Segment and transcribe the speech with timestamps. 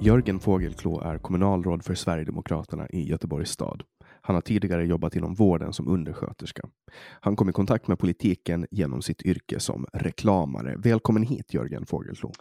[0.00, 3.82] Jörgen Fågelklå är kommunalråd för Sverigedemokraterna i Göteborgs stad.
[4.20, 6.62] Han har tidigare jobbat inom vården som undersköterska.
[7.20, 10.74] Han kom i kontakt med politiken genom sitt yrke som reklamare.
[10.78, 12.32] Välkommen hit Jörgen Fågelklå.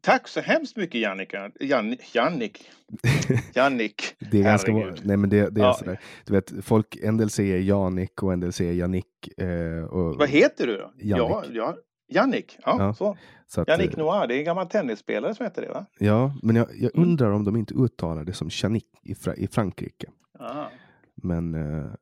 [0.00, 1.50] Tack så hemskt mycket Jannika.
[1.60, 2.70] Jan, Jannik.
[3.54, 4.14] Jannik.
[4.30, 5.74] det är ganska Nej, men det, det är ja.
[5.74, 6.00] sådär.
[6.26, 9.38] Du vet, folk, en del säger Janik och en del säger Jannik.
[9.38, 10.92] Eh, och, Vad heter du då?
[10.98, 11.76] Ja, ja,
[12.10, 12.58] Jannik.
[12.64, 12.94] Ja, ja.
[12.94, 13.16] så.
[13.46, 15.86] Så att, Yannick eh, Noir, det är en gammal tennisspelare som heter det va?
[15.98, 17.08] Ja, men jag, jag mm.
[17.08, 20.06] undrar om de inte uttalar det som Chanik i, Fra i Frankrike.
[20.40, 20.70] Aha.
[21.22, 21.92] Men uh,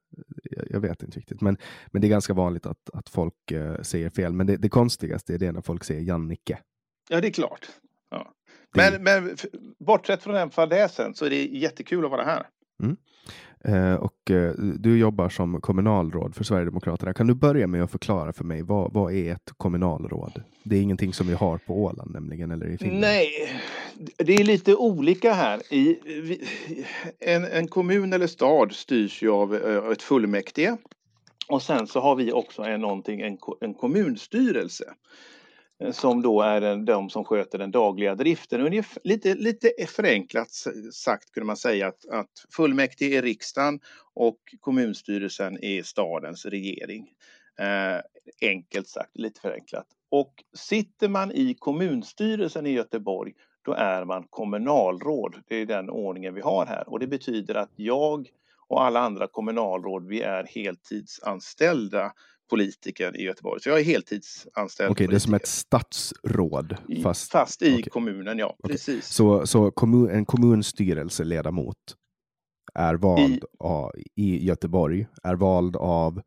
[0.70, 1.40] jag vet inte riktigt.
[1.40, 4.32] Men, men det är ganska vanligt att, att folk uh, säger fel.
[4.32, 6.58] Men det, det konstigaste är det när folk säger Jannike.
[7.08, 7.68] Ja, det är klart.
[8.10, 8.32] Ja.
[8.76, 9.36] Men, men
[9.86, 12.46] bortsett från den fadäsen så är det jättekul att vara här.
[12.82, 12.96] Mm.
[13.64, 17.14] Eh, och eh, du jobbar som kommunalråd för Sverigedemokraterna.
[17.14, 20.42] Kan du börja med att förklara för mig vad, vad är ett kommunalråd?
[20.62, 23.00] Det är ingenting som vi har på Åland nämligen eller i Finland.
[23.00, 23.30] Nej,
[24.16, 25.72] det är lite olika här.
[25.72, 25.98] I,
[27.20, 30.76] en, en kommun eller stad styrs ju av ö, ett fullmäktige
[31.48, 34.84] och sen så har vi också en, någonting, en, en kommunstyrelse.
[35.84, 38.82] Eh, som då är de som sköter den dagliga driften.
[39.04, 40.50] lite, lite förenklat
[40.92, 43.80] sagt kunde man säga att, att fullmäktige är riksdagen
[44.14, 47.08] och kommunstyrelsen är stadens regering.
[47.58, 48.00] Eh,
[48.50, 49.86] enkelt sagt, lite förenklat.
[50.10, 53.32] Och sitter man i kommunstyrelsen i Göteborg
[53.62, 55.42] då är man kommunalråd.
[55.48, 58.28] Det är den ordningen vi har här och det betyder att jag
[58.68, 62.12] och alla andra kommunalråd, vi är heltidsanställda
[62.48, 63.60] politiker i Göteborg.
[63.60, 64.90] Så jag är heltidsanställd.
[64.90, 66.76] Okej, okay, det är som ett statsråd.
[67.02, 67.82] Fast, fast i okay.
[67.82, 68.56] kommunen, ja.
[68.58, 68.72] Okay.
[68.72, 69.06] Precis.
[69.06, 71.76] Så, så kommun, en kommunstyrelseledamot
[72.74, 76.22] är vald I, av, i Göteborg, är vald av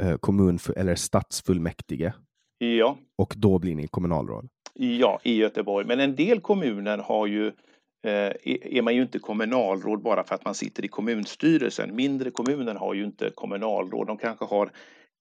[0.00, 2.12] eh, kommun eller stadsfullmäktige.
[2.58, 2.98] Ja.
[3.18, 4.48] Och då blir ni kommunalråd?
[4.74, 5.86] Ja, i Göteborg.
[5.86, 10.44] Men en del kommuner har ju eh, är man ju inte kommunalråd bara för att
[10.44, 11.96] man sitter i kommunstyrelsen.
[11.96, 14.06] Mindre kommuner har ju inte kommunalråd.
[14.06, 14.70] De kanske har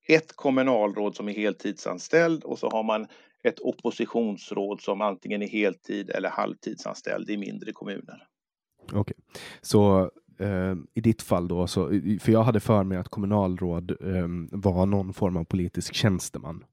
[0.07, 3.07] ett kommunalråd som är heltidsanställd och så har man
[3.43, 8.27] ett oppositionsråd som antingen är heltid eller halvtidsanställd i mindre kommuner.
[8.83, 9.17] Okej, okay.
[9.61, 11.87] så eh, i ditt fall då, så,
[12.21, 16.65] för jag hade för mig att kommunalråd eh, var någon form av politisk tjänsteman.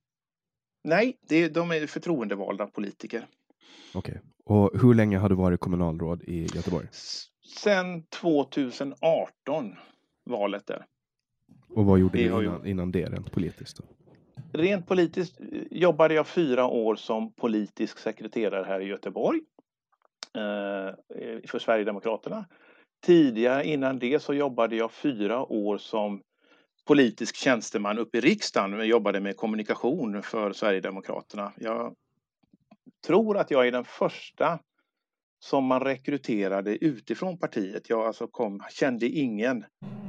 [0.85, 3.27] Nej, det, de är förtroendevalda politiker.
[3.95, 4.57] Okej, okay.
[4.57, 6.87] och hur länge har du varit kommunalråd i Göteborg?
[7.59, 9.75] Sen 2018,
[10.25, 10.87] valet där.
[11.75, 13.77] Och vad gjorde du innan, innan det rent politiskt?
[13.77, 13.85] Då?
[14.53, 15.41] Rent politiskt
[15.71, 19.41] jobbade jag fyra år som politisk sekreterare här i Göteborg
[20.35, 20.95] eh,
[21.47, 22.45] för Sverigedemokraterna.
[23.05, 26.23] Tidigare innan det så jobbade jag fyra år som
[26.85, 28.73] politisk tjänsteman uppe i riksdagen.
[28.73, 31.53] Jag jobbade med kommunikation för Sverigedemokraterna.
[31.57, 31.95] Jag
[33.07, 34.59] tror att jag är den första
[35.45, 37.91] som man rekryterade utifrån partiet.
[37.91, 39.65] Jag alltså kom, kände ingen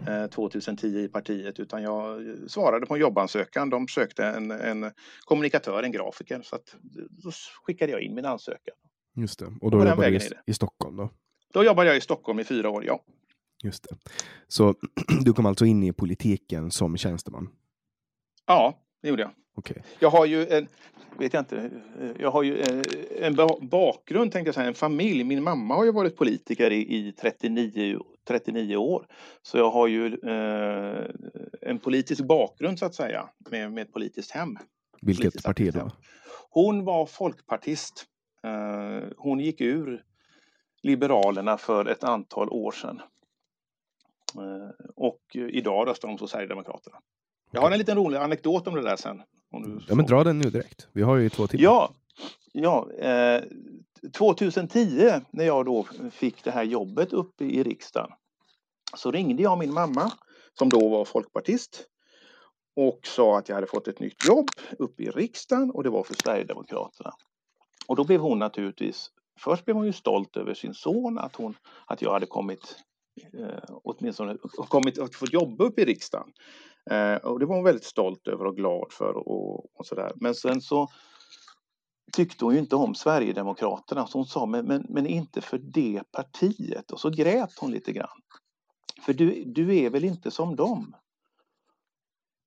[0.07, 3.69] eh, 2010 i partiet utan jag svarade på en jobbansökan.
[3.69, 4.91] De sökte en, en
[5.25, 6.41] kommunikatör, en grafiker.
[6.43, 6.75] Så att,
[7.09, 7.31] då
[7.63, 8.75] skickade jag in min ansökan.
[9.15, 9.45] Just det.
[9.45, 11.09] Och då och jobbade du i, i Stockholm då?
[11.53, 13.03] Då jobbade jag i Stockholm i fyra år, ja.
[13.63, 13.95] Just det.
[14.47, 14.75] Så
[15.25, 17.49] du kom alltså in i politiken som tjänsteman?
[18.45, 19.31] Ja, det gjorde jag.
[19.55, 19.77] Okay.
[19.99, 20.67] Jag har ju en,
[21.17, 21.71] vet jag inte,
[22.19, 22.83] jag har ju en,
[23.21, 25.23] en bakgrund, tänkte jag säga, en familj.
[25.23, 29.07] Min mamma har ju varit politiker i, i 39, 39 år.
[29.41, 31.05] Så jag har ju eh,
[31.61, 34.57] en politisk bakgrund så att säga, med, med ett politiskt hem.
[35.01, 35.91] Vilket politiskt parti då?
[36.49, 38.05] Hon var folkpartist.
[38.43, 40.03] Eh, hon gick ur
[40.83, 43.01] Liberalerna för ett antal år sedan.
[44.35, 46.97] Eh, och idag röstar hon på Sverigedemokraterna.
[47.53, 49.21] Jag har en liten rolig anekdot om det där sen.
[49.87, 50.87] ja, men dra den nu direkt.
[50.93, 51.63] Vi har ju två timmar.
[51.63, 51.93] Ja,
[52.51, 53.43] ja eh,
[54.17, 58.09] 2010 när jag då fick det här jobbet uppe i riksdagen
[58.97, 60.11] så ringde jag min mamma
[60.59, 61.85] som då var folkpartist
[62.75, 64.47] och sa att jag hade fått ett nytt jobb
[64.79, 67.13] uppe i riksdagen och det var för Sverigedemokraterna.
[67.87, 69.09] Och då blev hon naturligtvis,
[69.39, 72.75] först blev hon ju stolt över sin son att, hon, att jag hade kommit
[73.39, 74.37] eh, åtminstone
[74.69, 76.33] kommit att få jobba upp i riksdagen.
[76.91, 80.11] Eh, och det var hon väldigt stolt över och glad för och, och sådär.
[80.15, 80.87] Men sen så
[82.13, 86.03] tyckte hon ju inte om Sverigedemokraterna så hon sa men, men, men inte för det
[86.11, 88.21] partiet och så grät hon lite grann.
[89.05, 90.95] För du, du är väl inte som dem?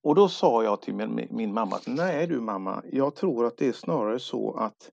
[0.03, 3.67] Och då sa jag till min, min mamma nej du mamma, jag tror att det
[3.67, 4.91] är snarare så att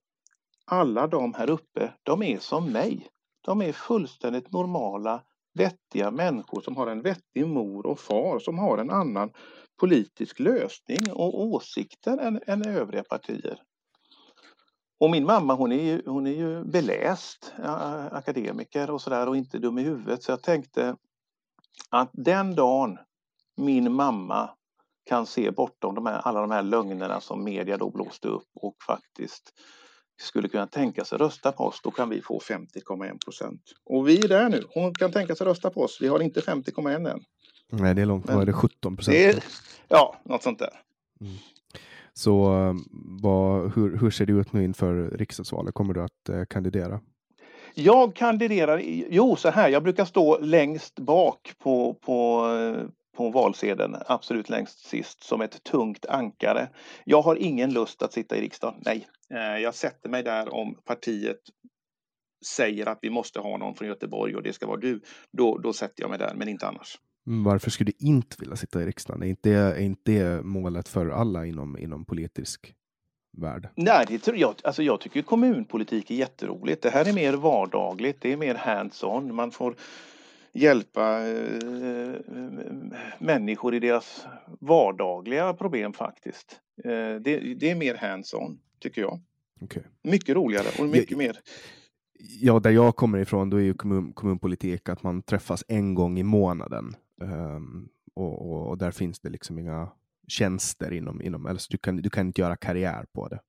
[0.66, 3.08] alla de här uppe, de är som mig.
[3.40, 5.22] De är fullständigt normala,
[5.54, 9.30] vettiga människor som har en vettig mor och far som har en annan
[9.80, 13.58] politisk lösning och åsikter än, än övriga partier.
[15.00, 17.52] Och min mamma hon är ju, hon är ju beläst
[18.10, 20.96] akademiker och sådär och inte dum i huvudet så jag tänkte
[21.90, 22.98] att den dagen
[23.56, 24.50] min mamma
[25.04, 28.76] kan se bortom de här, alla de här lögnerna som media då blåste upp och
[28.86, 29.52] faktiskt
[30.16, 33.60] skulle kunna tänka sig rösta på oss, då kan vi få 50,1 procent.
[33.84, 34.62] Och vi är där nu.
[34.74, 35.98] Hon kan tänka sig rösta på oss.
[36.00, 37.20] Vi har inte 50,1 än.
[37.70, 38.26] Nej, det är långt.
[38.28, 38.52] Vad är det?
[38.52, 39.44] 17 procent?
[39.88, 40.80] Ja, något sånt där.
[41.20, 41.34] Mm.
[42.12, 42.50] Så
[43.22, 45.74] vad, hur, hur ser det ut nu inför riksdagsvalet?
[45.74, 47.00] Kommer du att eh, kandidera?
[47.74, 48.78] Jag kandiderar,
[49.10, 52.46] jo så här, jag brukar stå längst bak på, på,
[53.16, 56.68] på valsedeln, absolut längst sist, som ett tungt ankare.
[57.04, 59.08] Jag har ingen lust att sitta i riksdagen, nej.
[59.30, 61.40] Eh, jag sätter mig där om partiet
[62.46, 65.00] säger att vi måste ha någon från Göteborg och det ska vara du.
[65.32, 66.98] Då, då sätter jag mig där, men inte annars.
[67.24, 69.22] Varför skulle du inte vilja sitta i riksdagen?
[69.22, 72.74] Är inte, är inte målet för alla inom, inom politisk
[73.36, 73.68] värld?
[73.74, 76.82] Nej, det tror jag, alltså jag tycker kommunpolitik är jätteroligt.
[76.82, 79.34] Det här är mer vardagligt, det är mer hands-on.
[79.34, 79.76] Man får
[80.54, 82.14] hjälpa eh,
[83.18, 84.26] människor i deras
[84.60, 86.60] vardagliga problem faktiskt.
[86.84, 89.20] Eh, det, det, är mer hands-on, tycker jag.
[89.60, 89.82] Okay.
[90.02, 91.38] Mycket roligare och mycket jag, mer.
[92.40, 96.18] Ja, där jag kommer ifrån då är ju kommun, kommunpolitik att man träffas en gång
[96.18, 96.96] i månaden.
[97.20, 99.88] Um, och, och, och, där finns det liksom inga
[100.28, 103.40] tjänster inom, inom alltså du kan, du kan inte göra karriär på det.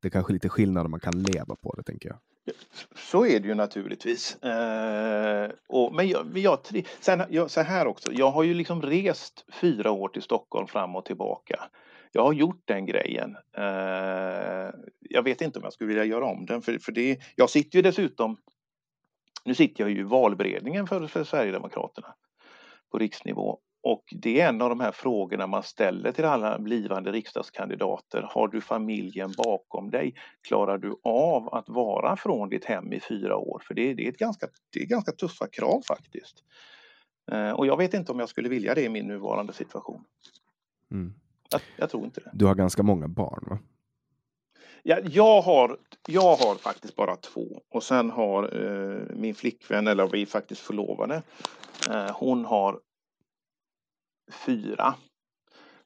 [0.00, 2.18] Det är kanske lite skillnad om man kan leva på det, tänker jag.
[2.96, 4.42] Så är det ju naturligtvis.
[4.42, 6.58] Eh, och, men jag, jag,
[7.00, 10.96] sen, jag, så här också, jag har ju liksom rest fyra år till Stockholm fram
[10.96, 11.60] och tillbaka.
[12.12, 13.36] Jag har gjort den grejen.
[13.56, 17.50] Eh, jag vet inte om jag skulle vilja göra om den, för, för det, jag
[17.50, 18.36] sitter ju dessutom,
[19.44, 22.14] nu sitter jag ju i valberedningen för, för Sverigedemokraterna
[22.90, 27.12] på riksnivå och det är en av de här frågorna man ställer till alla blivande
[27.12, 28.22] riksdagskandidater.
[28.22, 30.14] Har du familjen bakom dig?
[30.48, 33.62] Klarar du av att vara från ditt hem i fyra år?
[33.66, 36.44] För det, det är, ett ganska, det är ganska tuffa krav faktiskt.
[37.32, 40.04] Eh, och jag vet inte om jag skulle vilja det i min nuvarande situation.
[40.90, 41.14] Mm.
[41.50, 42.30] Jag, jag, tror inte det.
[42.32, 43.58] Du har ganska många barn va?
[44.82, 50.08] Ja, jag, har, jag har faktiskt bara två och sen har eh, min flickvän, eller
[50.08, 51.22] vi är faktiskt förlovade,
[51.90, 52.80] eh, hon har
[54.30, 54.94] fyra.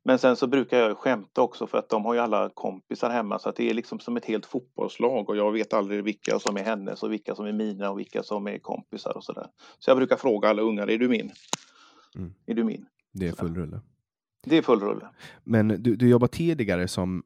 [0.05, 3.39] Men sen så brukar jag skämta också för att de har ju alla kompisar hemma
[3.39, 6.57] så att det är liksom som ett helt fotbollslag och jag vet aldrig vilka som
[6.57, 9.47] är hennes och vilka som är mina och vilka som är kompisar och sådär.
[9.79, 11.33] Så jag brukar fråga alla ungar, är du min?
[12.17, 12.35] Mm.
[12.47, 12.87] Är du min?
[13.13, 13.81] Det är full rulle.
[14.47, 15.09] Det är full rulle.
[15.45, 17.23] Men du, du jobbar tidigare som,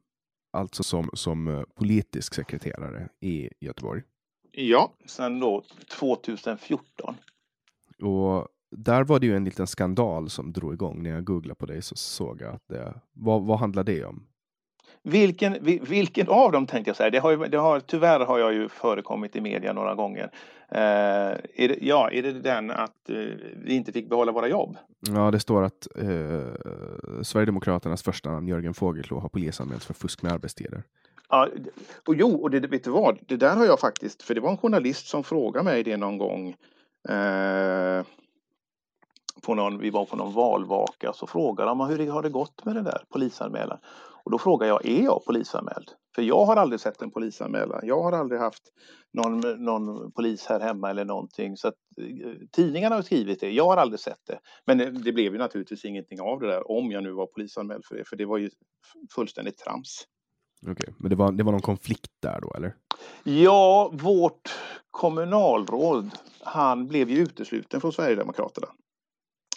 [0.53, 4.01] alltså som, som eh, politisk sekreterare i Göteborg?
[4.51, 5.63] Ja, sen då
[5.99, 7.15] 2014.
[8.01, 11.03] Och där var det ju en liten skandal som drog igång.
[11.03, 14.25] När jag googlade på dig så såg jag att det, vad, vad handlar det om?
[15.03, 17.09] Vilken, vilken av dem tänkte jag säga.
[17.09, 20.31] Det har, det har, tyvärr har jag ju förekommit i media några gånger.
[20.71, 20.79] Eh,
[21.55, 23.15] är det, ja, är det den att eh,
[23.55, 24.77] vi inte fick behålla våra jobb?
[24.99, 30.31] Ja, det står att eh, Sverigedemokraternas första namn Jörgen Fågelklå har polisanmälts för fusk med
[30.31, 30.83] arbetstider.
[31.29, 31.47] Ja,
[32.07, 33.19] och jo, och det, vet du vad?
[33.27, 36.17] Det där har jag faktiskt, för det var en journalist som frågade mig det någon
[36.17, 36.55] gång.
[37.09, 38.03] Eh,
[39.41, 42.75] på någon, vi var på någon valvaka så frågade de hur har det gått med
[42.75, 43.77] den där polisanmälan.
[44.23, 45.91] Och då frågar jag, är jag polisanmäld?
[46.15, 47.79] För jag har aldrig sett en polisanmälan.
[47.83, 48.63] Jag har aldrig haft
[49.13, 51.57] någon, någon polis här hemma eller någonting.
[51.57, 54.39] Så att, eh, tidningarna har skrivit det, jag har aldrig sett det.
[54.65, 57.85] Men det, det blev ju naturligtvis ingenting av det där om jag nu var polisanmäld
[57.85, 58.49] för det, för det var ju
[59.15, 60.05] fullständigt trams.
[60.61, 60.93] Okej, okay.
[60.97, 62.75] men det var, det var någon konflikt där då eller?
[63.23, 64.49] Ja, vårt
[64.91, 66.09] kommunalråd,
[66.41, 68.67] han blev ju utesluten från Sverigedemokraterna.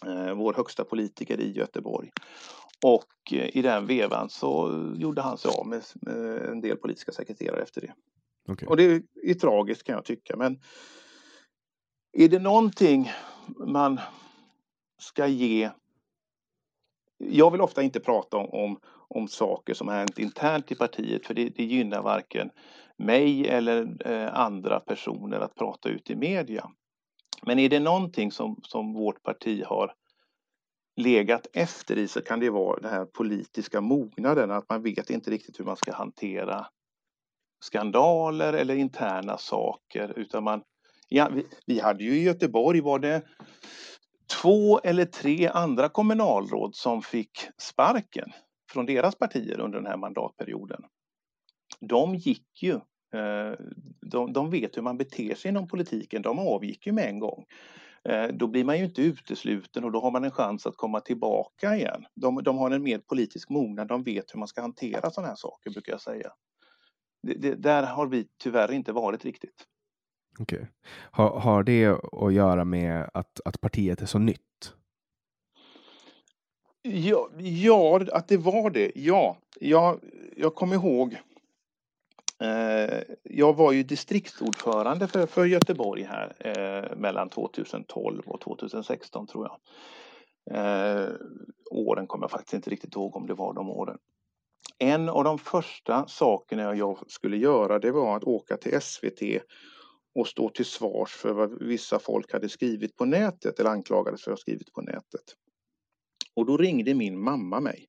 [0.07, 2.11] Eh, vår högsta politiker i Göteborg.
[2.85, 5.83] Och eh, i den vevan så gjorde han sig av med
[6.51, 7.95] en del politiska sekreterare efter det.
[8.53, 8.69] Okay.
[8.69, 10.61] Och det är tragiskt kan jag tycka men
[12.13, 13.11] är det någonting
[13.67, 14.01] man
[14.99, 15.71] ska ge
[17.19, 18.79] jag vill ofta inte prata om, om,
[19.09, 22.51] om saker som har hänt internt i partiet för det, det gynnar varken
[22.97, 26.71] mig eller eh, andra personer att prata ut i media.
[27.47, 29.95] Men är det någonting som, som vårt parti har
[30.97, 35.31] legat efter i så kan det vara den här politiska mognaden, att man vet inte
[35.31, 36.67] riktigt hur man ska hantera
[37.61, 40.63] skandaler eller interna saker utan man
[41.09, 43.23] ja, vi, vi hade ju i Göteborg var det
[44.43, 48.33] två eller tre andra kommunalråd som fick sparken
[48.71, 50.83] från deras partier under den här mandatperioden.
[51.81, 52.81] De gick ju
[54.01, 57.45] de, de vet hur man beter sig inom politiken, de avgick ju med en gång.
[58.09, 61.01] Eh, då blir man ju inte utesluten och då har man en chans att komma
[61.01, 62.07] tillbaka igen.
[62.15, 65.37] De, de har en mer politisk mognad, de vet hur man ska hantera sådana här
[65.37, 66.33] saker brukar jag säga.
[67.23, 69.67] Det, det, där har vi tyvärr inte varit riktigt.
[70.39, 70.65] Okay.
[71.11, 74.75] Har, har det att göra med att, att partiet är så nytt?
[76.83, 78.93] Ja, ja, att det var det.
[78.95, 80.01] Ja, jag,
[80.37, 81.32] jag kommer ihåg Eh,
[82.43, 89.49] Eh, jag var ju distriktsordförande för, för Göteborg här eh, mellan 2012 och 2016 tror
[89.49, 89.59] jag.
[90.57, 91.11] Eh,
[91.71, 93.99] åren kommer jag faktiskt inte riktigt ihåg om det var de åren.
[94.79, 99.43] En av de första sakerna jag skulle göra det var att åka till SVT
[100.15, 104.31] och stå till svars för vad vissa folk hade skrivit på nätet eller anklagades för
[104.31, 105.25] att ha skrivit på nätet.
[106.37, 107.87] Och då ringde min mamma mig.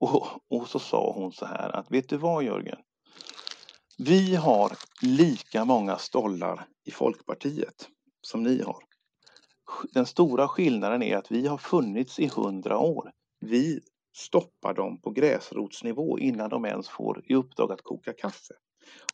[0.00, 2.78] Och, och så sa hon så här att vet du vad Jörgen?
[3.98, 4.72] Vi har
[5.02, 7.88] lika många stollar i Folkpartiet
[8.20, 8.82] som ni har.
[9.92, 13.10] Den stora skillnaden är att vi har funnits i hundra år.
[13.40, 13.80] Vi
[14.16, 18.54] stoppar dem på gräsrotsnivå innan de ens får i uppdrag att koka kaffe.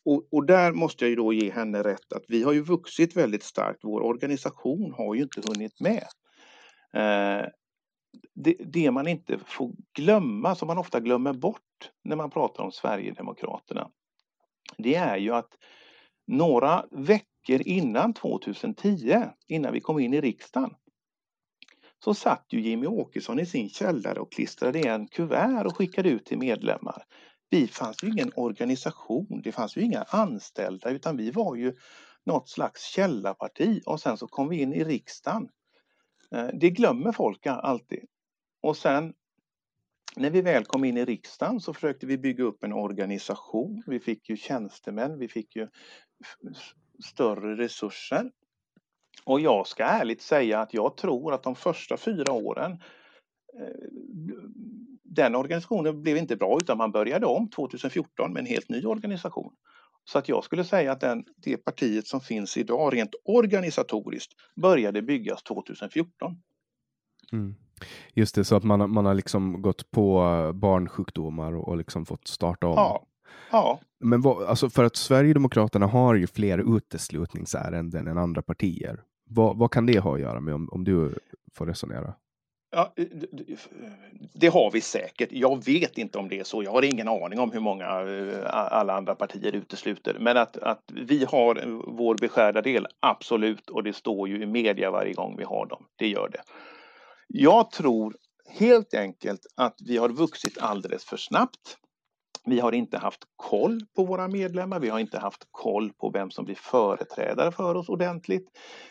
[0.05, 3.17] Och, och, där måste jag ju då ge henne rätt att vi har ju vuxit
[3.17, 3.81] väldigt starkt.
[3.83, 6.07] Vår organisation har ju inte hunnit med.
[6.95, 7.47] Eh,
[8.35, 12.73] det, det, man inte får glömma, som man ofta glömmer bort när man pratar om
[12.73, 13.91] Sverigedemokraterna,
[14.79, 15.59] det är ju att
[16.27, 19.17] några veckor innan 2010,
[19.49, 20.75] innan vi kom in i riksdagen,
[22.05, 26.27] så satt ju Jimmy Åkesson i sin källare och klistrade en kuvert och skickade ut
[26.27, 27.05] till medlemmar.
[27.51, 31.75] Vi fanns ju ingen organisation, det fanns ju inga anställda utan vi var ju
[32.25, 35.49] något slags källarparti och sen så kom vi in i riksdagen.
[36.35, 38.05] Eh, det glömmer folk alltid.
[38.63, 39.15] Och sen
[40.17, 43.83] när vi väl kom in i riksdagen så försökte vi bygga upp en organisation.
[43.87, 45.69] Vi fick ju tjänstemän, vi fick ju
[47.05, 48.31] större resurser.
[49.25, 52.73] Och jag ska ärligt säga att jag tror att de första fyra åren
[53.59, 53.89] eh,
[55.03, 59.55] den organisationen blev inte bra utan man började om 2014 med en helt ny organisation.
[60.05, 65.03] Så att jag skulle säga att den, det partiet som finns idag rent organisatoriskt började
[65.03, 66.43] byggas 2014.
[67.33, 67.55] Mm.
[68.15, 70.23] Just det, så att man, man har liksom gått på
[70.55, 72.75] barnsjukdomar och, och liksom fått starta om.
[72.77, 73.07] Ja,
[73.53, 73.81] Ja.
[74.01, 79.01] Men vad, alltså för att Sverigedemokraterna har ju fler uteslutningsärenden än andra partier.
[79.31, 81.19] Vad, vad kan det ha att göra med om, om du
[81.55, 82.15] får resonera?
[82.75, 82.95] Ja,
[84.35, 85.29] det har vi säkert.
[85.33, 86.63] Jag vet inte om det är så.
[86.63, 90.17] Jag har ingen aning om hur många eh, alla andra partier utesluter.
[90.21, 93.71] Men att, att vi har vår beskärda del, absolut.
[93.71, 95.85] Och det står ju i media varje gång vi har dem.
[95.97, 96.41] Det gör det.
[97.35, 101.79] Jag tror helt enkelt att vi har vuxit alldeles för snabbt.
[102.45, 104.81] Vi har inte haft koll på våra medlemmar.
[104.81, 108.49] Vi har inte haft koll på vem som blir företrädare för oss ordentligt.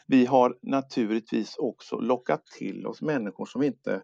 [0.08, 4.02] Vi har naturligtvis också lockat till oss människor som inte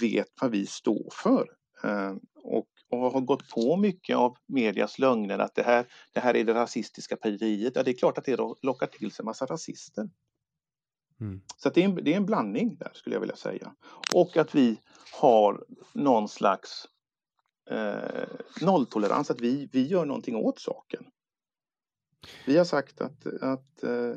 [0.00, 1.46] vet vad vi står för.
[1.84, 6.36] Ehm, och, och har gått på mycket av medias lögner att det här, det här
[6.36, 7.72] är det rasistiska partiet.
[7.76, 10.08] Ja, det är klart att det lockar till sig en massa rasister.
[11.22, 11.40] Mm.
[11.56, 13.74] Så det är, en, det är en blandning där skulle jag vilja säga.
[14.14, 14.80] Och att vi
[15.20, 16.88] har någon slags
[17.70, 18.28] eh,
[18.60, 21.04] nolltolerans, att vi, vi gör någonting åt saken.
[22.46, 24.14] Vi har sagt att, att eh,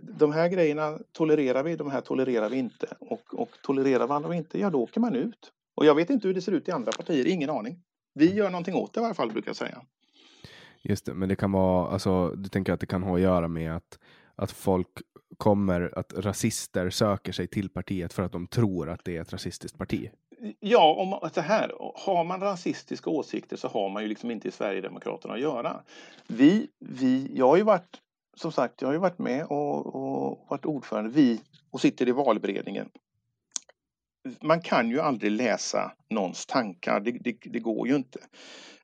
[0.00, 2.96] de här grejerna tolererar vi, de här tolererar vi inte.
[3.00, 5.52] Och, och tolererar man dem inte, ja då åker man ut.
[5.74, 7.82] Och jag vet inte hur det ser ut i andra partier, ingen aning.
[8.14, 9.82] Vi gör någonting åt det i varje fall, brukar jag säga.
[10.82, 13.48] Just det, men det kan vara, alltså du tänker att det kan ha att göra
[13.48, 13.98] med att,
[14.34, 14.88] att folk
[15.42, 19.32] kommer, att rasister söker sig till partiet för att de tror att det är ett
[19.32, 20.10] rasistiskt parti?
[20.60, 24.48] Ja, om man, så här, har man rasistiska åsikter så har man ju liksom inte
[24.48, 25.82] i Sverigedemokraterna att göra.
[26.26, 27.98] Vi, vi, jag har ju varit,
[28.36, 32.12] som sagt, jag har ju varit med och, och varit ordförande, vi, och sitter i
[32.12, 32.88] valberedningen.
[34.42, 38.18] Man kan ju aldrig läsa någons tankar, det, det, det går ju inte.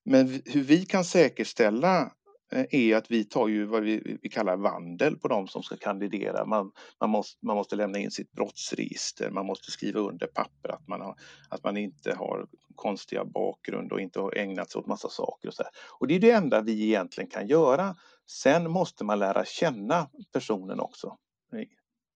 [0.05, 2.13] Men hur vi kan säkerställa
[2.51, 6.45] är att vi tar ju vad vi, vi kallar vandel på de som ska kandidera.
[6.45, 10.89] Man, man, måste, man måste lämna in sitt brottsregister, man måste skriva under papper att
[10.89, 11.15] man, har,
[11.49, 15.49] att man inte har konstiga bakgrund och inte har ägnat sig åt massa saker.
[15.49, 15.73] Och, så här.
[15.99, 17.97] och det är det enda vi egentligen kan göra.
[18.27, 21.17] Sen måste man lära känna personen också.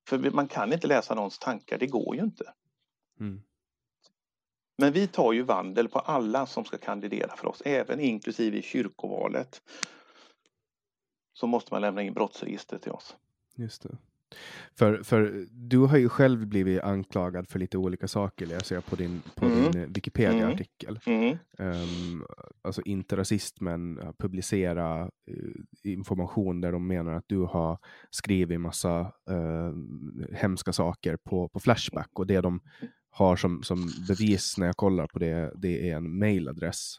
[0.09, 2.53] För man kan inte läsa någons tankar, det går ju inte.
[3.21, 3.43] Mm.
[4.79, 8.63] Men vi tar ju vandel på alla som ska kandidera för oss, även inklusive i
[8.63, 9.63] kyrkovalet
[11.43, 13.17] så måste man lämna in brottsregistret till oss.
[13.57, 13.97] Just det.
[14.75, 18.97] För, för du har ju själv blivit anklagad för lite olika saker läser jag på
[18.97, 19.71] din, på mm.
[19.71, 21.01] din eh, Wikipedia-artikel.
[21.07, 21.39] Mm.
[21.59, 22.27] Um,
[22.63, 25.11] alltså inte rasist men publicera uh,
[25.85, 27.79] information där de menar att du har
[28.11, 29.01] skrivit massa
[29.31, 29.73] uh,
[30.33, 32.61] hemska saker på, på Flashback och det de
[33.11, 36.97] har som, som bevis när jag kollar på det, det är en mailadress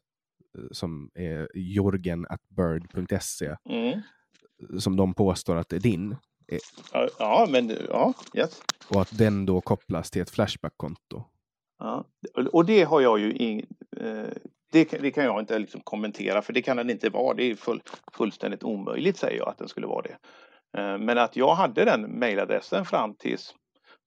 [0.71, 3.55] som är jorgen.bird.se.
[3.69, 4.01] Mm
[4.79, 6.15] som de påstår att det är din.
[7.19, 8.61] Ja, men ja, yes.
[8.87, 11.23] Och att den då kopplas till ett Flashback-konto.
[11.79, 12.05] Ja,
[12.51, 13.65] och det har jag ju in,
[13.97, 14.27] eh,
[14.71, 17.33] det, kan, det kan jag inte liksom kommentera för det kan den inte vara.
[17.33, 17.81] Det är full,
[18.13, 20.17] fullständigt omöjligt säger jag att den skulle vara det.
[20.79, 23.53] Eh, men att jag hade den mejladressen fram tills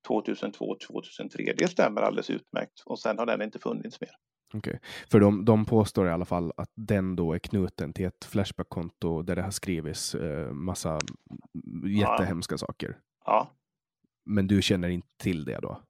[0.09, 2.83] 2002-2003, det stämmer alldeles utmärkt.
[2.85, 4.11] Och sen har den inte funnits mer.
[4.59, 4.79] Okay.
[5.11, 9.23] För de, de påstår i alla fall att den då är knuten till ett Flashback-konto
[9.23, 11.01] där det har skrivits eh, massa
[11.87, 12.59] jättehemska ja.
[12.59, 12.99] saker.
[13.25, 13.51] Ja.
[14.25, 15.81] Men du känner inte till det då?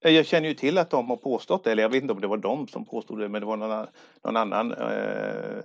[0.00, 2.26] Jag känner ju till att de har påstått det, eller jag vet inte om det
[2.26, 3.86] var de som påstod det, men det var någon,
[4.24, 5.62] någon annan eh,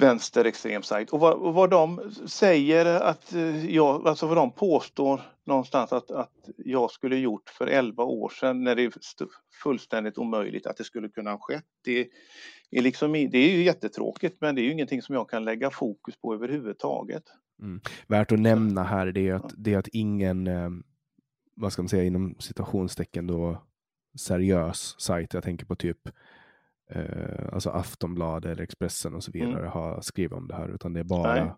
[0.00, 1.10] vänsterextrem sajt.
[1.10, 6.48] Och vad, vad de säger att eh, jag, alltså vad de påstår någonstans att, att
[6.56, 8.92] jag skulle gjort för 11 år sedan när det är
[9.62, 11.64] fullständigt omöjligt att det skulle kunna ha skett.
[11.84, 12.08] Det
[12.70, 15.70] är, liksom, det är ju jättetråkigt men det är ju ingenting som jag kan lägga
[15.70, 17.24] fokus på överhuvudtaget.
[17.62, 17.80] Mm.
[18.06, 20.70] Värt att nämna här det är att, det är att ingen, eh,
[21.54, 23.62] vad ska man säga inom citationstecken då,
[24.18, 25.98] seriös sajt, jag tänker på typ
[26.90, 29.46] eh, alltså Aftonbladet eller Expressen och så mm.
[29.46, 29.72] vidare mm.
[29.72, 31.56] har skrivit om det här, utan det är bara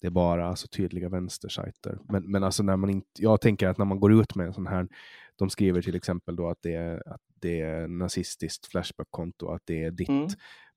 [0.00, 1.98] det är bara alltså, tydliga vänstersajter.
[2.08, 4.52] Men, men alltså när man inte, jag tänker att när man går ut med en
[4.52, 4.88] sån här,
[5.36, 9.84] de skriver till exempel då att det är, att det är nazistiskt Flashback-konto, att det
[9.84, 10.28] är ditt, mm.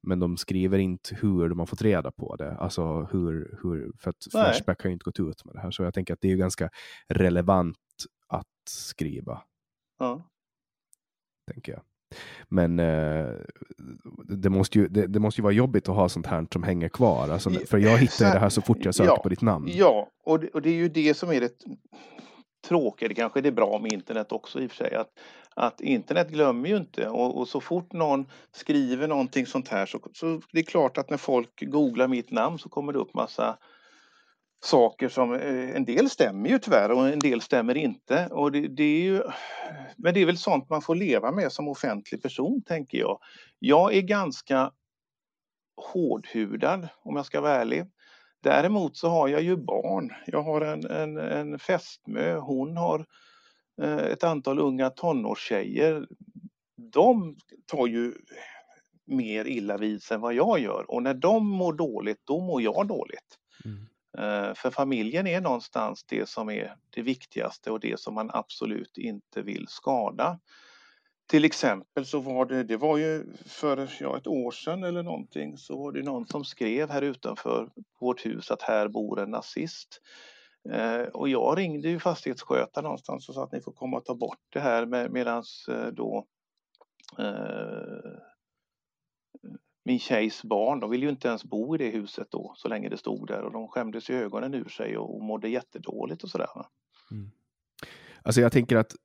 [0.01, 2.55] men de skriver inte hur de har fått reda på det.
[2.55, 4.43] Alltså hur, hur för att Nej.
[4.43, 6.35] Flashback har ju inte gått ut med det här, så jag tänker att det är
[6.35, 6.69] ganska
[7.07, 7.77] relevant
[8.27, 9.41] att skriva.
[9.99, 10.23] Ja.
[11.51, 11.81] Tänker jag.
[12.49, 13.25] Men eh,
[14.27, 16.89] det, måste ju, det, det, måste ju vara jobbigt att ha sånt här som hänger
[16.89, 17.29] kvar.
[17.29, 19.69] Alltså, för jag hittar det här så fort jag söker ja, på ditt namn.
[19.73, 21.53] Ja, och det, och det är ju det som är det
[22.67, 23.09] tråkiga.
[23.09, 24.95] Det kanske är det bra med internet också i och för sig.
[24.95, 25.09] Att,
[25.55, 29.99] att internet glömmer ju inte och, och, så fort någon skriver någonting sånt här så,
[30.13, 33.57] så det är klart att när folk googlar mitt namn så kommer det upp massa
[34.63, 38.27] saker som eh, en del stämmer ju tyvärr och en del stämmer inte.
[38.31, 39.23] Och det, det, är ju,
[39.97, 43.19] men det är väl sånt man får leva med som offentlig person tänker jag.
[43.59, 44.71] Jag är ganska
[45.93, 47.85] hårdhudad om jag ska vara ärlig.
[48.43, 50.11] Däremot så har jag ju barn.
[50.25, 53.05] Jag har en, en, en fästmö, hon har
[53.81, 56.07] eh, ett antal unga tonårstjejer.
[56.93, 58.13] De tar ju
[59.05, 62.61] mer illa vid sig än vad jag gör och när de mår dåligt, då mår
[62.61, 63.37] jag dåligt.
[63.65, 63.87] Mm.
[64.17, 68.97] Eh, för familjen är någonstans det som är det viktigaste och det som man absolut
[68.97, 70.39] inte vill skada.
[71.29, 75.57] Till exempel så var det, det var ju för ja, ett år sedan eller någonting,
[75.57, 77.69] så var det någon som skrev här utanför
[77.99, 80.01] vårt hus att här bor en nazist.
[80.69, 84.15] Eh, och jag ringde ju fastighetsskötaren någonstans och sa att ni får komma och ta
[84.15, 86.25] bort det här med, medans eh, då
[87.19, 88.30] eh,
[89.83, 92.89] min tjejs barn, de ville ju inte ens bo i det huset då så länge
[92.89, 96.47] det stod där och de skämdes ju ögonen ur sig och mådde jättedåligt och sådär.
[97.11, 97.31] Mm.
[98.21, 98.95] Alltså jag tänker att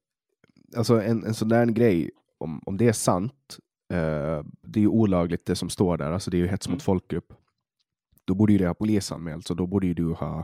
[0.77, 3.59] alltså en, en sån där grej, om, om det är sant,
[3.93, 6.75] eh, det är ju olagligt det som står där, alltså det är ju hets mot
[6.75, 6.81] mm.
[6.81, 7.33] folkgrupp.
[8.25, 10.39] Då borde ju det ha polisanmälts och då borde ju du ha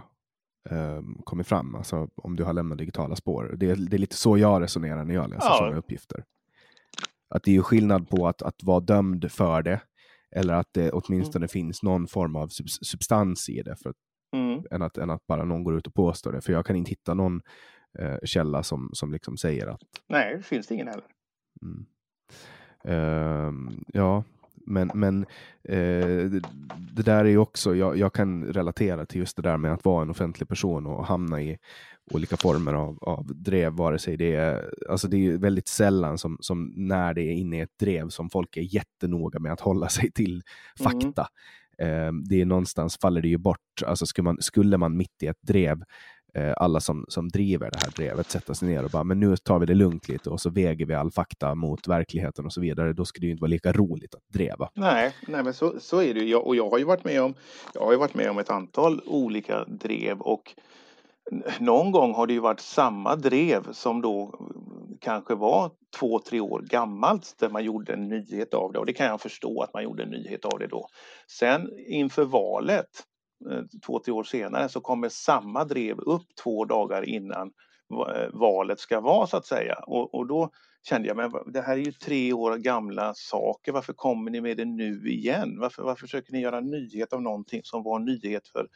[0.70, 3.54] eh, kommit fram, alltså om du har lämnat digitala spår.
[3.56, 5.56] Det, det är lite så jag resonerar när jag läser ja.
[5.58, 6.24] sådana uppgifter.
[7.28, 9.80] Att det är ju skillnad på att, att vara dömd för det
[10.32, 11.48] eller att det åtminstone mm.
[11.48, 12.48] finns någon form av
[12.82, 13.76] substans i det.
[13.76, 13.94] För,
[14.36, 14.64] mm.
[14.70, 16.40] än, att, än att bara någon går ut och påstår det.
[16.40, 17.40] För jag kan inte hitta någon
[17.98, 19.80] eh, källa som, som liksom säger att...
[20.08, 21.06] Nej, det finns det ingen heller.
[21.62, 21.86] Mm.
[22.88, 24.24] Uh, ja,
[24.66, 25.26] men, men
[25.64, 26.42] eh, det,
[26.96, 29.84] det, där är ju också, jag, jag, kan relatera till just det där med att
[29.84, 31.58] vara en offentlig person och hamna i
[32.10, 36.36] olika former av, av drev, vare sig det är, alltså det är väldigt sällan som,
[36.40, 39.88] som när det är inne i ett drev som folk är jättenoga med att hålla
[39.88, 40.42] sig till
[40.78, 41.26] fakta.
[41.78, 42.18] Mm.
[42.18, 45.26] Eh, det är någonstans faller det ju bort, alltså skulle man, skulle man mitt i
[45.26, 45.84] ett drev
[46.34, 49.36] Eh, alla som, som driver det här drevet sätta sig ner och bara, men nu
[49.36, 52.60] tar vi det lugnt lite och så väger vi all fakta mot verkligheten och så
[52.60, 52.92] vidare.
[52.92, 54.70] Då skulle det ju inte vara lika roligt att dreva.
[54.74, 56.34] Nej, nej men så, så är det ju.
[56.34, 57.34] Och jag har ju varit med om,
[57.74, 60.54] jag har ju varit med om ett antal olika drev och
[61.60, 64.34] någon gång har det ju varit samma drev som då
[65.00, 68.92] kanske var två, tre år gammalt där man gjorde en nyhet av det och det
[68.92, 70.86] kan jag förstå att man gjorde en nyhet av det då.
[71.38, 72.88] Sen inför valet
[73.50, 77.52] eh, två, tre år senare så kommer samma drev upp två dagar innan
[78.08, 79.74] eh, valet ska vara så att säga.
[79.74, 80.50] Och, och då
[80.88, 84.56] kände jag, men det här är ju tre år gamla saker, varför kommer ni med
[84.56, 85.58] det nu igen?
[85.60, 88.68] Varför, varför försöker ni göra nyhet av någonting som var nyhet för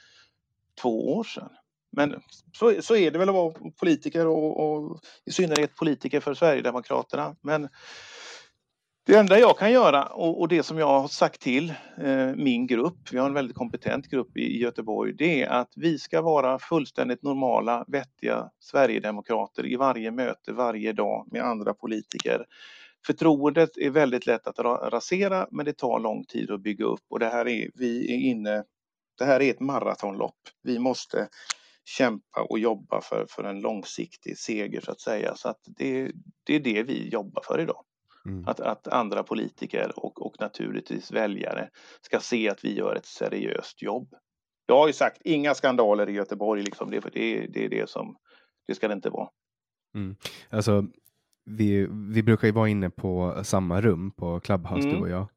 [0.82, 1.50] två år sedan?
[1.92, 2.22] Men
[2.52, 7.36] så, så är det väl att vara politiker och, och i synnerhet politiker för Sverigedemokraterna.
[7.42, 7.68] Men
[9.06, 12.66] det enda jag kan göra och, och det som jag har sagt till eh, min
[12.66, 16.22] grupp, vi har en väldigt kompetent grupp i, i Göteborg, det är att vi ska
[16.22, 22.44] vara fullständigt normala, vettiga Sverigedemokrater i varje möte varje dag med andra politiker.
[23.06, 24.58] Förtroendet är väldigt lätt att
[24.92, 28.30] rasera men det tar lång tid att bygga upp och det här är, vi är
[28.30, 28.64] inne,
[29.18, 30.38] det här är ett maratonlopp.
[30.62, 31.28] Vi måste
[31.86, 35.34] kämpa och jobba för, för en långsiktig seger så att säga.
[35.36, 36.12] Så att det,
[36.44, 37.84] det är det vi jobbar för idag.
[38.26, 38.48] Mm.
[38.48, 41.68] Att, att andra politiker och, och naturligtvis väljare
[42.02, 44.14] ska se att vi gör ett seriöst jobb.
[44.66, 48.16] Jag har ju sagt inga skandaler i Göteborg, liksom det, det, det är det som
[48.66, 49.28] det ska det inte vara.
[49.94, 50.16] Mm.
[50.50, 50.86] Alltså,
[51.44, 54.94] vi, vi brukar ju vara inne på samma rum på Clubhouse, mm.
[54.94, 55.28] du och jag.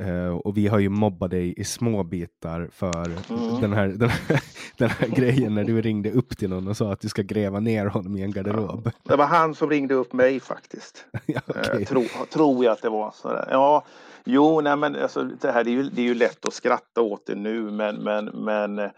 [0.00, 3.60] Uh, och vi har ju mobbat dig i små bitar för mm.
[3.60, 4.42] den, här, den, här,
[4.76, 7.60] den här grejen när du ringde upp till någon och sa att du ska gräva
[7.60, 8.82] ner honom i en garderob.
[8.84, 11.04] Ja, det var han som ringde upp mig faktiskt.
[11.26, 11.80] ja, okay.
[11.80, 13.10] uh, tro, tror jag att det var.
[13.14, 13.48] Sådär.
[13.50, 13.84] Ja,
[14.24, 17.00] jo, nej men alltså, det här det är, ju, det är ju lätt att skratta
[17.00, 18.90] åt det nu men, men, men uh,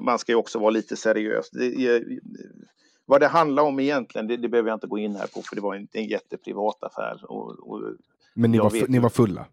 [0.00, 1.50] man ska ju också vara lite seriös.
[1.50, 2.02] Det,
[3.06, 5.56] vad det handlar om egentligen, det, det behöver jag inte gå in här på för
[5.56, 7.30] det var en, en jätteprivat affär.
[7.30, 7.82] Och, och
[8.34, 9.46] men ni var, ni var fulla?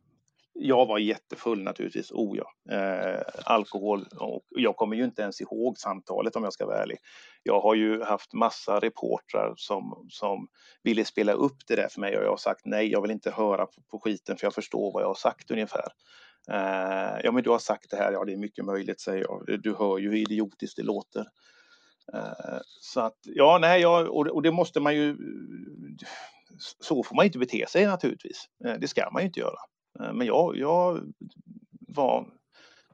[0.59, 2.75] Jag var jättefull naturligtvis, oh ja.
[2.75, 6.97] Eh, alkohol och jag kommer ju inte ens ihåg samtalet om jag ska vara ärlig.
[7.43, 10.47] Jag har ju haft massa reportrar som, som
[10.83, 13.31] ville spela upp det där för mig och jag har sagt nej, jag vill inte
[13.31, 15.87] höra på, på skiten för jag förstår vad jag har sagt ungefär.
[16.51, 19.61] Eh, ja, men du har sagt det här, ja det är mycket möjligt säger jag.
[19.61, 21.25] Du hör ju hur idiotiskt det låter.
[22.13, 25.17] Eh, så att, ja, nej, ja, och, och det måste man ju
[26.79, 28.45] så får man inte bete sig naturligtvis.
[28.65, 29.57] Eh, det ska man ju inte göra.
[29.99, 31.01] Eh, men jag, jag
[31.87, 32.27] var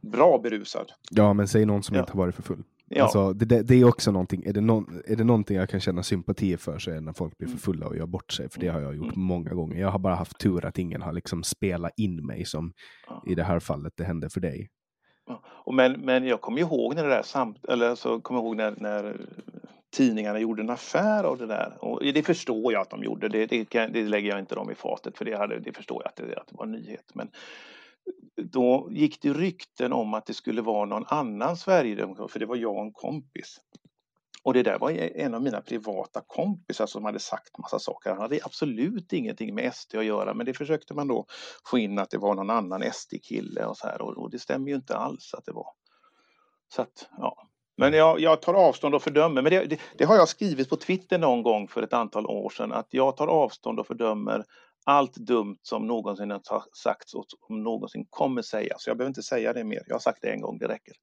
[0.02, 0.92] bra berusad.
[1.12, 2.02] Ja, men säg någon som ja.
[2.02, 2.64] inte har varit för full.
[2.88, 3.04] Ja.
[3.04, 6.04] Alltså, det, det, är också någonting, är det, någon, är det någonting jag kan känna
[6.04, 7.60] sympati för så är det när folk blir för mm.
[7.60, 9.26] fulla och gör bort sig, för det har jag gjort mm.
[9.26, 9.82] många gånger.
[9.82, 12.74] Jag har bara haft tur att ingen har liksom spelat in mig som
[13.08, 13.24] ja.
[13.28, 14.70] i det här fallet det hände för dig.
[15.28, 15.44] Ja.
[15.66, 18.76] Och men, men jag kommer ihåg när det där samt, eller så kommer ihåg när,
[18.78, 19.28] när
[19.94, 21.78] tidningarna gjorde en affär av det där.
[21.82, 23.30] Och det förstår jag att de gjorde.
[23.30, 26.10] Det, det, det lägger jag inte dem i fatet för det, hade, det förstår jag
[26.10, 27.12] att det, att det var en nyhet.
[27.14, 27.30] Men
[28.36, 32.56] då gick det rykten om att det skulle vara någon annan sverigedemokrat, för det var
[32.56, 33.60] jag och en kompis.
[34.44, 38.10] Och det där var en av mina privata kompisar som hade sagt massa saker.
[38.10, 41.26] Han hade absolut ingenting med SD att göra men det försökte man då
[41.66, 44.70] få in att det var någon annan SD-kille och så här och, och, det stämmer
[44.70, 45.68] ju inte alls att det var.
[46.76, 47.50] Så att, ja.
[47.78, 49.42] Men jag, jag tar avstånd och fördömer.
[49.42, 52.50] Men det, det, det, har jag skrivit på Twitter någon gång för ett antal år
[52.50, 54.44] sedan att jag tar avstånd och fördömer
[54.86, 58.88] allt dumt som någonsin har sagts och som någonsin kommer sägas.
[58.88, 59.84] Jag behöver inte säga det mer.
[59.88, 60.94] Jag har sagt det en gång, det räcker.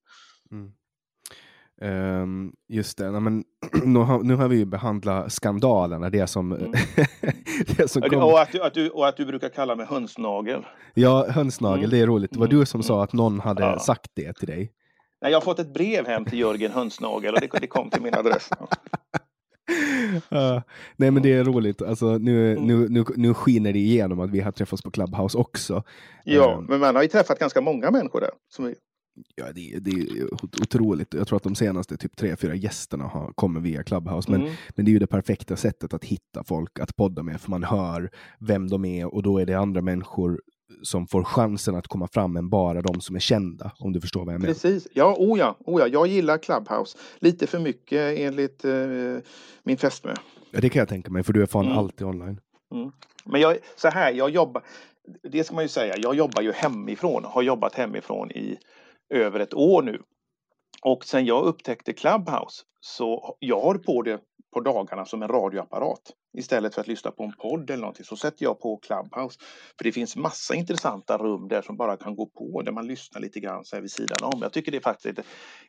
[0.52, 0.72] Mm.
[1.82, 3.44] Um, just det, Nej, men,
[3.84, 6.72] nu, har, nu har vi ju behandlat skandalerna, det som, mm.
[7.76, 8.22] det som kom...
[8.22, 10.66] och, att du, att du, och att du brukar kalla mig hönsnagel.
[10.94, 11.90] Ja, hönsnagel, mm.
[11.90, 12.30] det är roligt.
[12.32, 12.58] Det var mm.
[12.58, 12.82] du som mm.
[12.82, 13.78] sa att någon hade ja.
[13.78, 14.72] sagt det till dig.
[15.20, 18.02] Nej, jag har fått ett brev hem till Jörgen Hönsnagel och det, det kom till
[18.02, 18.50] min adress.
[20.32, 20.60] uh,
[20.96, 22.66] nej men det är roligt, alltså, nu, mm.
[22.66, 25.82] nu, nu, nu skiner det igenom att vi har träffats på Clubhouse också.
[26.24, 28.30] Ja, uh, men man har ju träffat ganska många människor där.
[28.48, 28.74] Som
[29.34, 31.14] Ja, det, det är otroligt.
[31.14, 34.30] Jag tror att de senaste typ tre, fyra gästerna har, kommer via Clubhouse.
[34.30, 34.52] Men, mm.
[34.76, 37.64] men det är ju det perfekta sättet att hitta folk att podda med, för man
[37.64, 40.40] hör vem de är och då är det andra människor
[40.82, 44.24] som får chansen att komma fram än bara de som är kända, om du förstår
[44.24, 44.54] vad jag menar.
[44.54, 45.86] Precis, ja, oh ja, oh ja.
[45.86, 46.98] jag gillar Clubhouse.
[47.18, 48.72] Lite för mycket enligt eh,
[49.62, 50.14] min fästmö.
[50.50, 51.78] Ja, det kan jag tänka mig, för du är fan mm.
[51.78, 52.40] alltid online.
[52.74, 52.92] Mm.
[53.24, 54.62] Men jag, så här, jag jobbar,
[55.22, 58.58] det ska man ju säga, jag jobbar ju hemifrån, har jobbat hemifrån i
[59.14, 60.02] över ett år nu.
[60.82, 64.20] Och sen jag upptäckte Clubhouse så jag har på det
[64.54, 66.12] på dagarna som en radioapparat.
[66.32, 69.40] Istället för att lyssna på en podd eller någonting så sätter jag på Clubhouse.
[69.78, 73.20] För det finns massa intressanta rum där som bara kan gå på där man lyssnar
[73.20, 74.42] lite grann så här vid sidan om.
[74.42, 75.18] Jag tycker det faktiskt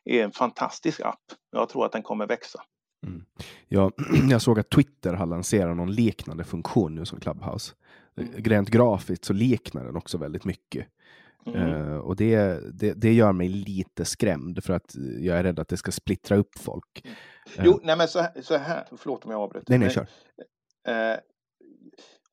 [0.04, 1.22] är en fantastisk app.
[1.50, 2.62] Jag tror att den kommer växa.
[3.06, 3.24] Mm.
[3.68, 3.92] Jag,
[4.30, 7.74] jag såg att Twitter har lanserat någon liknande funktion nu som Clubhouse.
[8.16, 8.32] Mm.
[8.44, 10.86] Rent grafiskt så liknar den också väldigt mycket.
[11.46, 11.60] Mm.
[11.60, 15.68] Uh, och det, det, det, gör mig lite skrämd för att jag är rädd att
[15.68, 17.06] det ska splittra upp folk.
[17.58, 19.66] Uh, jo, nej men så här, så här, förlåt om jag avbryter.
[19.68, 20.02] Nej, nej, kör.
[20.88, 21.18] Uh,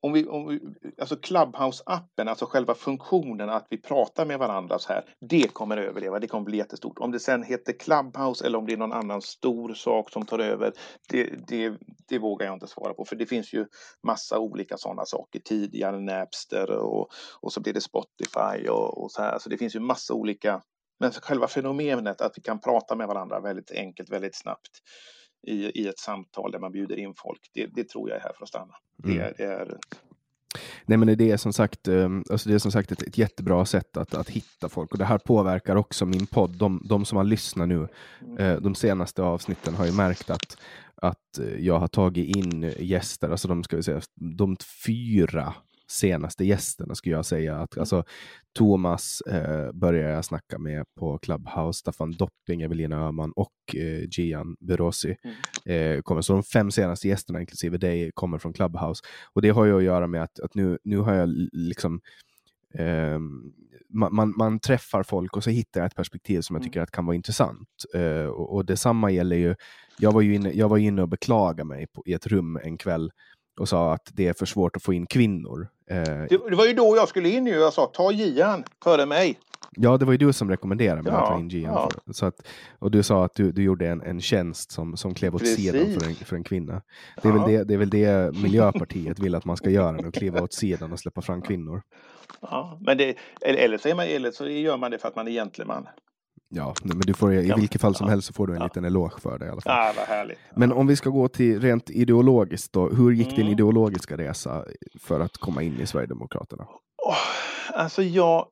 [0.02, 0.60] om vi, om vi,
[1.00, 6.18] alltså Clubhouse-appen, alltså själva funktionen att vi pratar med varandra så här, det kommer överleva,
[6.18, 6.98] det kommer bli jättestort.
[6.98, 10.38] Om det sen heter Clubhouse eller om det är någon annan stor sak som tar
[10.38, 10.72] över,
[11.08, 13.66] det, det, det vågar jag inte svara på, för det finns ju
[14.06, 17.08] massa olika sådana saker, tidigare Napster och,
[17.40, 20.62] och så blir det Spotify och, och så här, så det finns ju massa olika,
[21.00, 24.70] men själva fenomenet att vi kan prata med varandra väldigt enkelt, väldigt snabbt
[25.46, 27.50] i, i ett samtal där man bjuder in folk.
[27.54, 28.74] Det, det tror jag är här för att stanna.
[29.04, 29.16] Mm.
[29.16, 29.78] Det, är,
[30.86, 33.64] Nej, men det är som sagt, ehm, alltså det är som sagt ett, ett jättebra
[33.66, 36.58] sätt att, att hitta folk och det här påverkar också min podd.
[36.58, 37.88] De, de som har lyssnat nu,
[38.20, 38.38] mm.
[38.38, 40.56] eh, de senaste avsnitten har ju märkt att,
[40.94, 45.54] att jag har tagit in gäster, alltså de ska vi säga, de fyra
[45.90, 47.56] senaste gästerna skulle jag säga.
[47.56, 47.82] Att, mm.
[47.82, 48.04] alltså,
[48.58, 54.56] Thomas eh, började jag snacka med på Clubhouse, Staffan Dopping, Evelina Öhman och eh, Gian
[54.60, 55.16] Berosi.
[55.24, 55.96] Mm.
[55.96, 56.22] Eh, kommer.
[56.22, 59.02] Så de fem senaste gästerna, inklusive dig, kommer från Clubhouse.
[59.32, 62.00] Och det har ju att göra med att, att nu, nu har jag liksom
[62.74, 63.18] eh,
[63.92, 66.70] man, man, man, träffar folk och så hittar jag ett perspektiv som jag mm.
[66.70, 67.68] tycker att kan vara intressant.
[67.94, 69.54] Eh, och, och detsamma gäller ju,
[69.98, 72.78] jag var ju inne, jag var inne och beklagade mig på, i ett rum en
[72.78, 73.10] kväll
[73.58, 75.68] och sa att det är för svårt att få in kvinnor.
[75.90, 77.50] Eh, det, var ju då jag skulle in nu.
[77.50, 79.38] Jag sa ta Gian före mig.
[79.76, 81.74] Ja, det var ju du som rekommenderade mig ja, att ta in Gian.
[81.74, 81.90] Ja.
[82.04, 82.46] För, så att,
[82.78, 85.56] och du sa att du, du gjorde en, en tjänst som, som klev åt Precis.
[85.56, 86.82] sidan för en, för en kvinna.
[87.22, 87.38] Det är, ja.
[87.38, 90.52] väl det, det är väl det Miljöpartiet vill att man ska göra nu, kliva åt
[90.52, 91.82] sidan och släppa fram kvinnor.
[92.40, 95.32] Ja, men det, eller, så man, eller så gör man det för att man är
[95.32, 95.86] gentleman.
[96.52, 98.64] Ja, men du får, i vilket fall som helst så får du en ja.
[98.64, 99.86] liten eloge för det i alla fall.
[99.86, 100.38] Ja, vad härligt.
[100.56, 102.88] Men om vi ska gå till rent ideologiskt då.
[102.88, 103.36] Hur gick mm.
[103.36, 104.64] din ideologiska resa
[105.00, 106.64] för att komma in i Sverigedemokraterna?
[107.06, 107.16] Oh,
[107.74, 108.48] alltså jag...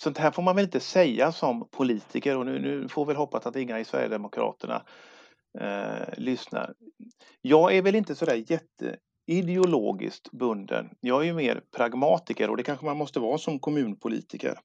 [0.00, 3.46] Sånt här får man väl inte säga som politiker och nu, nu får väl hoppas
[3.46, 4.82] att inga i Sverigedemokraterna
[5.60, 6.74] eh, lyssnar.
[7.42, 10.90] Jag är väl inte sådär jätte ideologiskt bunden.
[11.00, 14.58] Jag är ju mer pragmatiker och det kanske man måste vara som kommunpolitiker.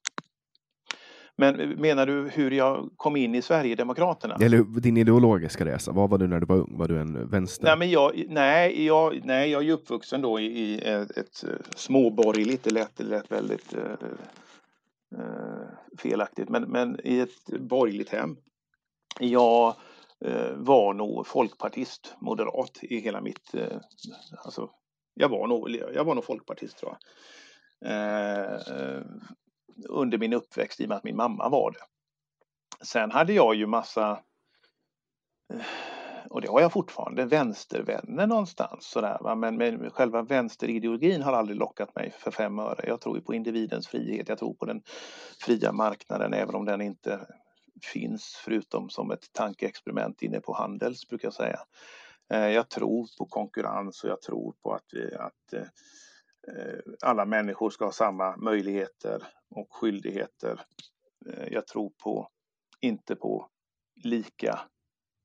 [1.35, 4.35] Men menar du hur jag kom in i Sverigedemokraterna?
[4.41, 6.77] Eller din ideologiska resa, vad var du när du var ung?
[6.77, 7.65] Var du en vänster?
[7.65, 11.43] Nej, men jag, nej, jag, nej, jag är uppvuxen då i, i ett, ett
[11.75, 13.81] småborgerligt, det lät, det lät väldigt uh,
[15.19, 15.67] uh,
[15.97, 18.37] felaktigt, men, men i ett borgerligt hem.
[19.19, 19.75] Jag
[20.25, 23.55] uh, var nog folkpartist, moderat i hela mitt,
[24.37, 24.69] alltså,
[25.13, 26.99] jag var nog, jag var nog folkpartist tror jag
[29.89, 31.85] under min uppväxt i och med att min mamma var det.
[32.85, 34.19] Sen hade jag ju massa
[36.29, 39.17] och det har jag fortfarande, vänstervänner någonstans sådär.
[39.21, 39.35] Va?
[39.35, 42.87] Men, men själva vänsterideologin har aldrig lockat mig för fem öre.
[42.87, 44.81] Jag tror ju på individens frihet, jag tror på den
[45.41, 47.27] fria marknaden även om den inte
[47.93, 51.59] finns förutom som ett tankeexperiment inne på Handels brukar jag säga.
[52.33, 55.67] Eh, jag tror på konkurrens och jag tror på att, vi, att eh,
[56.47, 60.61] Eh, alla människor ska ha samma möjligheter och skyldigheter.
[61.25, 62.29] Eh, jag tror på,
[62.81, 63.49] inte på
[64.03, 64.59] lika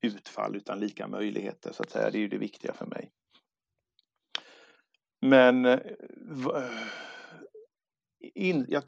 [0.02, 2.10] utfall utan lika möjligheter så att säga.
[2.10, 3.10] Det är ju det viktiga för mig.
[5.20, 5.80] Men eh,
[8.20, 8.82] in, jag,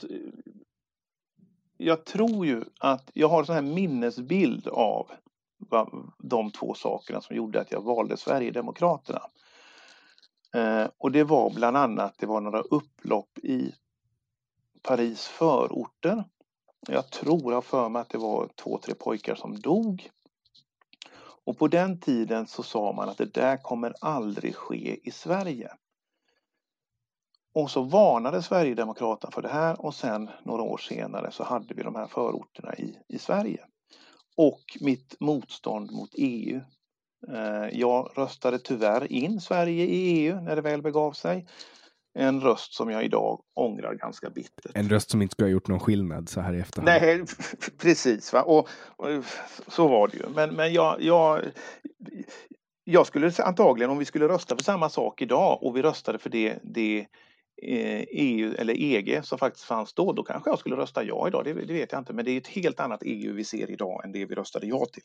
[1.77, 5.11] jag tror ju att jag har en sån här minnesbild av
[6.19, 9.23] de två sakerna som gjorde att jag valde Sverigedemokraterna.
[10.55, 13.75] Eh, och det var bland annat, det var några upplopp i
[14.83, 16.25] Paris förorter.
[16.89, 20.11] Jag tror, jag för mig att det var två, tre pojkar som dog.
[21.45, 25.73] Och på den tiden så sa man att det där kommer aldrig ske i Sverige.
[27.55, 31.83] Och så varnade Sverigedemokraterna för det här och sen några år senare så hade vi
[31.83, 33.67] de här förorterna i, i Sverige.
[34.37, 36.61] Och mitt motstånd mot EU.
[37.29, 41.47] Eh, jag röstade tyvärr in Sverige i EU när det väl begav sig.
[42.15, 44.73] En röst som jag idag ångrar ganska bittert.
[44.75, 46.87] En röst som inte skulle ha gjort någon skillnad så här i efterhand.
[46.87, 47.25] Nej,
[47.79, 48.33] precis.
[48.33, 48.43] Va?
[48.43, 49.25] Och, och
[49.69, 50.29] så var det ju.
[50.35, 51.41] Men, men jag, jag,
[52.85, 56.31] jag skulle antagligen, om vi skulle rösta för samma sak idag och vi röstade för
[56.31, 57.07] det, det
[57.63, 61.29] EU eh, e eller EG som faktiskt fanns då, då kanske jag skulle rösta ja
[61.29, 61.45] idag.
[61.45, 64.05] Det, det, vet jag inte, men det är ett helt annat EU vi ser idag
[64.05, 65.03] än det vi röstade ja till.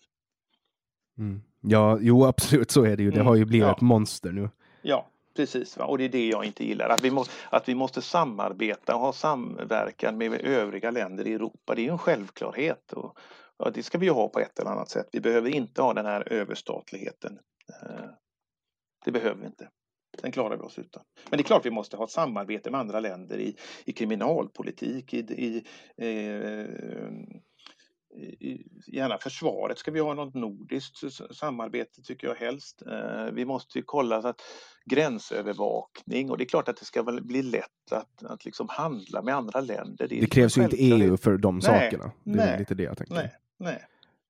[1.17, 1.41] Mm.
[1.61, 3.09] Ja, jo absolut så är det ju.
[3.09, 3.75] Det mm, har ju blivit ja.
[3.75, 4.49] ett monster nu.
[4.81, 5.77] Ja, precis.
[5.77, 5.85] Va?
[5.85, 6.89] Och det är det jag inte gillar.
[6.89, 11.75] Att vi, må, att vi måste samarbeta och ha samverkan med övriga länder i Europa.
[11.75, 12.93] Det är ju en självklarhet.
[12.93, 13.17] Och,
[13.57, 15.09] och det ska vi ju ha på ett eller annat sätt.
[15.11, 17.39] Vi behöver inte ha den här överstatligheten.
[17.69, 18.05] Eh,
[19.05, 19.69] det behöver vi inte.
[20.21, 21.03] Sen klarar vi oss utan.
[21.29, 25.13] Men det är klart vi måste ha ett samarbete med andra länder i, i kriminalpolitik,
[25.13, 25.63] i, i,
[25.97, 27.41] eh, i,
[28.87, 30.97] gärna försvaret ska vi ha något nordiskt
[31.31, 32.81] samarbete tycker jag helst.
[32.91, 34.41] Eh, vi måste kolla så att
[34.85, 39.35] gränsövervakning och det är klart att det ska bli lätt att, att liksom handla med
[39.35, 40.07] andra länder.
[40.07, 42.11] Det, det krävs ju inte EU för de nej, sakerna.
[42.23, 43.15] Det är nej, lite det jag tänkte.
[43.15, 43.87] Nej, nej.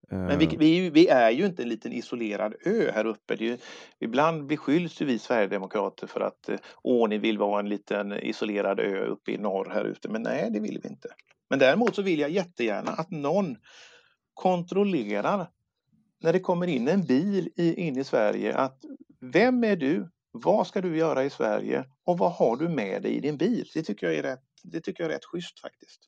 [0.09, 3.35] Men vi, vi, vi, är ju inte en liten isolerad ö här uppe.
[3.35, 3.57] Ju,
[3.99, 9.05] ibland beskylls vi Sverigedemokrater för att eh, åh, ni vill vara en liten isolerad ö
[9.05, 10.09] uppe i norr här ute.
[10.09, 11.09] Men nej, det vill vi inte.
[11.49, 13.57] Men däremot så vill jag jättegärna att någon
[14.33, 15.47] kontrollerar
[16.23, 18.79] när det kommer in en bil i, in i Sverige att
[19.21, 20.09] vem är du?
[20.31, 21.85] Vad ska du göra i Sverige?
[22.05, 23.69] Och vad har du med dig i din bil?
[23.73, 26.01] Det tycker jag är rätt, det tycker jag är rätt schysst faktiskt.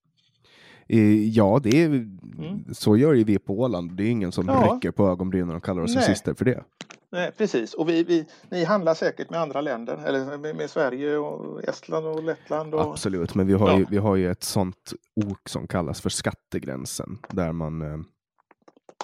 [1.33, 2.73] Ja, det är, mm.
[2.73, 3.97] så gör ju vi på Åland.
[3.97, 4.73] Det är ingen som ja.
[4.75, 6.63] räcker på ögonbrynen och kallar oss rasister för det.
[7.11, 11.17] Nej, precis, och vi, vi, ni handlar säkert med andra länder, eller med, med Sverige
[11.17, 12.73] och Estland och Lettland.
[12.73, 12.81] Och...
[12.81, 13.79] Absolut, men vi har, ja.
[13.79, 17.97] ju, vi har ju ett sånt ok som kallas för skattegränsen där man eh,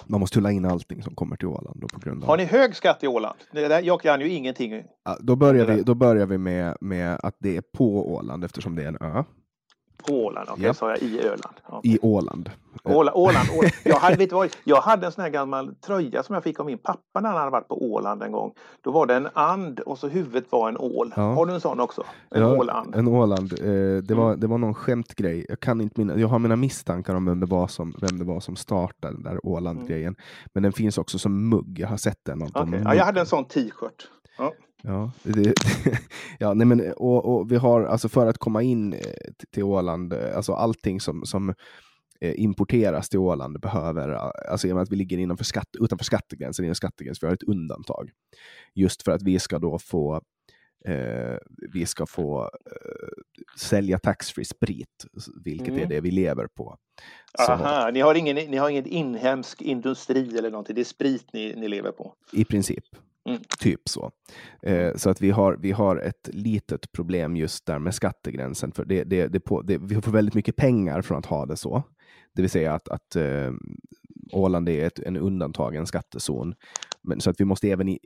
[0.06, 1.92] man måste tulla in allting som kommer till Åland.
[1.92, 2.28] På grund av...
[2.28, 3.38] Har ni hög skatt i Åland?
[3.52, 4.84] Där, jag kan ju ingenting.
[5.04, 8.76] Ja, då, börjar vi, då börjar vi med, med att det är på Åland eftersom
[8.76, 9.24] det är en ö.
[9.96, 11.54] På Åland, okej, okay, sa jag i Öland.
[11.68, 11.92] Okay.
[11.92, 12.50] I Åland.
[12.84, 13.72] Åland, Åland, Åland.
[13.84, 16.66] Jag, hade, vet vad, jag hade en sån här gammal tröja som jag fick av
[16.66, 18.52] min pappa när han hade varit på Åland en gång.
[18.80, 21.12] Då var det en and och så huvudet var en ål.
[21.16, 21.22] Ja.
[21.22, 22.04] Har du en sån också?
[22.30, 22.94] En ja, Åland?
[22.94, 23.52] En Åland.
[23.52, 24.40] Eh, det, var, mm.
[24.40, 25.46] det var någon skämtgrej.
[25.48, 26.16] Jag kan inte minna.
[26.16, 29.22] Jag har mina misstankar om vem det var som, vem det var som startade den
[29.22, 30.06] där Åland-grejen.
[30.08, 30.50] Mm.
[30.52, 31.78] Men den finns också som mugg.
[31.78, 32.42] Jag har sett den.
[32.42, 32.80] Okay.
[32.84, 34.08] Ja, jag hade en sån t-shirt.
[34.38, 34.52] Ja.
[34.86, 35.54] Ja, det,
[36.38, 39.00] ja nej men, och, och, vi har alltså för att komma in eh,
[39.50, 41.54] till Åland, eh, alltså allting som, som
[42.20, 44.08] eh, importeras till Åland behöver,
[44.50, 47.34] alltså i och med att vi ligger innanför skatt, utanför skattegränsen, inom skattegräns, vi har
[47.34, 48.10] ett undantag.
[48.74, 50.20] Just för att vi ska då få
[50.84, 51.36] eh,
[51.72, 55.06] vi ska få eh, sälja taxfree sprit,
[55.44, 55.82] vilket mm.
[55.82, 56.76] är det vi lever på.
[57.48, 61.54] Aha, ni har, ingen, ni har ingen inhemsk industri eller någonting, det är sprit ni,
[61.56, 62.14] ni lever på?
[62.32, 62.84] I princip.
[63.28, 63.40] Mm.
[63.58, 64.10] Typ så.
[64.62, 68.72] Eh, så att vi har, vi har ett litet problem just där med skattegränsen.
[68.72, 71.56] För det, det, det, på, det vi får väldigt mycket pengar från att ha det
[71.56, 71.82] så.
[72.34, 73.52] Det vill säga att, att eh,
[74.32, 76.54] Åland är ett, en undantagen skattezon.
[77.02, 77.98] Men, så att vi måste även i,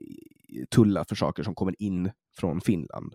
[0.70, 3.14] tulla för saker som kommer in från Finland.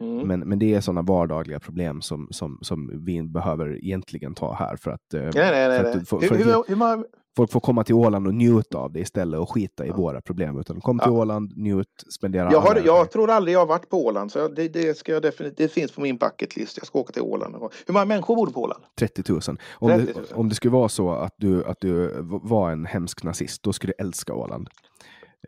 [0.00, 0.28] Mm.
[0.28, 4.76] Men, men det är sådana vardagliga problem som, som, som vi behöver egentligen ta här
[4.76, 5.00] för att...
[5.12, 5.80] Nej, nej, nej.
[5.80, 7.04] För att, för, för, hur, hur, hur,
[7.36, 9.96] folk får komma till Åland och njuta av det istället och skita i ja.
[9.96, 10.60] våra problem.
[10.60, 11.18] Utan kom till ja.
[11.20, 12.52] Åland, njut, spendera.
[12.52, 15.22] Jag, har, jag tror aldrig jag har varit på Åland, så det, det, ska jag
[15.22, 16.76] definitivt, det finns på min bucketlist.
[16.76, 17.54] Jag ska åka till Åland.
[17.86, 18.82] Hur många människor bor på Åland?
[18.98, 19.40] 30 000.
[19.74, 20.24] Om, 30 000.
[20.28, 23.72] Det, om det skulle vara så att du, att du var en hemsk nazist, då
[23.72, 24.68] skulle du älska Åland.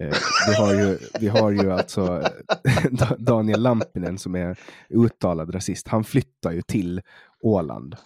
[0.01, 0.17] Eh,
[0.49, 2.23] vi, har ju, vi har ju alltså
[2.65, 4.59] eh, Daniel Lampinen som är
[4.89, 5.89] uttalad rasist.
[5.89, 7.01] Han flyttar ju till
[7.43, 7.97] Åland.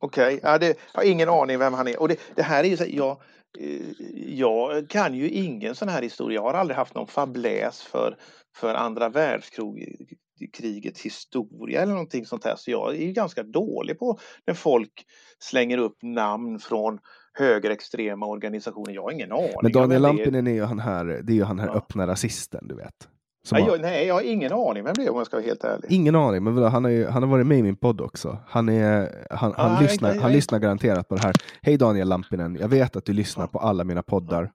[0.00, 0.50] Okej, okay.
[0.50, 2.00] ja, jag har ingen aning vem han är.
[2.00, 3.22] Och det, det här är ju så, jag,
[3.58, 3.80] eh,
[4.26, 6.34] jag kan ju ingen sån här historia.
[6.34, 8.16] Jag har aldrig haft någon fabläs för,
[8.56, 12.56] för andra världskrigets historia eller någonting sånt här.
[12.56, 15.06] Så jag är ju ganska dålig på när folk
[15.38, 16.98] slänger upp namn från
[17.40, 18.94] högerextrema organisationer.
[18.94, 19.50] Jag har ingen aning.
[19.62, 21.74] Men Daniel Lampinen är ju han här, det är ju han här ja.
[21.74, 23.08] öppna rasisten, du vet.
[23.52, 25.64] Nej, jag, nej, jag har ingen aning vem det är om jag ska vara helt
[25.64, 25.92] ärlig.
[25.92, 28.38] Ingen aning, men han, är, han har varit med i min podd också.
[28.46, 31.34] Han, är, han, han, ah, lyssnar, nej, han lyssnar garanterat på det här.
[31.62, 34.50] Hej Daniel Lampinen, jag vet att du lyssnar på alla mina poddar.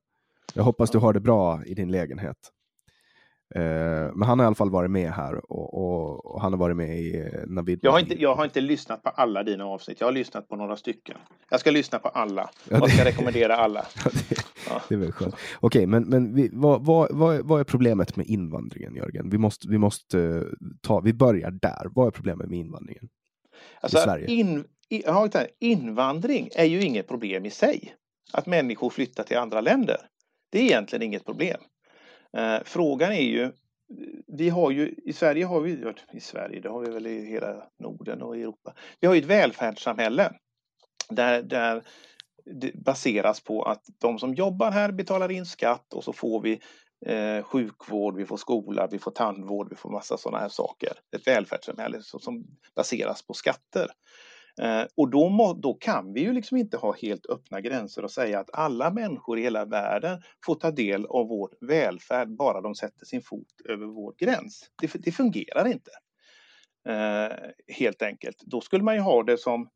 [0.53, 2.37] Jag hoppas du har det bra i din lägenhet.
[3.55, 3.61] Eh,
[4.15, 6.77] men han har i alla fall varit med här och, och, och han har varit
[6.77, 7.79] med i eh, Navid.
[7.81, 9.99] Jag har, inte, jag har inte lyssnat på alla dina avsnitt.
[9.99, 11.17] Jag har lyssnat på några stycken.
[11.49, 12.49] Jag ska lyssna på alla.
[12.69, 13.85] Ja, Jag ska rekommendera alla.
[14.05, 14.35] Ja, det,
[14.69, 14.81] ja.
[14.89, 15.33] det är väl skönt.
[15.33, 19.29] Okej, okay, men, men vi, vad, vad, vad, vad, är problemet med invandringen, Jörgen?
[19.29, 20.43] Vi måste, vi måste
[20.81, 21.87] ta, vi börjar där.
[21.91, 23.09] Vad är problemet med invandringen?
[23.81, 24.27] Alltså, I Sverige?
[24.27, 24.63] In,
[25.59, 27.95] invandring är ju inget problem i sig.
[28.33, 29.97] Att människor flyttar till andra länder.
[30.49, 31.57] Det är egentligen inget problem.
[32.35, 33.51] Eh, frågan är ju,
[34.27, 37.63] vi har ju, i Sverige har vi, i Sverige, det har vi väl i hela
[37.79, 40.31] Norden och Europa, vi har ju ett välfärdssamhälle
[41.09, 41.83] där, där
[42.45, 46.59] det baseras på att de som jobbar här betalar in skatt och så får vi
[47.05, 50.93] eh, sjukvård, vi får skola, vi får tandvård, vi får massa sådana här saker.
[51.15, 53.87] Ett välfärdssamhälle som, som baseras på skatter.
[54.61, 58.11] Eh, och då, må, då kan vi ju liksom inte ha helt öppna gränser och
[58.11, 62.75] säga att alla människor i hela världen får ta del av vår välfärd bara de
[62.75, 64.71] sätter sin fot över vår gräns.
[64.81, 65.91] Det, det fungerar inte.
[66.89, 67.37] Eh,
[67.75, 68.37] helt enkelt.
[68.45, 69.69] Då skulle man ju ha det som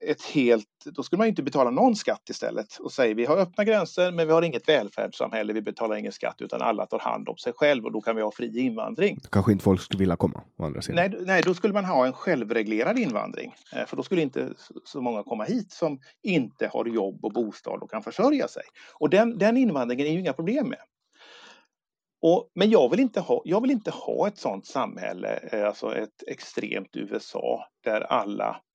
[0.00, 3.64] ett helt, då skulle man inte betala någon skatt istället och säga vi har öppna
[3.64, 7.36] gränser men vi har inget välfärdssamhälle, vi betalar ingen skatt utan alla tar hand om
[7.36, 9.20] sig själv och då kan vi ha fri invandring.
[9.30, 11.10] Kanske inte folk skulle vilja komma å andra sidan.
[11.10, 15.00] Nej, nej då skulle man ha en självreglerad invandring eh, för då skulle inte så
[15.00, 18.64] många komma hit som inte har jobb och bostad och kan försörja sig.
[18.94, 20.78] Och den, den invandringen är ju inga problem med.
[22.22, 25.96] Och, men jag vill, inte ha, jag vill inte ha ett sådant samhälle, eh, alltså
[25.96, 28.71] ett extremt USA där alla Eh,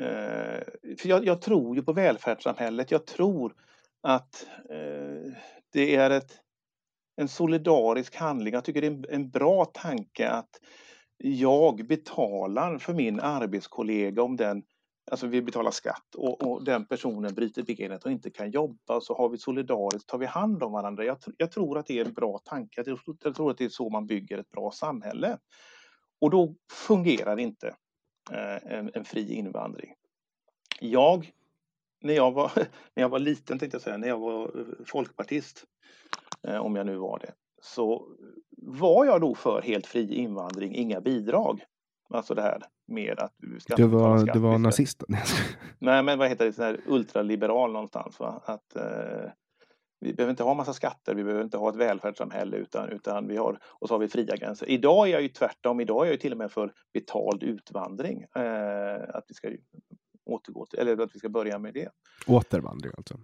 [0.00, 2.90] Eh, för jag, jag, tror ju på välfärdssamhället.
[2.90, 3.54] Jag tror
[4.02, 5.32] att eh,
[5.72, 6.32] det är ett,
[7.16, 8.54] en solidarisk handling.
[8.54, 10.60] Jag tycker det är en, en bra tanke att
[11.18, 14.62] jag betalar för min arbetskollega om den
[15.10, 19.14] Alltså vi betalar skatt och, och, den personen bryter benet och inte kan jobba så
[19.14, 21.04] har vi solidariskt, tar vi hand om varandra.
[21.04, 22.82] Jag, jag tror att det är en bra tanke.
[22.86, 25.38] Jag, jag tror att det är så man bygger ett bra samhälle.
[26.20, 27.74] Och då fungerar det inte
[28.30, 29.94] en, en fri invandring.
[30.80, 31.32] Jag,
[32.00, 32.52] när jag, var,
[32.94, 35.64] när jag var liten, tänkte jag säga, när jag var eh, folkpartist,
[36.48, 38.08] eh, om jag nu var det, så
[38.56, 41.64] var jag då för helt fri invandring, inga bidrag.
[42.08, 45.04] Alltså det här med att du ska Du var, skatt, var nazist?
[45.78, 48.20] Nej, men vad heter det, sån här ultraliberal någonstans.
[48.20, 48.42] Va?
[48.44, 49.30] Att, eh,
[50.02, 53.36] vi behöver inte ha massa skatter, vi behöver inte ha ett välfärdssamhälle utan, utan vi
[53.36, 54.70] har, och så har vi fria gränser.
[54.70, 58.22] Idag är jag ju tvärtom, idag är jag till och med för betald utvandring.
[58.34, 59.50] Eh, att vi ska
[60.24, 61.88] återgå till, eller att vi ska börja med det.
[62.26, 63.14] Återvandring alltså?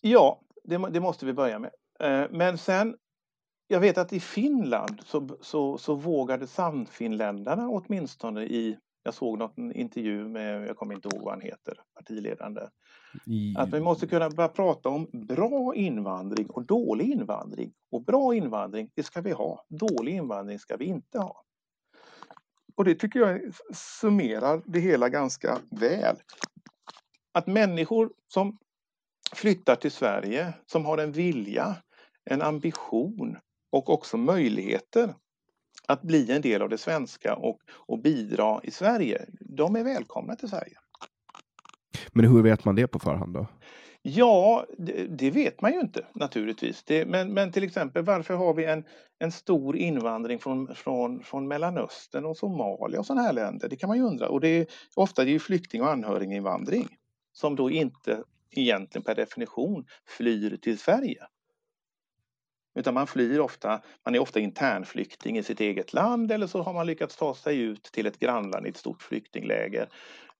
[0.00, 1.70] Ja, det, det måste vi börja med.
[2.00, 2.96] Eh, men sen,
[3.66, 9.58] jag vet att i Finland så, så, så vågade Sannfinländarna åtminstone i jag såg något,
[9.58, 12.60] en intervju med, jag kommer inte ihåg vad han heter, partiledande.
[13.26, 13.54] I...
[13.58, 17.72] Att vi måste kunna börja prata om bra invandring och dålig invandring.
[17.90, 19.64] Och bra invandring, det ska vi ha.
[19.68, 21.42] Dålig invandring ska vi inte ha.
[22.74, 23.40] Och det tycker jag
[23.74, 26.16] summerar det hela ganska väl.
[27.32, 28.58] Att människor som
[29.32, 31.76] flyttar till Sverige, som har en vilja,
[32.24, 33.38] en ambition
[33.72, 35.14] och också möjligheter
[35.88, 39.26] att bli en del av det svenska och, och bidra i Sverige.
[39.40, 40.76] De är välkomna till Sverige.
[42.12, 43.46] Men hur vet man det på förhand då?
[44.02, 46.82] Ja, det, det vet man ju inte naturligtvis.
[46.84, 48.84] Det, men, men till exempel varför har vi en,
[49.18, 53.68] en stor invandring från, från, från Mellanöstern och Somalia och sådana här länder?
[53.68, 54.28] Det kan man ju undra.
[54.28, 56.88] Och det är, ofta det är flykting och anhöriginvandring
[57.32, 59.84] som då inte egentligen per definition
[60.18, 61.26] flyr till Sverige.
[62.76, 66.72] Utan man flyr ofta, man är ofta internflykting i sitt eget land eller så har
[66.72, 69.88] man lyckats ta sig ut till ett grannland i ett stort flyktingläger.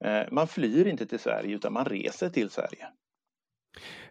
[0.04, 2.86] Eh, man flyr inte till Sverige utan man reser till Sverige.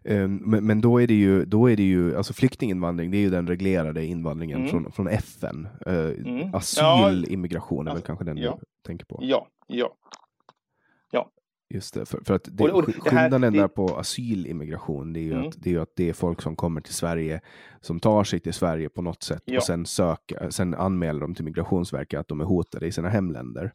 [0.03, 3.29] Ehm, men, då är det ju, då är det ju, alltså flyktinginvandring, det är ju
[3.29, 4.69] den reglerade invandringen mm.
[4.69, 5.67] från, från FN.
[5.87, 6.55] Uh, mm.
[6.55, 8.57] Asylimmigration är ja, väl kanske den ja.
[8.59, 9.19] du tänker på?
[9.21, 9.95] Ja, ja.
[11.11, 11.29] Ja,
[11.69, 13.59] Just det, för, för att det, och, och det här, skillnaden det...
[13.59, 15.47] där på asylimmigration, det är, ju mm.
[15.47, 17.41] att, det är att det är folk som kommer till Sverige,
[17.81, 19.57] som tar sig till Sverige på något sätt ja.
[19.57, 23.73] och sen, söker, sen anmäler de till Migrationsverket att de är hotade i sina hemländer.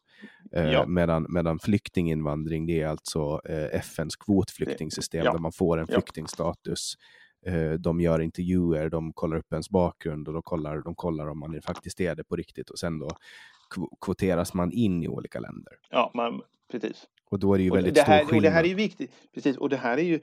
[0.53, 0.87] Eh, ja.
[0.87, 5.33] medan, medan flyktinginvandring, det är alltså eh, FNs kvotflyktingsystem ja.
[5.33, 6.95] där man får en flyktingstatus.
[7.47, 11.39] Eh, de gör intervjuer, de kollar upp ens bakgrund och de kollar, de kollar om
[11.39, 13.09] man faktiskt är det på riktigt och sen då
[14.05, 15.73] kvoteras man in i olika länder.
[15.91, 17.07] Ja, man, precis.
[17.31, 18.39] Och då är det ju väldigt det här, stor skillnad.
[18.39, 19.13] Och det här är ju viktigt.
[19.35, 20.21] Precis, och det här är ju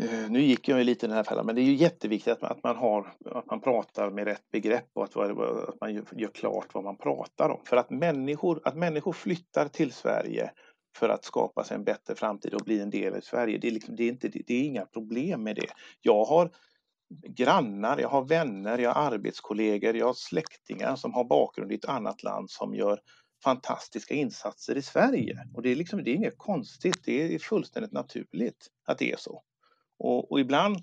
[0.00, 2.32] Uh, nu gick jag ju lite i den här fällan, men det är ju jätteviktigt
[2.32, 5.94] att man, att man, har, att man pratar med rätt begrepp och att, att man
[5.94, 7.60] gör, gör, klart vad man pratar om.
[7.64, 10.50] För att människor, att människor flyttar till Sverige
[10.96, 13.72] för att skapa sig en bättre framtid och bli en del av Sverige, det är,
[13.72, 15.68] liksom, det är, inte, det är inga problem med det.
[16.00, 16.50] Jag har
[17.28, 21.88] grannar, jag har vänner, jag har arbetskollegor, jag har släktingar som har bakgrund i ett
[21.88, 23.00] annat land som gör
[23.44, 25.48] fantastiska insatser i Sverige.
[25.54, 29.16] Och det är, liksom, det är inget konstigt, det är fullständigt naturligt att det är
[29.16, 29.42] så.
[29.98, 30.76] Och, och ibland,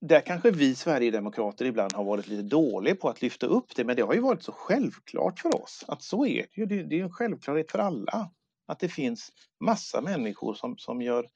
[0.00, 3.96] där kanske vi Sverigedemokrater ibland har varit lite dåliga på att lyfta upp det, men
[3.96, 6.66] det har ju varit så självklart för oss att så är det ju.
[6.66, 8.30] Det, det är en självklarhet för alla
[8.66, 11.26] att det finns massa människor som, som gör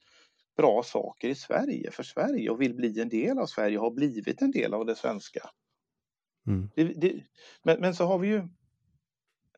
[0.57, 3.91] bra saker i Sverige, för Sverige och vill bli en del av Sverige och har
[3.91, 5.49] blivit en del av det svenska.
[6.47, 6.69] Mm.
[6.75, 7.23] Det, det,
[7.63, 8.47] men, men så har vi ju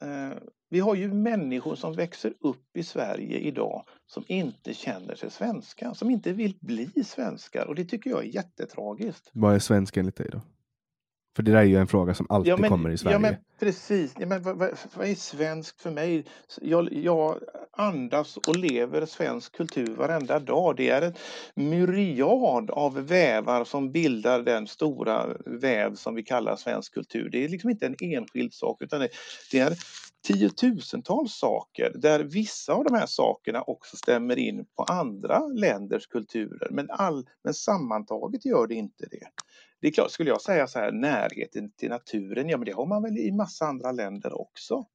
[0.01, 0.37] Eh,
[0.69, 5.93] vi har ju människor som växer upp i Sverige idag som inte känner sig svenska,
[5.93, 9.29] som inte vill bli svenskar och det tycker jag är jättetragiskt.
[9.33, 10.41] Vad är svensk enligt dig då?
[11.35, 13.15] För det där är ju en fråga som alltid ja, men, kommer i Sverige.
[13.15, 14.13] Ja, men precis.
[14.19, 16.25] Ja, men vad, vad, vad är svenskt för mig?
[16.61, 17.39] Jag, jag,
[17.77, 20.75] andas och lever svensk kultur varenda dag.
[20.77, 21.13] Det är en
[21.69, 27.29] myriad av vävar som bildar den stora väv som vi kallar svensk kultur.
[27.29, 29.09] Det är liksom inte en enskild sak utan det,
[29.51, 29.73] det är
[30.23, 36.67] tiotusentals saker där vissa av de här sakerna också stämmer in på andra länders kulturer.
[36.71, 39.27] Men, all, men sammantaget gör det inte det.
[39.81, 42.85] Det är klart, skulle jag säga så här, närheten till naturen, ja men det har
[42.85, 44.85] man väl i massa andra länder också.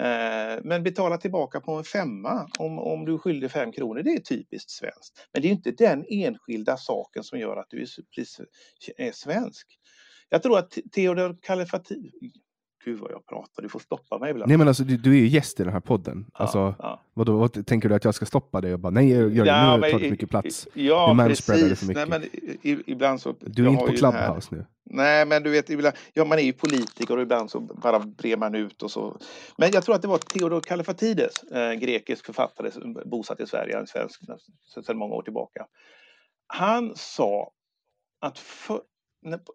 [0.00, 4.10] Eh, men betala tillbaka på en femma om, om du är skyldig fem kronor, det
[4.10, 5.28] är typiskt svenskt.
[5.32, 7.88] Men det är inte den enskilda saken som gör att du är,
[8.96, 9.78] är svensk.
[10.28, 12.10] Jag tror att Theodor Kalifati,
[12.84, 14.48] gud vad jag pratar, du får stoppa mig ibland.
[14.48, 16.26] Nej men alltså du, du är ju gäst i den här podden.
[16.32, 17.00] Ja, alltså, ja.
[17.14, 19.68] Vadå, vad, tänker du att jag ska stoppa dig och bara nej Jörgen, ja, nu
[19.68, 20.68] har du tagit mycket plats.
[20.74, 21.78] Ja, nu precis.
[21.78, 22.08] För mycket.
[22.08, 22.20] Nej,
[22.64, 24.66] men ibland så, du är inte på Clubhouse nu.
[24.90, 28.36] Nej, men du vet, ibland, ja, man är ju politiker och ibland så bara brer
[28.36, 29.16] man ut och så.
[29.56, 32.70] Men jag tror att det var Theodor Kallifatides, eh, grekisk författare
[33.04, 34.20] bosatt i Sverige, en svensk
[34.86, 35.66] sedan många år tillbaka.
[36.46, 37.50] Han sa
[38.20, 38.80] att för,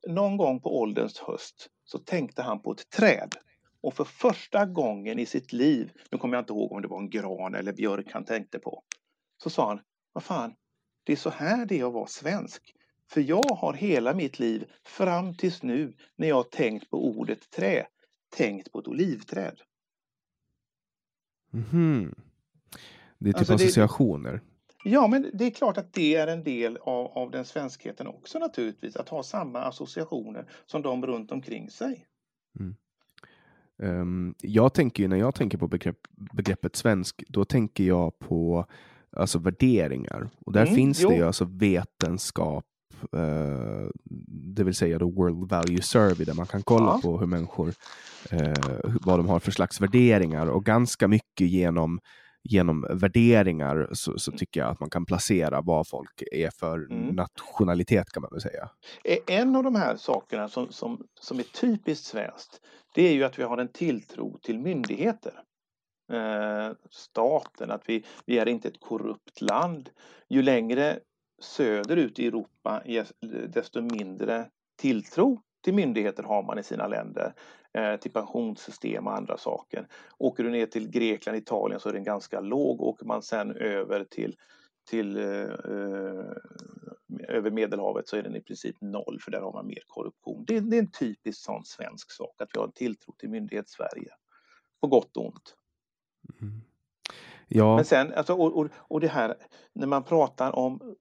[0.08, 3.36] någon gång på ålderns höst så tänkte han på ett träd.
[3.82, 7.00] Och för första gången i sitt liv, nu kommer jag inte ihåg om det var
[7.00, 8.84] en gran eller björk han tänkte på,
[9.44, 9.80] så sa han,
[10.14, 10.56] vad fan,
[11.04, 12.76] det är så här det är att vara svensk.
[13.12, 17.88] För jag har hela mitt liv fram tills nu när jag tänkt på ordet trä,
[18.36, 19.62] tänkt på ett olivträd.
[21.54, 22.16] Mm.
[23.18, 24.42] Det är typ alltså associationer.
[24.84, 28.40] Ja, men det är klart att det är en del av, av den svenskheten också
[28.40, 32.06] naturligtvis, att ha samma associationer som de runt omkring sig.
[32.60, 32.76] Mm.
[33.78, 35.98] Um, jag tänker ju, när jag tänker på begrepp,
[36.34, 38.66] begreppet svensk, då tänker jag på
[39.16, 40.30] alltså värderingar.
[40.46, 41.10] Och där mm, finns jo.
[41.10, 42.66] det ju alltså vetenskap,
[43.16, 43.90] uh,
[44.56, 47.00] det vill säga då World Value Survey, där man kan kolla ja.
[47.04, 47.68] på hur människor,
[48.34, 52.00] uh, vad de har för slags värderingar och ganska mycket genom
[52.44, 57.16] genom värderingar så, så, tycker jag att man kan placera vad folk är för mm.
[57.16, 58.70] nationalitet kan man väl säga.
[59.28, 62.62] En av de här sakerna som, som, som är typiskt svenskt,
[62.96, 65.34] det är ju att vi har en tilltro till myndigheter.
[66.14, 69.90] Eh, staten, att vi, vi är inte ett korrupt land.
[70.30, 71.00] Ju längre
[71.42, 72.84] söderut i Europa,
[73.48, 74.46] desto mindre
[74.82, 77.34] tilltro till myndigheter har man i sina länder.
[77.74, 79.88] Eh, till pensionssystem och andra saker.
[80.18, 82.82] Åker du ner till Grekland, Italien så är den ganska låg.
[82.82, 84.36] Åker man sen över till,
[84.90, 86.26] till eh, eh,
[87.28, 90.46] över Medelhavet så är den i princip noll för där har man mer korruption.
[90.48, 94.14] Det, det är en typisk sån svensk sak att vi har en tilltro till myndighets-Sverige.
[94.82, 95.56] På gott och ont.
[96.42, 96.62] Mm.
[97.48, 97.76] Ja.
[97.76, 99.36] Men sen, alltså, och, och, och det här
[99.74, 100.96] när man pratar om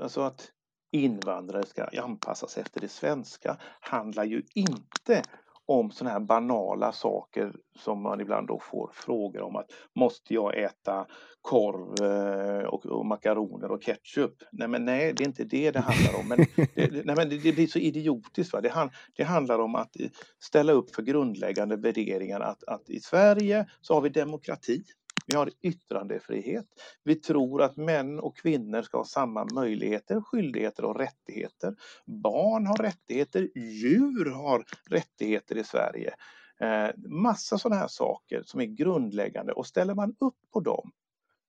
[0.00, 0.52] alltså att
[0.90, 5.22] invandrare ska anpassas efter det svenska handlar ju inte
[5.70, 10.58] om sådana här banala saker som man ibland då får frågor om att måste jag
[10.58, 11.06] äta
[11.40, 14.34] korv eh, och, och makaroner och ketchup?
[14.52, 16.28] Nej, men nej, det är inte det det handlar om.
[16.28, 16.38] Men
[16.74, 18.52] det, nej, men det, det blir så idiotiskt.
[18.52, 18.60] Va?
[18.60, 19.96] Det, hand, det handlar om att
[20.38, 24.84] ställa upp för grundläggande värderingar att, att i Sverige så har vi demokrati.
[25.30, 26.66] Vi har yttrandefrihet.
[27.04, 31.74] Vi tror att män och kvinnor ska ha samma möjligheter, skyldigheter och rättigheter.
[32.06, 36.14] Barn har rättigheter, djur har rättigheter i Sverige.
[36.60, 40.92] Eh, massa sådana här saker som är grundläggande och ställer man upp på dem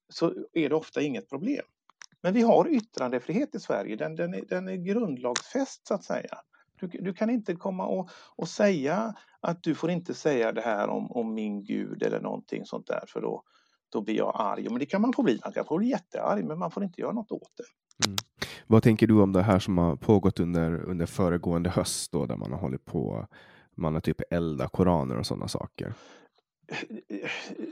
[0.10, 1.66] så är det ofta inget problem.
[2.22, 6.38] Men vi har yttrandefrihet i Sverige, den, den, är, den är grundlagsfäst så att säga.
[6.80, 10.88] Du, du, kan inte komma och, och säga att du får inte säga det här
[10.88, 13.44] om, om min gud eller någonting sånt där för då,
[13.92, 14.70] då blir jag arg.
[14.70, 17.02] Men det kan man få bli, man kan få bli jättearg men man får inte
[17.02, 17.64] göra något åt det.
[18.08, 18.18] Mm.
[18.68, 22.36] Vad tänker du om det här som har pågått under, under föregående höst då där
[22.36, 23.28] man har hållit på
[23.76, 25.94] man har typ eldat koraner och sådana saker?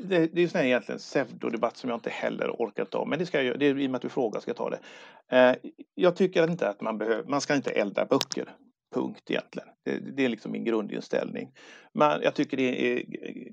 [0.04, 3.42] Det, det är ju egentligen pseudodebatt som jag inte heller orkat ta, men det ska
[3.42, 4.80] jag, det är i och med att du frågar ska jag ta det.
[5.38, 5.56] Eh,
[5.96, 8.50] jag tycker inte att man behöver, man ska inte elda böcker.
[8.94, 9.70] Punkt egentligen.
[9.84, 11.52] Det, det, är liksom min grundinställning.
[11.94, 13.04] Men jag tycker det är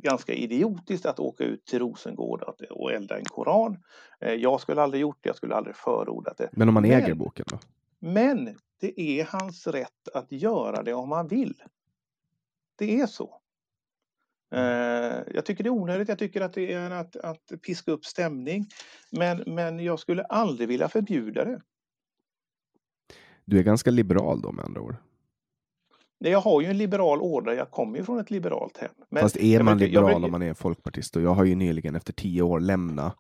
[0.01, 3.79] ganska idiotiskt att åka ut till Rosengård och elda en koran.
[4.21, 6.49] Eh, jag skulle aldrig gjort det, jag skulle aldrig förordat det.
[6.53, 7.59] Men om man men, äger boken då?
[7.99, 11.63] Men det är hans rätt att göra det om han vill.
[12.79, 13.41] Det är så.
[14.55, 18.05] Eh, jag tycker det är onödigt, jag tycker att det är att, att piska upp
[18.05, 18.67] stämning.
[19.11, 21.61] Men, men jag skulle aldrig vilja förbjuda det.
[23.45, 24.97] Du är ganska liberal då med andra ord?
[26.19, 28.91] Jag har ju en liberal ådra, jag kommer ju från ett liberalt hem.
[29.09, 31.17] Men, Fast är man jag, liberal om man är folkpartist?
[31.17, 33.17] Och jag har ju nyligen efter tio år lämnat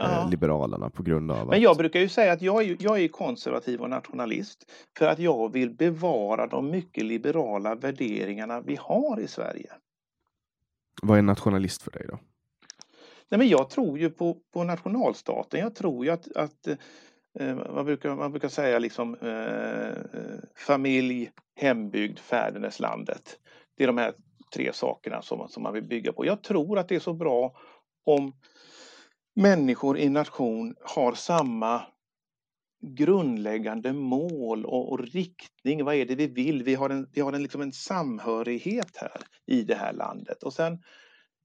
[0.00, 1.48] eh, Liberalerna på grund av att...
[1.48, 5.18] Men jag brukar ju säga att jag är, jag är konservativ och nationalist för att
[5.18, 9.72] jag vill bevara de mycket liberala värderingarna vi har i Sverige.
[11.02, 12.18] Vad är nationalist för dig då?
[13.28, 15.60] Nej, men jag tror ju på, på nationalstaten.
[15.60, 16.76] Jag tror ju att, att eh,
[17.40, 23.38] Eh, man, brukar, man brukar säga liksom eh, eh familj, hembygd, fäderneslandet.
[23.76, 24.14] Det är de här
[24.54, 26.26] tre sakerna som, som man vill bygga på.
[26.26, 27.56] Jag tror att det är så bra
[28.04, 28.32] om
[29.34, 31.82] människor i nation har samma
[32.80, 35.84] grundläggande mål och, och, riktning.
[35.84, 36.62] Vad är det vi vill?
[36.62, 40.42] Vi har en, vi har en, liksom en samhörighet här i det här landet.
[40.42, 40.82] Och sen,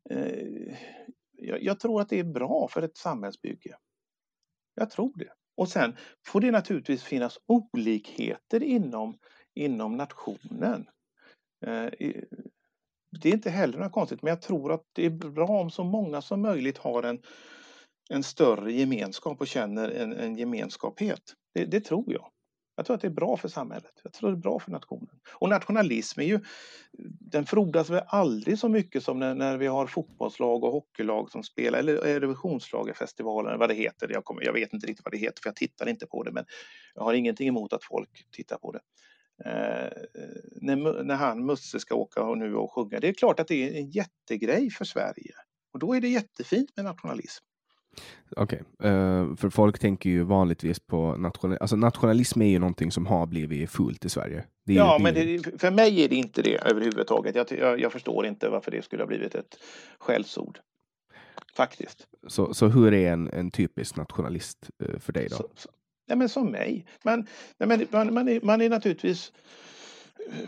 [0.10, 0.76] eh,
[1.32, 3.76] jag, jag, tror att det är bra för ett samhällsbygge.
[4.76, 5.34] Jag tror det.
[5.58, 5.96] Och sen
[6.28, 9.18] får det naturligtvis finnas olikheter inom,
[9.54, 10.86] inom nationen.
[11.66, 11.90] Eh,
[13.22, 15.84] det är inte heller något konstigt, men jag tror att det är bra om så
[15.84, 17.20] många som möjligt har en
[18.10, 21.22] en större gemenskap och känner en, en gemenskaphet.
[21.54, 22.30] Det, det, tror jag.
[22.76, 24.02] Jag tror att det är bra för samhället.
[24.04, 25.20] Jag tror att det är bra för nationen.
[25.34, 26.40] Och nationalism är ju,
[27.20, 31.44] den frodas väl aldrig så mycket som när, när vi har fotbollslag och hockeylag som
[31.44, 34.10] spelar, eller Eurovisionsschlagerfestivalen, eller vad det heter.
[34.12, 36.32] Jag, kommer, jag vet inte riktigt vad det heter för jag tittar inte på det,
[36.32, 36.46] men
[36.96, 38.82] jag har ingenting emot att folk tittar på det.
[39.46, 39.92] Eh,
[40.62, 43.00] när, när han Musse ska åka och nu och sjunga.
[43.00, 45.34] Det är klart att det är en jättegrej för Sverige.
[45.74, 47.46] Och då är det jättefint med nationalism.
[48.36, 48.92] Okej, okay.
[48.92, 51.64] uh, eh, för folk tänker ju vanligtvis på nationalism.
[51.64, 54.44] Alltså nationalism är ju någonting som har blivit fult i Sverige.
[54.64, 57.36] ja, ju, men det, för mig är det inte det överhuvudtaget.
[57.36, 59.58] Jag, jag, jag, förstår inte varför det skulle ha blivit ett
[60.00, 60.60] skällsord.
[61.56, 62.08] Faktiskt.
[62.28, 65.36] Så, så hur är en, en typisk nationalist uh, för dig då?
[65.36, 65.70] Så, så,
[66.08, 66.86] nej, men som mig.
[67.04, 67.28] Man,
[67.58, 69.32] nej, men, man, man, är, man är naturligtvis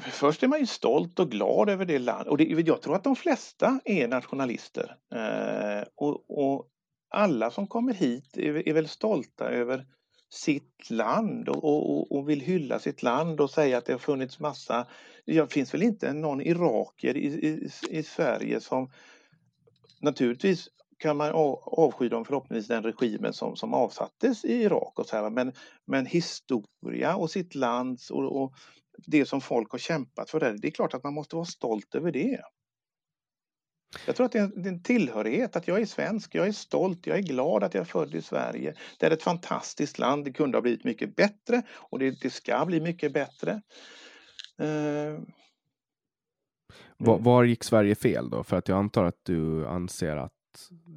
[0.02, 3.04] Först är man ju stolt och glad över det land och det, jag tror att
[3.04, 4.96] de flesta är nationalister.
[5.16, 6.68] Eh, och, och
[7.16, 9.86] alla som kommer hit är, är väl stolta över
[10.30, 14.40] sitt land och, och, och, vill hylla sitt land och säga att det har funnits
[14.40, 14.88] massa...
[15.26, 18.92] Det finns väl inte någon irakier i, i, i Sverige som...
[20.02, 25.16] Naturligtvis kan man avsky dem förhoppningsvis den regimen som, som avsattes i Irak och så
[25.16, 25.54] här, men,
[25.86, 28.54] men historia och sitt lands och, och
[29.08, 31.96] det som folk har kämpat för, det, det är klart att man måste vara stolt
[31.96, 32.42] över det.
[34.06, 36.48] Jag tror att det är, en, det är en tillhörighet, att jag är svensk, jag
[36.48, 38.74] är stolt, jag är glad att jag är född i Sverige.
[39.00, 42.66] Det är ett fantastiskt land, det kunde ha blivit mycket bättre och det, det ska
[42.66, 43.62] bli mycket bättre.
[44.62, 45.20] Uh,
[46.98, 48.44] var, var, gick Sverige fel då?
[48.44, 50.32] För att jag antar att du anser att,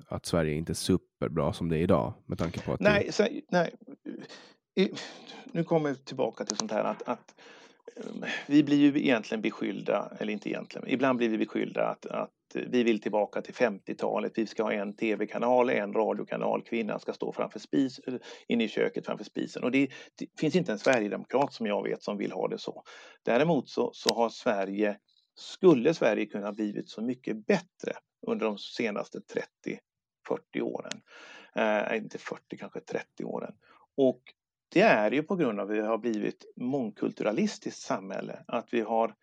[0.09, 3.13] att Sverige inte är superbra som det är idag med tanke på att Nej, du...
[3.13, 3.75] så, nej.
[5.45, 7.35] nu kommer vi tillbaka till sånt här att, att
[8.47, 12.83] vi blir ju egentligen beskyllda, eller inte egentligen, ibland blir vi beskyllda att, att vi
[12.83, 14.33] vill tillbaka till 50-talet.
[14.35, 16.63] Vi ska ha en tv-kanal, en radiokanal.
[16.63, 18.01] Kvinnan ska stå framför spis,
[18.49, 19.65] inne i köket framför spisen.
[19.65, 22.83] Och det, det, finns inte en sverigedemokrat som jag vet som vill ha det så.
[23.25, 24.99] Däremot så, så har Sverige,
[25.35, 27.93] skulle Sverige kunna blivit så mycket bättre
[28.27, 31.01] under de senaste 30-40 åren.
[31.55, 33.55] Eh, inte 40, kanske 30 åren.
[33.97, 34.23] Och
[34.69, 38.45] det är ju på grund av att vi har blivit mångkulturalistiskt samhälle.
[38.47, 39.15] Att vi har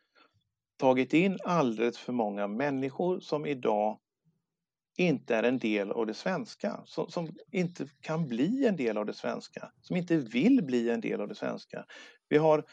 [0.77, 3.99] tagit in alldeles för många människor som idag
[4.97, 9.05] inte är en del av det svenska, som, som, inte kan bli en del av
[9.05, 11.85] det svenska, som inte vill bli en del av det svenska.
[12.29, 12.63] Vi har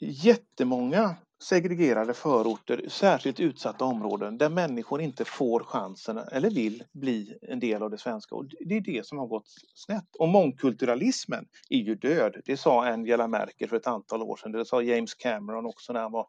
[0.00, 7.60] jättemånga segregerade förorter, särskilt utsatta områden där människor inte får chansen eller vill bli en
[7.60, 8.34] del av det svenska.
[8.34, 10.16] Och det är det som har gått snett.
[10.18, 12.36] Och mångkulturalismen är ju död.
[12.44, 14.52] Det sa Angela Merkel för ett antal år sedan.
[14.52, 16.26] Det sa James Cameron också när han var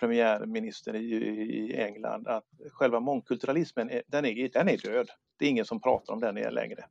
[0.00, 2.26] premiärminister i, England.
[2.26, 5.08] Att själva mångkulturalismen den är, den är död.
[5.38, 6.84] Det är ingen som pratar om den längre.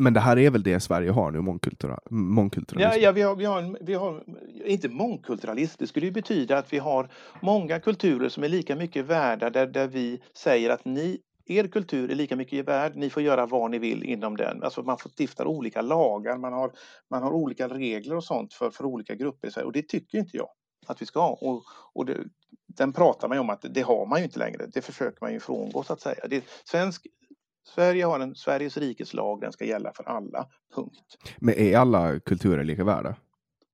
[0.00, 3.00] Men det här är väl det Sverige har nu, mångkultura, mångkulturalism?
[3.00, 4.24] Ja, ja vi, har, vi, har, vi har,
[4.64, 7.08] inte mångkulturalism, det skulle ju betyda att vi har
[7.40, 12.10] många kulturer som är lika mycket värda där, där vi säger att ni, er kultur
[12.10, 14.62] är lika mycket värd, ni får göra vad ni vill inom den.
[14.62, 16.72] Alltså man får stifta olika lagar, man har,
[17.10, 20.18] man har olika regler och sånt för, för olika grupper i Sverige och det tycker
[20.18, 20.48] inte jag
[20.86, 21.38] att vi ska ha.
[21.40, 21.62] Och,
[21.94, 22.18] och det,
[22.66, 25.32] den pratar man ju om att det har man ju inte längre, det försöker man
[25.32, 26.28] ju frångå så att säga.
[26.28, 27.06] Det, svensk
[27.74, 30.46] Sverige har en Sveriges rikes lag, den ska gälla för alla.
[30.74, 31.16] Punkt.
[31.38, 33.16] Men är alla kulturer lika värda?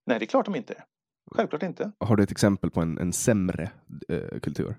[0.07, 0.85] Nej, det är klart de inte är.
[1.31, 1.93] Självklart inte.
[1.99, 3.71] Har du ett exempel på en, en sämre
[4.09, 4.77] eh, kultur?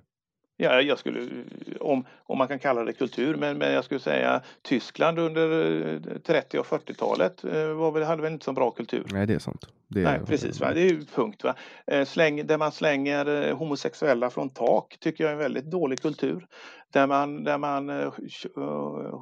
[0.57, 1.43] Ja, jag skulle,
[1.79, 6.59] om, om man kan kalla det kultur, men, men jag skulle säga Tyskland under 30
[6.59, 9.05] och 40-talet eh, var väl, hade väl inte så bra kultur.
[9.11, 9.67] Nej, det är sant.
[9.87, 10.59] Det är, Nej, precis.
[10.59, 10.73] Va?
[10.73, 11.43] Det är ju punkt.
[11.43, 11.55] Va?
[11.87, 16.01] Eh, släng, där man slänger eh, homosexuella från tak tycker jag är en väldigt dålig
[16.01, 16.47] kultur.
[16.91, 18.11] Där man, där man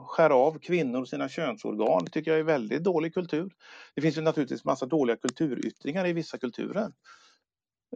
[0.07, 3.51] skär av kvinnor sina könsorgan tycker jag är väldigt dålig kultur.
[3.95, 6.91] Det finns ju naturligtvis massa dåliga kulturyttringar i vissa kulturer.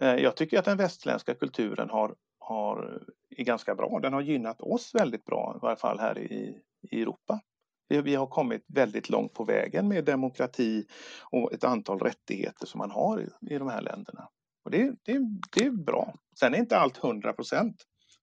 [0.01, 2.15] Jag tycker att den västländska kulturen har,
[2.47, 3.99] har, är ganska bra.
[3.99, 7.39] Den har gynnat oss väldigt bra, i varje fall här i, i Europa.
[7.87, 10.85] Vi, vi har kommit väldigt långt på vägen med demokrati
[11.31, 14.29] och ett antal rättigheter som man har i, i de här länderna.
[14.63, 15.19] Och det, det,
[15.55, 16.13] det är bra.
[16.39, 17.75] Sen är inte allt 100 procent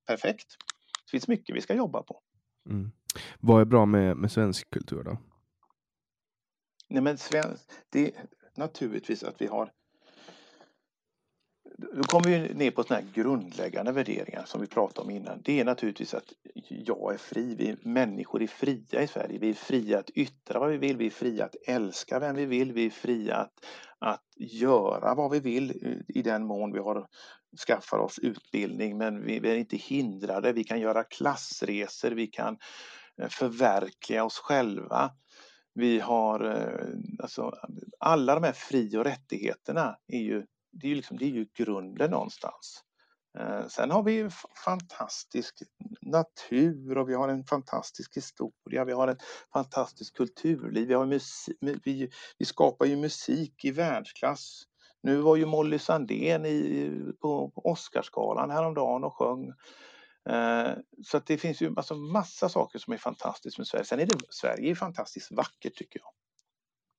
[0.06, 0.46] perfekt.
[1.04, 2.20] Det finns mycket vi ska jobba på.
[2.70, 2.90] Mm.
[3.40, 5.18] Vad är bra med, med svensk kultur då?
[6.88, 9.70] Nej, men svensk, det är naturligtvis att vi har
[11.78, 15.42] då kommer vi ner på sådana här grundläggande värderingar som vi pratade om innan.
[15.42, 16.32] Det är naturligtvis att
[16.68, 17.54] jag är fri.
[17.54, 19.38] Vi människor är fria i Sverige.
[19.38, 20.96] Vi är fria att yttra vad vi vill.
[20.96, 22.72] Vi är fria att älska vem vi vill.
[22.72, 23.52] Vi är fria att,
[23.98, 27.06] att göra vad vi vill eh, i den mån vi har
[27.66, 28.98] skaffar oss utbildning.
[28.98, 30.52] Men vi, vi är inte hindrade.
[30.52, 32.10] Vi kan göra klassresor.
[32.10, 32.58] Vi kan
[33.22, 35.10] eh, förverkliga oss själva.
[35.74, 37.52] Vi har eh, alltså
[37.98, 41.46] alla de här fri och rättigheterna är ju det är ju, liksom, det är ju
[41.54, 42.84] grunden någonstans.
[43.38, 44.28] Eh, sen har vi
[44.64, 45.62] fantastisk
[46.02, 49.22] natur och vi har en fantastisk historia, vi har ett
[49.52, 54.62] fantastiskt kulturliv, vi, har musik, vi, vi skapar ju musik i världsklass.
[55.02, 59.52] Nu var ju Molly Sandén i, på, Oscarsgalan häromdagen och sjöng.
[60.28, 60.72] Eh,
[61.04, 63.84] så att det finns ju alltså massa saker som är fantastiskt med Sverige.
[63.84, 66.23] Sen är det, Sverige är fantastiskt vackert tycker jag.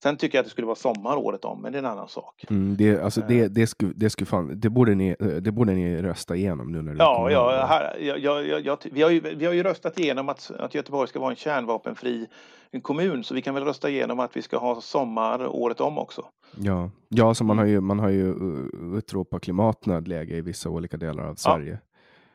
[0.06, 2.08] Sen tycker jag att det skulle vara sommar året om, men det är en annan
[2.08, 2.46] sak.
[2.50, 3.50] Mm, det, alltså det, eh.
[3.50, 6.94] det, skulle, det, skulle fan, det, borde ni, det borde ni rösta igenom nu när
[6.94, 10.30] det Ja, ja, här, ja, ja, ja, vi, har ju, vi har ju röstat igenom
[10.30, 12.28] att, att Göteborg ska vara en kärnvapenfri
[12.82, 16.26] kommun, så vi kan väl rösta igenom att vi ska ha sommar året om också.
[16.58, 20.98] Ja, ja så man har ju, man har ju uh, utropat klimatnödläge i vissa olika
[20.98, 21.80] delar av Sverige.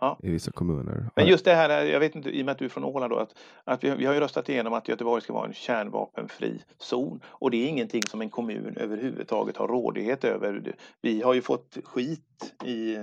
[0.00, 1.10] Ja i vissa kommuner.
[1.16, 3.12] Men just det här, jag vet inte, i och med att du är från Åland
[3.12, 3.34] då, att,
[3.64, 7.50] att vi, vi har ju röstat igenom att Göteborg ska vara en kärnvapenfri zon och
[7.50, 10.74] det är ingenting som en kommun överhuvudtaget har rådighet över.
[11.02, 12.96] Vi har ju fått skit i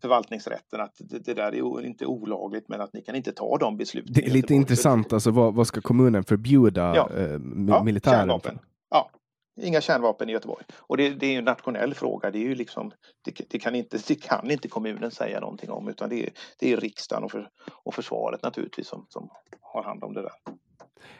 [0.00, 4.12] förvaltningsrätten att det, där är inte olagligt men att ni kan inte ta de besluten.
[4.14, 7.10] Det är lite intressant, alltså vad, vad ska kommunen förbjuda ja.
[7.16, 7.38] eh,
[7.84, 8.18] militären?
[8.18, 8.58] Kärnvapen.
[8.90, 9.10] Ja,
[9.60, 10.64] inga kärnvapen i Göteborg.
[10.76, 12.30] Och det, det är en nationell fråga.
[12.30, 12.92] Det, är ju liksom,
[13.24, 16.72] det, det, kan inte, det kan inte kommunen säga någonting om utan det är, det
[16.72, 17.48] är riksdagen och, för,
[17.84, 19.28] och försvaret naturligtvis som, som
[19.60, 20.32] har hand om det där.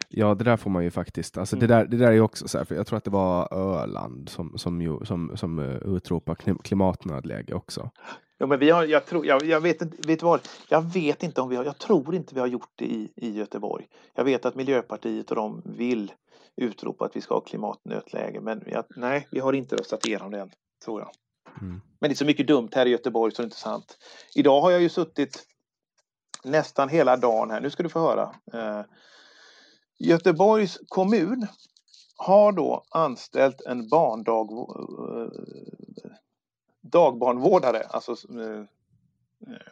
[0.08, 1.38] Ja, det där får man ju faktiskt.
[1.38, 1.68] Alltså, mm.
[1.68, 4.28] det, där, det där är också så här, för jag tror att det var Öland
[4.28, 7.90] som, som, ju, som, som uh, utropade klimatnödläge också.
[8.38, 11.40] Ja, men vi har, jag, tror, jag, jag, vet inte, vet vad, jag vet inte
[11.40, 13.86] om vi har, jag tror inte vi har gjort det i, i Göteborg.
[14.14, 16.12] Jag vet att Miljöpartiet och de vill
[16.56, 18.40] utropa att vi ska ha klimatnötläge.
[18.40, 20.50] Men jag, nej, vi har inte röstat igenom det än,
[20.84, 21.10] tror jag.
[21.60, 21.80] Mm.
[21.98, 23.98] Men det är så mycket dumt här i Göteborg så det är inte sant.
[24.34, 25.46] Idag har jag ju suttit
[26.44, 27.60] nästan hela dagen här.
[27.60, 28.34] Nu ska du få höra.
[28.52, 28.84] Eh,
[29.98, 31.46] Göteborgs kommun
[32.16, 35.30] har då anställt en barndag, eh,
[36.80, 38.64] dagbarnvårdare, alltså eh,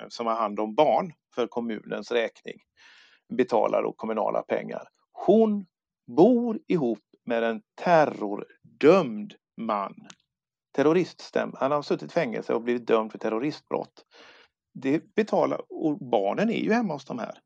[0.08, 2.56] som har hand om barn för kommunens räkning.
[3.28, 4.88] Betalar då kommunala pengar.
[5.12, 5.66] Hon
[6.16, 9.94] bor ihop med en terrordömd man.
[10.72, 11.52] Terroriststäm.
[11.54, 14.04] Han har suttit i fängelse och blivit dömd för terroristbrott.
[14.74, 17.38] Det betalar, och barnen är ju hemma hos de här.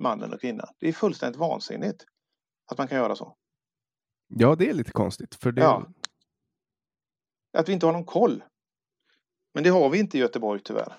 [0.00, 0.68] mannen och kvinnan.
[0.78, 2.04] Det är fullständigt vansinnigt
[2.72, 3.36] att man kan göra så.
[4.28, 5.34] Ja, det är lite konstigt.
[5.34, 5.60] För det...
[5.62, 5.86] Ja.
[7.58, 8.44] Att vi inte har någon koll.
[9.54, 10.98] Men det har vi inte i Göteborg tyvärr.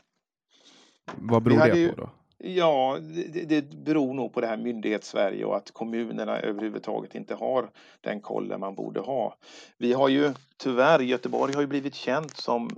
[1.16, 2.10] Vad beror det ju- på då?
[2.46, 3.00] Ja,
[3.34, 7.70] det, det beror nog på det här myndighets-Sverige och att kommunerna överhuvudtaget inte har
[8.02, 9.38] den kollen man borde ha.
[9.78, 12.70] Vi har ju tyvärr, Göteborg har ju blivit känt som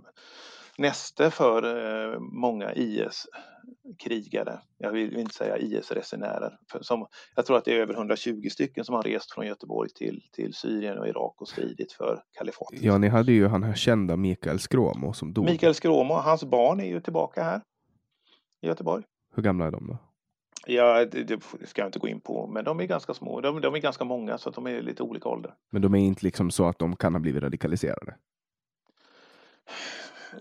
[0.78, 1.64] näste för
[2.14, 4.60] eh, många IS-krigare.
[4.78, 6.58] Jag vill inte säga IS-resenärer.
[6.82, 10.22] Som, jag tror att det är över 120 stycken som har rest från Göteborg till,
[10.34, 12.82] till Syrien och Irak och stridit för kalifatet.
[12.82, 15.46] Ja, ni hade ju han här kända Mikael Skråmo som dog.
[15.46, 17.62] Mikael Skråmo, hans barn är ju tillbaka här
[18.62, 19.04] i Göteborg.
[19.36, 19.98] Hur gamla är de då?
[20.68, 23.42] Ja, det, det ska jag inte gå in på, men de är ganska små.
[23.42, 25.54] De, de är ganska många så att de är lite olika ålder.
[25.72, 28.16] Men de är inte liksom så att de kan ha blivit radikaliserade.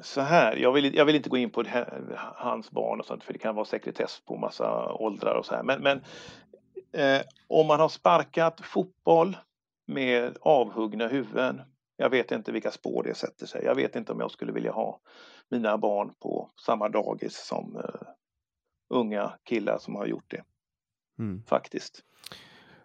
[0.00, 2.02] Så här, jag vill, jag vill inte gå in på här,
[2.36, 5.62] hans barn och sånt för det kan vara sekretess på massa åldrar och så här.
[5.62, 6.00] Men, men
[6.92, 9.36] eh, om man har sparkat fotboll
[9.86, 11.60] med avhuggna huvuden.
[11.96, 13.64] Jag vet inte vilka spår det sätter sig.
[13.64, 15.00] Jag vet inte om jag skulle vilja ha
[15.50, 18.08] mina barn på samma dagis som eh,
[18.90, 20.44] unga killar som har gjort det
[21.18, 21.42] Mm.
[21.46, 22.02] faktiskt.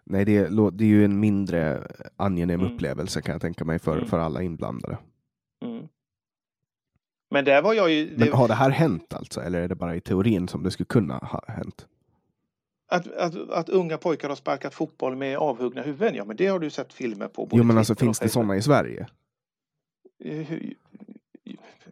[0.04, 2.72] Nej, det är, det är ju en mindre angenäm Mm.
[2.72, 4.06] upplevelse kan jag tänka mig för, Mm.
[4.08, 4.98] för alla inblandade.
[5.64, 5.88] Mm.
[7.30, 8.10] Men där var jag ju...
[8.10, 9.40] Men det- har det här hänt alltså?
[9.40, 11.86] Eller är det bara i teorin som det skulle kunna ha hänt?
[12.92, 16.58] Att, att, att unga pojkar har sparkat fotboll med avhuggna huvuden, ja men det har
[16.58, 17.48] du sett filmer på.
[17.52, 19.06] Jo, men alltså finns det sådana i Sverige?
[20.18, 20.74] Hur-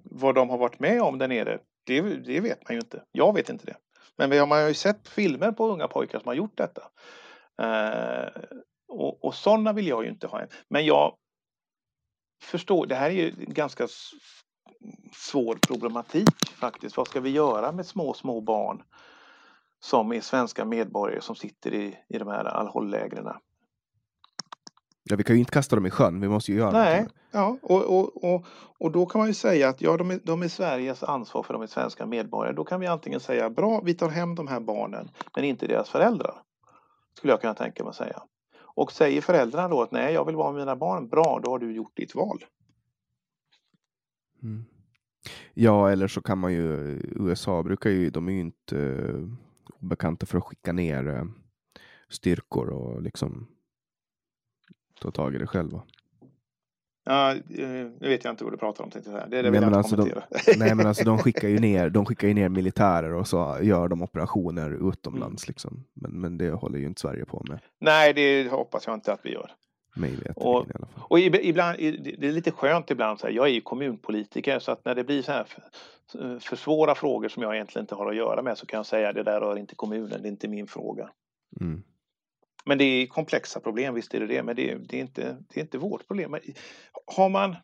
[0.02, 3.02] Vad de har varit med om där nere, det, det vet man ju inte.
[3.12, 3.76] Jag vet inte det.
[4.18, 6.82] Men vi har, man har ju sett filmer på unga pojkar som har gjort detta.
[7.62, 8.42] Eh,
[8.88, 10.48] och, och sådana vill jag ju inte ha än.
[10.68, 11.16] Men jag
[12.42, 13.88] förstår, det här är ju ganska
[15.12, 16.96] svår problematik faktiskt.
[16.96, 18.82] Vad ska vi göra med små, små barn
[19.80, 23.28] som är svenska medborgare som sitter i, i de här Al-Hol-lägren?
[25.10, 26.20] Ja, vi kan ju inte kasta dem i sjön.
[26.20, 28.44] Vi måste ju göra Nej, ja, och, och, och,
[28.78, 31.54] och då kan man ju säga att ja, de är, de är Sveriges ansvar för
[31.54, 32.54] de är svenska medborgare.
[32.54, 35.88] Då kan vi antingen säga bra, vi tar hem de här barnen, men inte deras
[35.88, 36.34] föräldrar.
[37.16, 38.22] Skulle jag kunna tänka mig att säga.
[38.60, 41.58] Och säger föräldrarna då att nej, jag vill vara med mina barn, bra, då har
[41.58, 42.44] du gjort ditt val.
[44.42, 44.64] Mm.
[45.54, 46.66] Ja, eller så kan man ju,
[47.16, 49.28] USA brukar ju, de är ju inte uh,
[49.80, 51.24] obekanta för att skicka ner eh,
[52.08, 53.46] styrkor och liksom
[55.00, 55.82] ta tag i det själva.
[57.04, 57.40] Ja, eh,
[58.00, 59.28] nu vet jag inte vad du pratar om, tänkte jag säga.
[59.30, 60.56] Det, det Nej, jag men inte alltså de-.
[60.58, 63.88] Nej men alltså de skickar ju ner, de skickar ju ner militärer och så gör
[63.88, 65.50] de operationer utomlands Mm.
[65.52, 65.84] liksom.
[65.94, 67.58] Men, men det håller ju inte Sverige på med.
[67.80, 69.50] nej, det hoppas jag inte att vi gör.
[69.96, 71.02] Mig Och- i alla fall.
[71.08, 71.78] Och ib- ibland,
[72.18, 75.04] det är lite skönt ibland, så här, jag är ju kommunpolitiker så att när det
[75.04, 78.58] blir så här för, för svåra frågor som jag egentligen inte har att göra med
[78.58, 81.10] så kan jag säga det där rör inte kommunen, det är inte min fråga.
[81.60, 81.82] Mm.
[82.68, 85.36] Men det är komplexa problem, visst är det det, men det är, det är, inte,
[85.48, 86.30] det är inte vårt problem.
[86.30, 86.40] Men
[87.16, 87.56] Har man,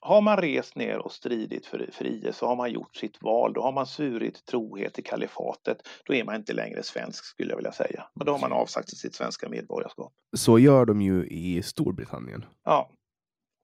[0.00, 3.52] har man rest ner och stridit för, för IS så har man gjort sitt val,
[3.52, 7.56] då har man svurit trohet till kalifatet, då är man inte längre svensk skulle jag
[7.56, 8.08] vilja säga.
[8.14, 10.12] Och då har man avsagt sitt svenska medborgarskap.
[10.36, 12.44] Så gör de ju i Storbritannien.
[12.64, 12.90] Ja,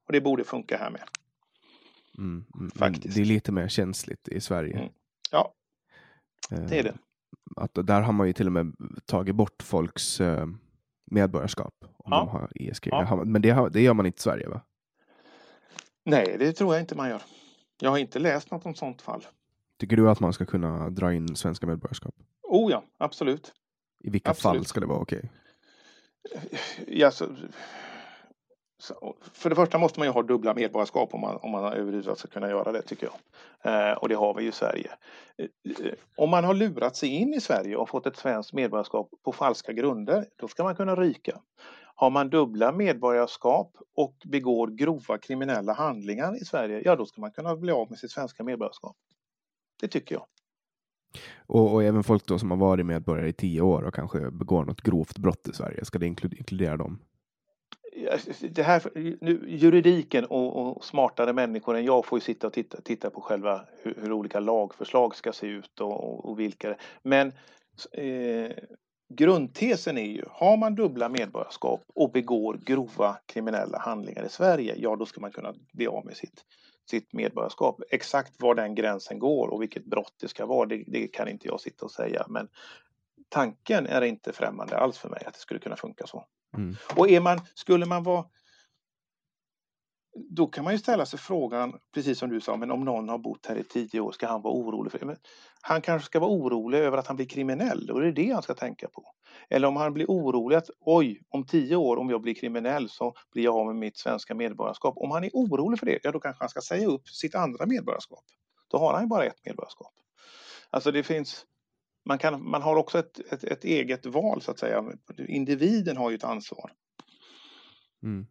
[0.07, 1.03] och det borde funka här med.
[2.18, 2.30] Mm.
[2.30, 3.14] mm, men Faktiskt.
[3.14, 4.76] Det är lite mer känsligt i Sverige.
[4.76, 4.92] Mm.
[5.30, 5.55] Ja,
[6.50, 6.94] Eh, det är det.
[7.57, 8.72] Att där har man ju till och med
[9.07, 10.46] tagit bort folks eh,
[11.11, 11.74] medborgarskap.
[11.82, 12.18] Om Ja.
[12.18, 12.92] de har IS-krig.
[12.94, 13.24] Ja.
[13.24, 14.61] Men det, har, det gör man inte i Sverige va?
[16.05, 17.22] Nej, det tror jag inte man gör.
[17.80, 19.26] Jag har inte läst något om sånt fall.
[19.78, 22.14] Tycker du att man ska kunna dra in svenska medborgarskap?
[22.42, 23.53] Oh ja, absolut.
[24.05, 24.57] I vilka Absolut.
[24.59, 25.30] fall ska det vara okej?
[26.86, 27.32] Ja, så, så,
[29.33, 32.28] för det första måste man ju ha dubbla medborgarskap om man, om man överhuvudtaget ska
[32.28, 33.91] kunna göra det tycker jag.
[33.91, 34.91] Eh, och det har vi ju i Sverige.
[35.39, 39.11] Eh, eh, om man har lurat sig in i Sverige och fått ett svenskt medborgarskap
[39.24, 41.41] på falska grunder, då ska man kunna ryka.
[41.95, 47.33] Har man dubbla medborgarskap och begår grova kriminella handlingar i Sverige, ja då ska man
[47.33, 48.97] kunna bli av med sitt svenska medborgarskap.
[49.80, 50.24] Det tycker jag.
[51.47, 54.64] Och, och även folk då som har varit medborgare i tio år och kanske begår
[54.64, 56.99] något grovt brott i Sverige, ska det inkludera dem?
[58.40, 58.82] Det här,
[59.20, 63.20] nu, juridiken och, och smartare människor än jag får ju sitta och titta, titta på
[63.20, 66.76] själva hur, hur olika lagförslag ska se ut och, och, och vilka.
[67.03, 67.32] Men
[67.93, 68.51] eh,
[69.14, 74.97] grundtesen är ju, har man dubbla medborgarskap och begår grova kriminella handlingar i Sverige, ja
[74.97, 76.45] då ska man kunna bli av med sitt,
[76.90, 77.80] sitt medborgarskap.
[77.90, 81.49] Exakt var den gränsen går och vilket brott det ska vara, det, det kan inte
[81.49, 82.26] jag sitta och säga.
[82.28, 82.49] Men
[83.28, 86.24] tanken är inte främmande alls för mig att det skulle kunna funka så.
[86.57, 86.76] Mm.
[86.96, 88.24] Och är man, skulle man vara
[90.14, 93.18] då kan man ju ställa sig frågan, precis som du sa, men om någon har
[93.18, 94.92] bott här i tio år, ska han vara orolig?
[94.92, 95.16] för men
[95.62, 98.42] Han kanske ska vara orolig över att han blir kriminell och det är det han
[98.42, 99.05] ska tänka på.
[99.50, 103.14] Eller om han blir orolig att oj, om tio år om jag blir kriminell så
[103.32, 104.94] blir jag av med mitt svenska medborgarskap.
[104.96, 107.66] Om han är orolig för det, ja då kanske han ska säga upp sitt andra
[107.66, 108.24] medborgarskap.
[108.70, 109.92] Då har han ju bara ett medborgarskap.
[110.70, 111.46] Alltså det finns,
[112.05, 114.84] man, kan, man har också ett, ett, ett eget val så att säga.
[115.28, 116.72] Individen har ju ett ansvar.
[118.03, 118.26] Mm.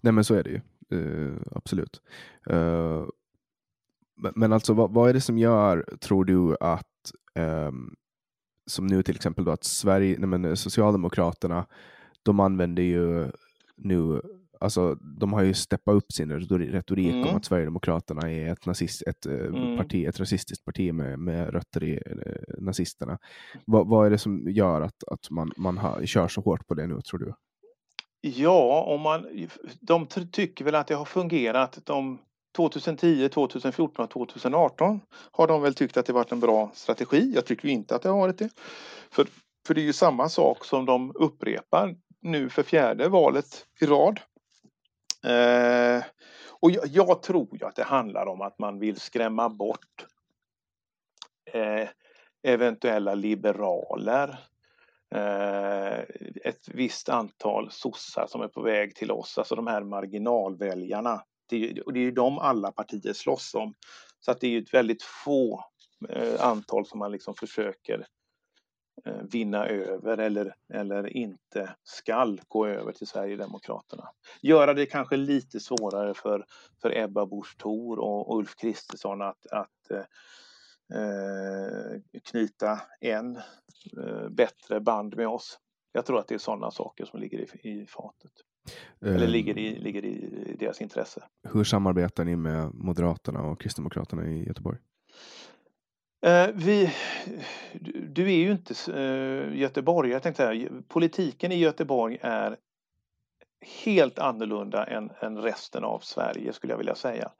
[0.00, 0.60] Nej men så är det ju.
[0.92, 2.02] Uh, absolut.
[2.50, 3.06] Uh,
[4.34, 7.94] men alltså vad, vad, är det som gör, tror du, att um,
[8.66, 11.66] som nu till exempel då att Sverige, nej men Socialdemokraterna,
[12.22, 13.30] de använder ju
[13.76, 14.22] nu,
[14.62, 17.28] alltså de har ju steppat upp sin retorik mm.
[17.28, 19.76] om att Sverigedemokraterna är ett, nazist, ett, mm.
[19.76, 23.18] parti, ett rasistiskt parti med, med rötter i eh, nazisterna.
[23.66, 26.74] Va, vad är det som gör att, att man, man har, kör så hårt på
[26.74, 27.34] det nu, tror du?
[28.20, 29.26] Ja, om man,
[29.80, 31.78] de tycker väl att det har fungerat.
[31.84, 32.18] De
[32.56, 35.00] 2010, 2014 och 2018
[35.32, 37.32] har de väl tyckt att det varit en bra strategi.
[37.34, 38.48] Jag tycker inte att det har varit det.
[39.10, 39.26] För,
[39.66, 44.20] för det är ju samma sak som de upprepar nu för fjärde valet i rad.
[45.24, 46.04] Eh,
[46.60, 50.06] och jag, jag, tror ju att det handlar om att man vill skrämma bort
[51.52, 51.88] eh,
[52.42, 54.38] eventuella liberaler
[55.14, 55.98] Eh,
[56.44, 61.22] ett visst antal sossar som är på väg till oss, alltså de här marginalväljarna.
[61.48, 63.74] Det är, det är ju de alla partier slåss om.
[64.20, 65.64] Så att det är ju ett väldigt få
[66.08, 68.04] eh, antal som man liksom försöker eh,
[69.32, 74.08] vinna över eller, eller inte skall gå över till Sverigedemokraterna.
[74.42, 76.46] Göra det kanske lite svårare för,
[76.82, 79.90] för Ebba Busch Thor och Ulf Kristersson att, att
[80.94, 85.58] eh, knyta en eh, bättre band med oss.
[85.92, 88.32] Jag tror att det är sådana saker som ligger i, i fatet.
[89.00, 89.30] Eller ehm.
[89.30, 91.22] ligger i, ligger i deras intresse.
[91.48, 94.78] Hur samarbetar ni med Moderaterna och Kristdemokraterna i Göteborg?
[96.22, 96.94] Eh, vi,
[98.08, 102.56] du är ju inte eh, göteborgare, jag tänkte här, Politiken i Göteborg är
[103.84, 107.30] helt annorlunda än, än resten av Sverige skulle jag vilja säga.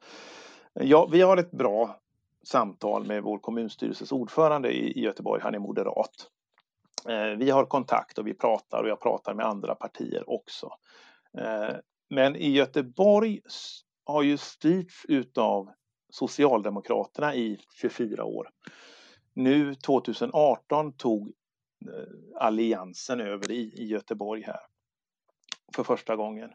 [0.73, 2.01] Ja, vi har ett bra
[2.43, 5.43] samtal med vår kommunstyrelses ordförande i, Göteborg.
[5.43, 6.29] Han är moderat.
[7.09, 10.71] Eh, vi har kontakt och vi pratar och jag pratar med andra partier också.
[11.39, 11.77] Eh,
[12.11, 13.41] men i Göteborg
[14.05, 15.71] har ju styrts utav
[16.13, 18.51] Socialdemokraterna i 24 år.
[19.35, 24.61] Nu 2018 tog eh, Alliansen över i, i Göteborg här
[25.75, 26.51] för första gången.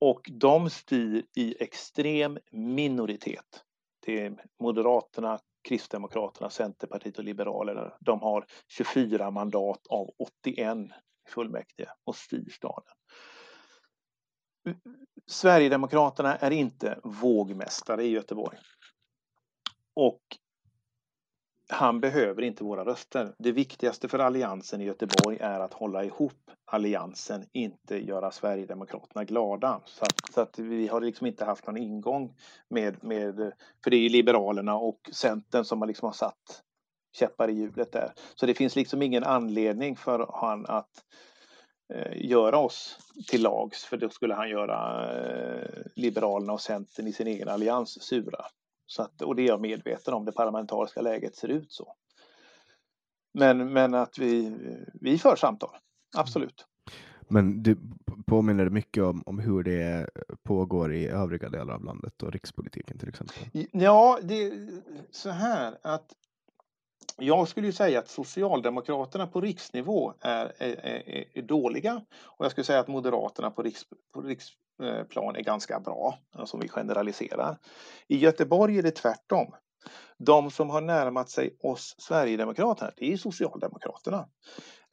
[0.00, 3.64] Och de styr i extrem minoritet
[4.06, 5.38] Det är Moderaterna,
[5.68, 7.92] Kristdemokraterna, Centerpartiet och Liberalerna.
[8.00, 10.76] De har 24 mandat av 81
[11.26, 12.94] i fullmäktige och styr staden.
[15.26, 18.58] Sverigedemokraterna är inte vågmästare i Göteborg.
[19.96, 20.20] Och
[21.68, 23.34] han behöver inte våra röster.
[23.38, 29.80] Det viktigaste för Alliansen i Göteborg är att hålla ihop Alliansen, inte göra Sverigedemokraterna glada.
[29.84, 32.34] Så att, så att vi har liksom inte haft någon ingång
[32.68, 33.52] med, med,
[33.84, 36.62] för det är ju Liberalerna och Centern som har liksom har satt
[37.12, 38.12] käppar i hjulet där.
[38.34, 41.04] Så det finns liksom ingen anledning för han att
[41.94, 47.12] eh, göra oss till lags, för då skulle han göra eh, Liberalerna och Centern i
[47.12, 48.44] sin egen allians sura.
[48.86, 51.94] Så att, och det är jag medveten om, det parlamentariska läget ser ut så.
[53.34, 54.56] Men, men att vi,
[55.00, 55.76] vi för samtal,
[56.16, 56.66] absolut.
[57.28, 57.76] Men du
[58.26, 60.10] påminner mycket om, om hur det
[60.42, 63.36] pågår i övriga delar av landet och rikspolitiken till exempel?
[63.72, 64.68] Ja, det är
[65.10, 66.12] så här att
[67.16, 72.52] jag skulle ju säga att Socialdemokraterna på riksnivå är, är, är, är dåliga och jag
[72.52, 73.84] skulle säga att Moderaterna på, riks,
[74.14, 74.20] på
[74.82, 77.58] Eh, plan är ganska bra, alltså om vi generaliserar.
[78.08, 79.54] I Göteborg är det tvärtom.
[80.18, 84.28] De som har närmat sig oss Sverigedemokraterna, det är Socialdemokraterna.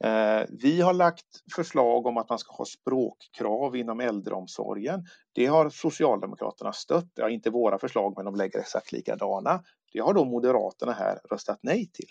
[0.04, 1.26] Eh, vi har lagt
[1.56, 5.06] förslag om att man ska ha språkkrav inom äldreomsorgen.
[5.32, 7.10] Det har Socialdemokraterna stött.
[7.14, 9.62] Ja, inte våra förslag, men de lägger exakt likadana.
[9.92, 12.08] Det har då Moderaterna här röstat nej till.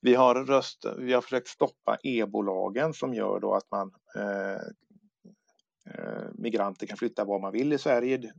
[0.00, 4.60] Vi har, röst, vi har försökt stoppa e-bolagen som gör då att man eh,
[5.90, 8.32] Eh, migranter kan flytta var man vill i Sverige.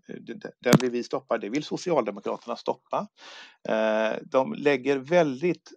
[0.60, 3.08] Den vill vi stoppa, det vill Socialdemokraterna stoppa.
[3.70, 5.72] Eh, de lägger väldigt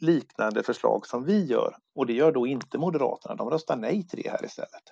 [0.00, 3.34] liknande förslag som vi gör och det gör då inte Moderaterna.
[3.34, 4.82] De röstar nej till det här istället.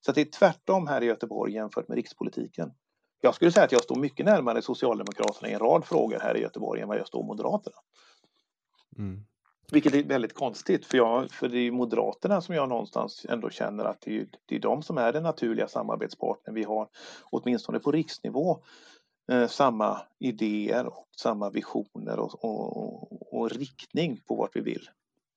[0.00, 2.72] Så det är tvärtom här i Göteborg jämfört med rikspolitiken.
[3.20, 6.40] Jag skulle säga att jag står mycket närmare Socialdemokraterna i en rad frågor här i
[6.40, 7.76] Göteborg än vad jag står Moderaterna.
[8.98, 9.24] Mm.
[9.72, 13.84] Vilket är väldigt konstigt för, jag, för det är Moderaterna som jag någonstans ändå känner
[13.84, 16.88] att det är, det är de som är den naturliga samarbetspartner vi har,
[17.30, 18.58] åtminstone på riksnivå.
[19.32, 24.88] eh, samma idéer och samma visioner och, och, och riktning på vart vi vill.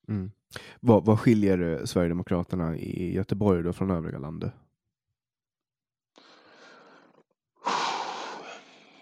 [0.07, 0.31] Mm.
[0.79, 4.53] Vad, vad skiljer eh, Sverigedemokraterna i Göteborg då från övriga landet?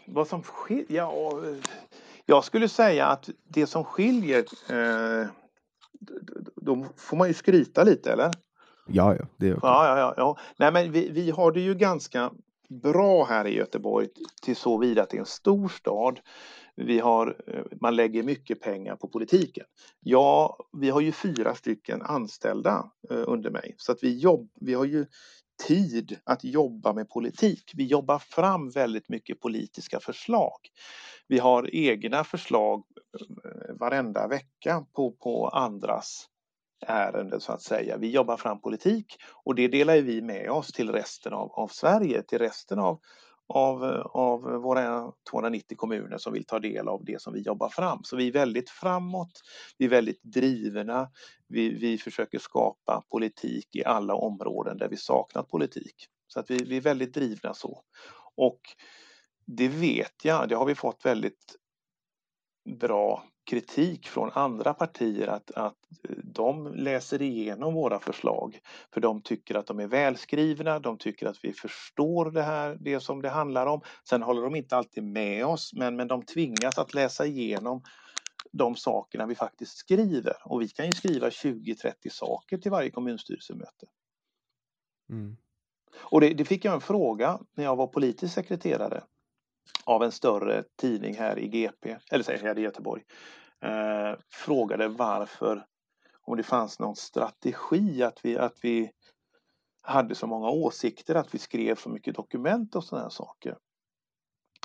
[0.08, 0.86] Vad som skiljer?
[0.90, 1.42] Ja,
[2.26, 5.28] jag skulle säga att det som skiljer, eh,
[6.56, 8.32] då får man ju skryta lite eller?
[8.88, 9.26] Ja, ja.
[9.38, 9.70] Det är okay.
[9.70, 10.38] ja, ja, ja.
[10.58, 12.32] Nej, men vi, vi har det ju ganska
[12.70, 14.08] bra här i Göteborg
[14.42, 16.20] till så vidare att det är en stor stad.
[16.76, 19.66] Vi har, eh, man lägger mycket pengar på politiken.
[20.00, 24.74] Ja, vi har ju fyra stycken anställda eh, under mig så att vi, jobb, vi
[24.74, 25.06] har ju
[25.68, 27.72] tid att jobba med politik.
[27.74, 30.60] Vi jobbar fram väldigt mycket politiska förslag.
[31.28, 32.84] Vi har egna förslag
[33.20, 36.30] eh, varenda vecka på, på andras
[36.88, 37.98] ärenden så att säga.
[37.98, 42.24] Vi jobbar fram politik och det delar vi med oss till resten av, av Sverige,
[42.24, 43.00] till resten av,
[43.48, 43.84] av,
[44.14, 48.04] av våra 290 kommuner som vill ta del av det som vi jobbar fram.
[48.04, 49.42] Så vi är väldigt framåt,
[49.78, 51.10] vi är väldigt drivna,
[51.48, 55.96] vi, vi försöker skapa politik i alla områden där vi saknat politik.
[56.28, 57.82] Så att vi, vi är väldigt drivna så.
[58.36, 58.62] Och
[59.46, 61.56] det vet jag, det har vi fått väldigt
[62.80, 65.78] bra kritik från andra partier att, att
[66.24, 68.60] de läser igenom våra förslag
[68.94, 73.00] för de tycker att de är välskrivna, de tycker att vi förstår det här, det
[73.00, 73.82] som det handlar om.
[74.10, 77.82] Sen håller de inte alltid med oss men, men de tvingas att läsa igenom
[78.52, 83.86] de sakerna vi faktiskt skriver och vi kan ju skriva 20-30 saker till varje kommunstyrelsemöte.
[85.10, 85.38] Mm.
[85.98, 89.04] Och det, det, fick jag en fråga när jag var politisk sekreterare
[89.84, 93.04] av en större tidning här i GP, eller säger här i Göteborg,
[93.62, 95.66] eh, frågade varför,
[96.22, 98.92] om det fanns någon strategi att vi, att vi
[99.82, 103.58] hade så många åsikter, att vi skrev så mycket dokument och sådana saker.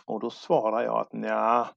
[0.05, 1.69] Och då svarar jag att nja,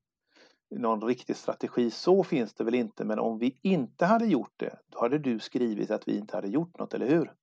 [0.75, 4.79] någon riktig strategi så finns det väl inte, men om vi inte hade gjort det,
[4.87, 7.33] då hade du skrivit att vi inte hade gjort något, eller hur?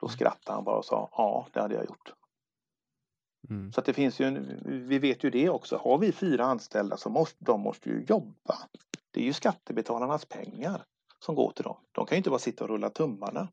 [0.00, 0.16] Då mm.
[0.16, 2.14] skrattade han bara och sa ja, det hade jag gjort.
[3.48, 3.72] Mm.
[3.72, 5.76] Så att det finns ju en, vi vet ju det också.
[5.76, 8.58] Har vi fyra anställda så måste de måste ju jobba.
[9.10, 10.84] Det är ju skattebetalarnas pengar
[11.18, 11.76] som går till dem.
[11.92, 13.48] De kan ju inte bara sitta och rulla tummarna.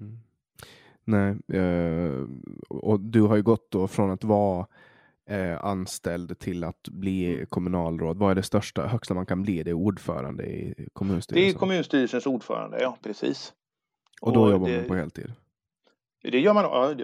[0.00, 0.18] Mm.
[1.04, 2.26] Nej, eh,
[2.68, 4.66] och du har ju gått då från att vara
[5.26, 8.18] eh, anställd till att bli kommunalråd.
[8.18, 9.62] Vad är det största, högsta man kan bli?
[9.62, 11.52] Det är ordförande i kommunstyrelsen?
[11.52, 13.52] Det är kommunstyrelsens ordförande, ja precis.
[14.20, 15.32] Och då och jobbar det, man på heltid?
[16.22, 16.96] Det gör man,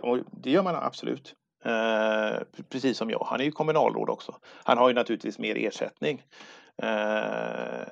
[0.43, 1.35] det gör man absolut.
[1.65, 3.27] Eh, precis som jag.
[3.31, 4.35] Han är ju kommunalråd också.
[4.65, 6.23] Han har ju naturligtvis mer ersättning.
[6.83, 7.87] Eh,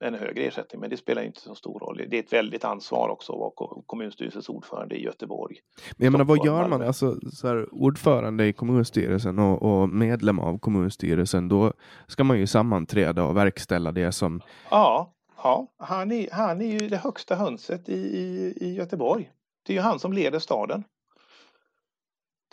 [0.00, 2.02] en högre ersättning, men det spelar inte så stor roll.
[2.10, 5.56] Det är ett väldigt ansvar också att vara kommunstyrelsens ordförande i Göteborg.
[5.96, 6.82] Men jag menar, vad gör man?
[6.82, 11.72] Alltså, så här, ordförande i kommunstyrelsen och, och, medlem av kommunstyrelsen, då
[12.06, 14.40] ska man ju sammanträda och verkställa det som...
[14.70, 15.66] Ja, ja.
[15.78, 19.30] Han, är, han är ju det högsta hönset i, i, i Göteborg.
[19.62, 20.84] Det är ju han som leder staden.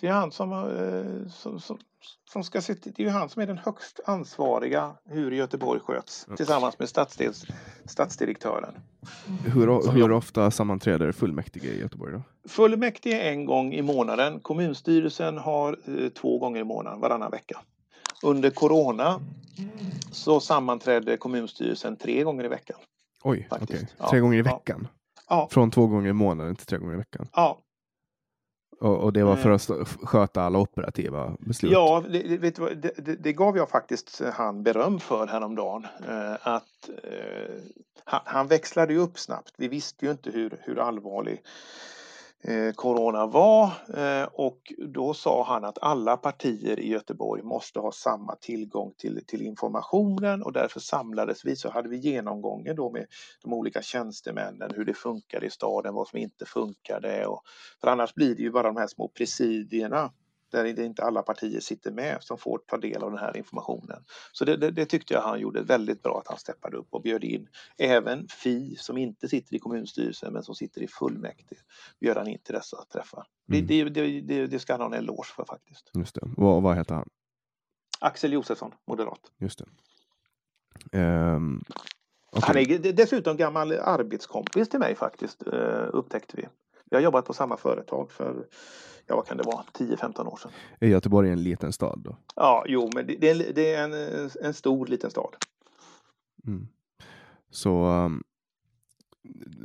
[0.01, 1.79] Det är han som, eh, som, som,
[2.31, 6.27] som ska se Det är ju han som är den högst ansvariga hur Göteborg sköts
[6.37, 7.45] tillsammans med stadsdels,
[7.85, 8.73] stadsdirektören.
[9.45, 12.13] Hur, hur ofta sammanträder fullmäktige i Göteborg?
[12.13, 12.49] Då?
[12.49, 14.39] Fullmäktige en gång i månaden.
[14.39, 17.59] Kommunstyrelsen har eh, två gånger i månaden, varannan vecka.
[18.23, 19.19] Under corona
[20.11, 22.77] så sammanträdde kommunstyrelsen tre gånger i veckan.
[23.23, 23.47] Oj.
[23.51, 23.65] Okay.
[23.67, 24.87] Tre ja, gånger i veckan?
[25.29, 25.47] Ja.
[25.51, 27.27] Från två gånger i månaden till tre gånger i veckan?
[27.33, 27.61] Ja.
[28.79, 29.55] Och, och det var för eh.
[29.55, 31.71] att sköta alla operativa beslut?
[31.71, 35.87] Ja, det, vet du, det, det, det gav jag faktiskt han beröm för häromdagen.
[36.07, 37.55] Eh, att eh,
[38.03, 39.53] han, han växlade ju upp snabbt.
[39.57, 41.41] Vi visste ju inte hur, hur allvarlig
[42.43, 43.65] Eh, corona var
[43.97, 49.25] eh, och då sa han att alla partier i Göteborg måste ha samma tillgång till,
[49.25, 51.55] till informationen och därför samlades vi.
[51.55, 53.05] Så hade vi genomgången då med
[53.43, 57.41] de olika tjänstemännen hur det funkade i staden, vad som inte funkade och
[57.81, 60.11] för annars blir det ju bara de här små presidierna
[60.51, 64.03] där det inte alla partier sitter med som får ta del av den här informationen.
[64.31, 67.01] Så det, det, det, tyckte jag han gjorde väldigt bra att han steppade upp och
[67.01, 67.47] bjöd in
[67.77, 71.61] även Fi som inte sitter i kommunstyrelsen men som sitter i fullmäktige.
[71.99, 73.25] Bjöd han in till dessa träffar.
[73.51, 73.67] Mm.
[73.67, 73.83] Det,
[74.21, 75.91] det, det, ska han ha en eloge för faktiskt.
[75.93, 76.21] Just det.
[76.37, 77.09] Vad, vad heter han?
[77.99, 79.31] Axel Josefsson, moderat.
[79.37, 79.65] Just det.
[80.99, 81.63] Um,
[82.31, 82.41] okay.
[82.47, 86.47] Han är dessutom gammal arbetskompis till mig faktiskt, eh, upptäckte vi.
[86.89, 88.47] Vi har jobbat på samma företag för
[89.07, 90.51] ja vad kan det vara, 10-15 år sedan.
[90.79, 92.17] Är Göteborg en liten stad då?
[92.35, 95.35] Ja, jo, men det, är, det är en, en stor liten stad.
[96.47, 96.67] Mm.
[97.49, 98.23] Så um,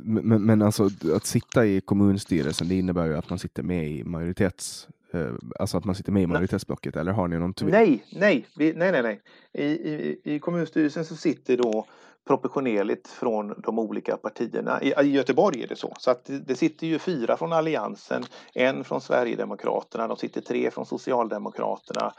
[0.03, 4.03] Men, men alltså att sitta i kommunstyrelsen, det innebär ju att man sitter med i
[4.03, 8.47] majoritets eh, Alltså att man sitter med i majoritetsblocket eller har ni någon Nej, nej,
[8.55, 9.21] vi, nej, nej, nej.
[9.53, 11.85] I, i, I kommunstyrelsen så sitter då
[12.27, 14.81] proportionerligt från de olika partierna.
[14.81, 15.93] I, I Göteborg är det så.
[15.99, 18.23] Så att det, det sitter ju fyra från Alliansen,
[18.53, 22.13] en från Sverigedemokraterna, de sitter tre från Socialdemokraterna,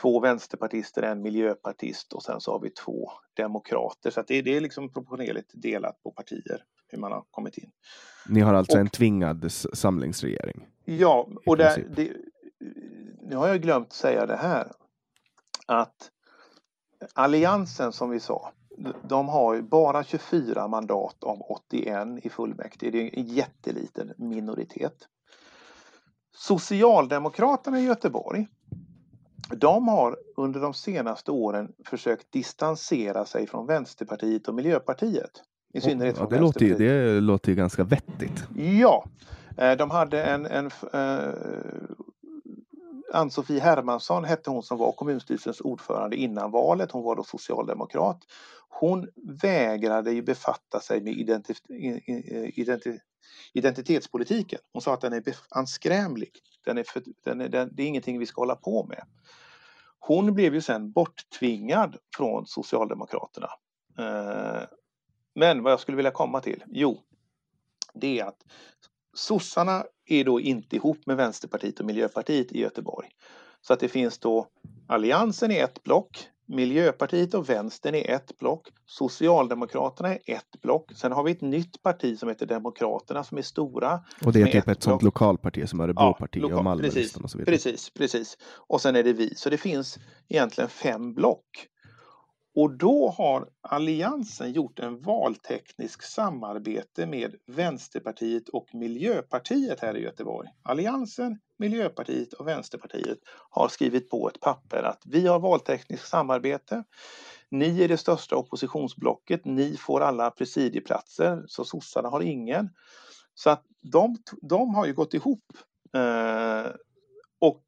[0.00, 4.10] två vänsterpartister, en miljöpartist och sen så har vi två demokrater.
[4.10, 7.70] Så att det, det är liksom proportionerligt delat på partier hur man har kommit in.
[8.28, 10.66] Ni har alltså och, en tvingad samlingsregering?
[10.84, 12.12] Ja, och där, det,
[13.22, 14.72] nu har jag glömt säga det här
[15.66, 16.10] att
[17.14, 18.52] Alliansen som vi sa,
[19.02, 22.90] de har bara 24 mandat av 81 i fullmäktige.
[22.90, 24.96] Det är en jätteliten minoritet.
[26.36, 28.46] Socialdemokraterna i Göteborg,
[29.50, 35.30] de har under de senaste åren försökt distansera sig från Vänsterpartiet och Miljöpartiet.
[35.74, 38.46] I synnerhet ja, det, låter ju, det låter ju ganska vettigt.
[38.56, 39.04] Ja,
[39.58, 41.34] eh, de hade en, en uh,
[43.14, 46.90] Ann-Sofie Hermansson hette hon som var kommunstyrelsens ordförande innan valet.
[46.90, 48.20] Hon var då socialdemokrat.
[48.68, 49.08] Hon
[49.42, 51.58] vägrade ju befatta sig med identif
[52.54, 53.00] identif
[53.52, 54.58] identitetspolitiken.
[54.72, 56.30] Hon sa att den är anskrämlig.
[56.64, 59.04] Den är för, den är, den, det är ingenting vi ska hålla på med.
[59.98, 63.48] Hon blev ju sen borttvingad från Socialdemokraterna.
[63.98, 64.62] Eh,
[65.34, 67.02] men vad jag skulle vilja komma till, jo,
[67.94, 68.44] det är att
[69.14, 73.08] sossarna är då inte ihop med Vänsterpartiet och Miljöpartiet i Göteborg.
[73.60, 74.46] Så att det finns då
[74.86, 80.92] Alliansen i ett block, Miljöpartiet och Vänstern är ett block, Socialdemokraterna är ett block.
[80.94, 84.00] Sen har vi ett nytt parti som heter Demokraterna som är stora.
[84.24, 87.30] Och det är typ ett, ett sånt lokalparti som Örebroparti ja, lokal, och Malmölistan och
[87.30, 87.56] så vidare.
[87.56, 88.38] Precis, precis.
[88.66, 89.34] Och sen är det vi.
[89.34, 91.68] Så det finns egentligen fem block.
[92.56, 100.48] Och då har Alliansen gjort en valteknisk samarbete med Vänsterpartiet och Miljöpartiet här i Göteborg.
[100.62, 103.18] Alliansen, Miljöpartiet och Vänsterpartiet
[103.50, 106.84] har skrivit på ett papper att vi har valtekniskt samarbete.
[107.50, 109.44] Ni är det största oppositionsblocket.
[109.44, 112.70] Ni får alla presidieplatser, så sossarna har ingen.
[113.34, 115.44] Så att de, de har ju gått ihop
[115.94, 116.70] eh,
[117.38, 117.62] och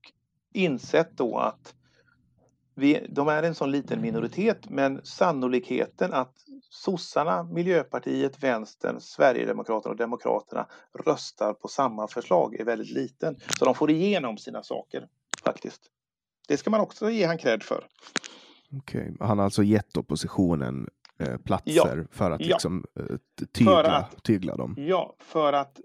[0.54, 1.75] insett då att
[2.76, 6.34] vi, de är en sån liten minoritet men sannolikheten att
[6.70, 10.66] sossarna, Miljöpartiet, Vänstern, Sverigedemokraterna och Demokraterna
[11.06, 13.36] röstar på samma förslag är väldigt liten.
[13.58, 15.08] Så de får igenom sina saker
[15.44, 15.82] faktiskt.
[16.48, 17.86] Det ska man också ge han cred för.
[18.72, 19.26] Okej, okay.
[19.26, 20.88] han har alltså gett oppositionen
[21.18, 22.04] eh, platser ja.
[22.10, 23.02] för att liksom ja.
[23.02, 23.16] eh,
[23.52, 24.74] tygla, för att, tygla dem?
[24.78, 25.80] Ja, för att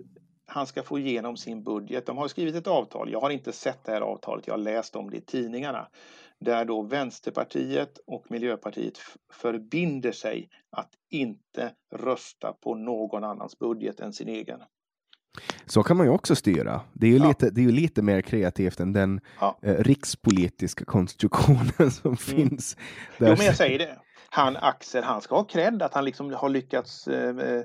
[0.53, 2.05] han ska få igenom sin budget.
[2.05, 3.11] De har skrivit ett avtal.
[3.11, 4.47] Jag har inte sett det här avtalet.
[4.47, 5.87] Jag har läst om det i tidningarna
[6.39, 8.97] där då Vänsterpartiet och Miljöpartiet
[9.33, 14.59] förbinder sig att inte rösta på någon annans budget än sin egen.
[15.65, 16.81] Så kan man ju också styra.
[16.93, 17.27] Det är ju, ja.
[17.27, 19.59] lite, det är ju lite mer kreativt än den ja.
[19.61, 22.17] eh, rikspolitiska konstruktionen som mm.
[22.17, 22.77] finns.
[23.17, 23.29] Där...
[23.29, 23.97] Jo, men jag säger det.
[24.29, 27.63] Han Axel, han ska ha cred att han liksom har lyckats eh,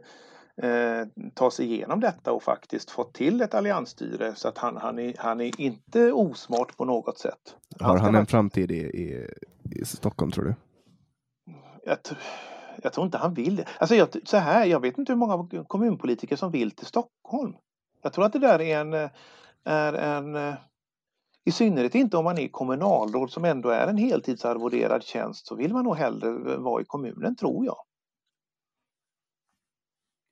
[0.62, 4.98] eh ta sig igenom detta och faktiskt fått till ett alliansstyre så att han, han,
[4.98, 7.56] är, han är inte osmart på något sätt.
[7.80, 9.28] Har han en framtid i, i,
[9.70, 10.54] i Stockholm tror du?
[11.84, 11.98] Jag,
[12.82, 13.64] jag, tror inte han vill det.
[13.78, 17.54] Alltså jag, så här, jag vet inte hur många kommunpolitiker som vill till Stockholm.
[18.02, 19.10] Jag tror att det där är en,
[19.64, 20.56] är en
[21.46, 25.72] i synnerhet inte om man är kommunalråd som ändå är en heltidsarvoderad tjänst så vill
[25.72, 27.76] man nog hellre vara i kommunen tror jag.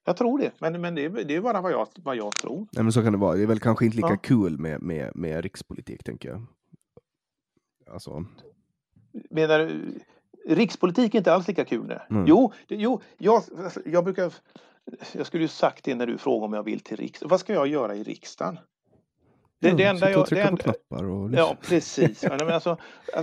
[0.05, 2.67] Jag tror det, men, men det, är, det är bara vad jag, vad jag tror.
[2.73, 3.37] Nej, men så kan det vara.
[3.37, 4.17] Det är väl kanske inte lika ja.
[4.17, 6.47] kul med, med, med rikspolitik, tänker jag.
[7.91, 8.25] Alltså.
[9.31, 10.01] Menar du,
[10.47, 11.99] rikspolitik är inte alls lika kul?
[12.11, 12.25] Mm.
[12.27, 13.43] Jo, det, jo jag,
[13.85, 14.33] jag brukar...
[15.13, 17.31] Jag skulle ju sagt det när du frågade om jag vill till riksdagen.
[17.31, 18.59] Vad ska jag göra i riksdagen?
[19.65, 20.27] Det, ja, det enda jag...
[20.31, 22.23] Det enda, knappar och Ja, precis.
[22.31, 22.77] Men alltså,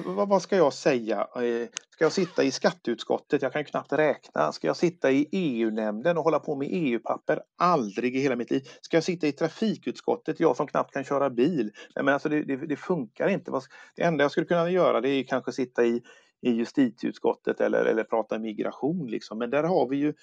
[0.06, 1.18] vad, vad, ska jag säga?
[1.20, 3.42] Eh, ska jag sitta i skatteutskottet?
[3.42, 4.52] Jag kan ju knappt räkna.
[4.52, 7.42] Ska jag sitta i EU-nämnden och hålla på med EU-papper?
[7.58, 8.62] Aldrig i hela mitt liv.
[8.82, 10.40] Ska jag sitta i trafikutskottet?
[10.40, 11.72] Jag som knappt kan köra bil.
[11.96, 13.52] Nej, men alltså, det, det, det funkar inte.
[13.96, 16.02] Det enda jag skulle kunna göra det är kanske sitta i
[16.42, 19.08] i justitieutskottet eller, eller prata migration.
[19.08, 19.38] Liksom.
[19.38, 20.14] Men där har vi ju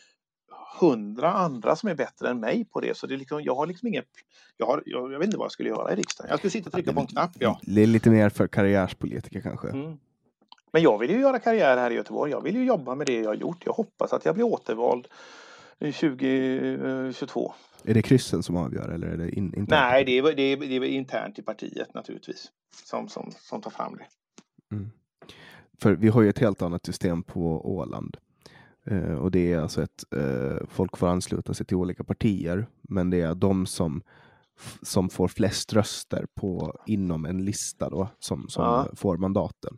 [0.81, 2.97] hundra andra som är bättre än mig på det.
[2.97, 4.05] Så det är liksom, jag har liksom ingen...
[4.57, 6.31] Jag, har, jag, jag, vet inte vad jag skulle göra i riksdagen.
[6.31, 7.61] Jag skulle sitta och trycka på en knapp, ja.
[7.63, 9.69] Det är lite mer för karriärspolitiker kanske.
[9.69, 9.99] Mm.
[10.73, 12.31] Men jag vill ju göra karriär här i Göteborg.
[12.31, 13.63] Jag vill ju jobba med det jag har gjort.
[13.67, 15.09] Jag hoppas att jag blir återvald
[15.79, 17.55] 2022.
[17.85, 19.71] Är det kryssen som avgör eller är det in, internt?
[19.71, 22.51] Nej, det är, det, är, det är internt i partiet naturligtvis
[22.85, 24.07] som, som, som tar fram det.
[24.77, 24.91] Mm.
[25.83, 28.17] För vi har ju ett helt annat system på Åland.
[28.91, 33.11] Eh, och det är alltså att eh, folk får ansluta sig till olika partier, men
[33.11, 34.03] det är de som
[34.83, 38.89] som får flest röster på, inom en lista då, som, som ja.
[38.95, 39.77] får mandaten.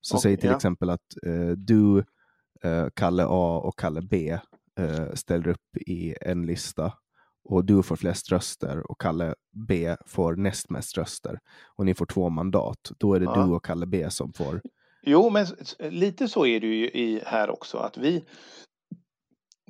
[0.00, 0.56] Så och, säg till ja.
[0.56, 1.98] exempel att eh, du,
[2.62, 4.38] eh, Kalle A och Kalle B
[4.78, 6.92] eh, ställer upp i en lista
[7.44, 11.38] och du får flest röster och Kalle B får näst mest röster
[11.76, 12.92] och ni får två mandat.
[12.98, 13.44] Då är det ja.
[13.44, 14.60] du och Kalle B som får.
[15.02, 15.46] Jo, men
[15.78, 18.24] lite så är det ju i, här också att vi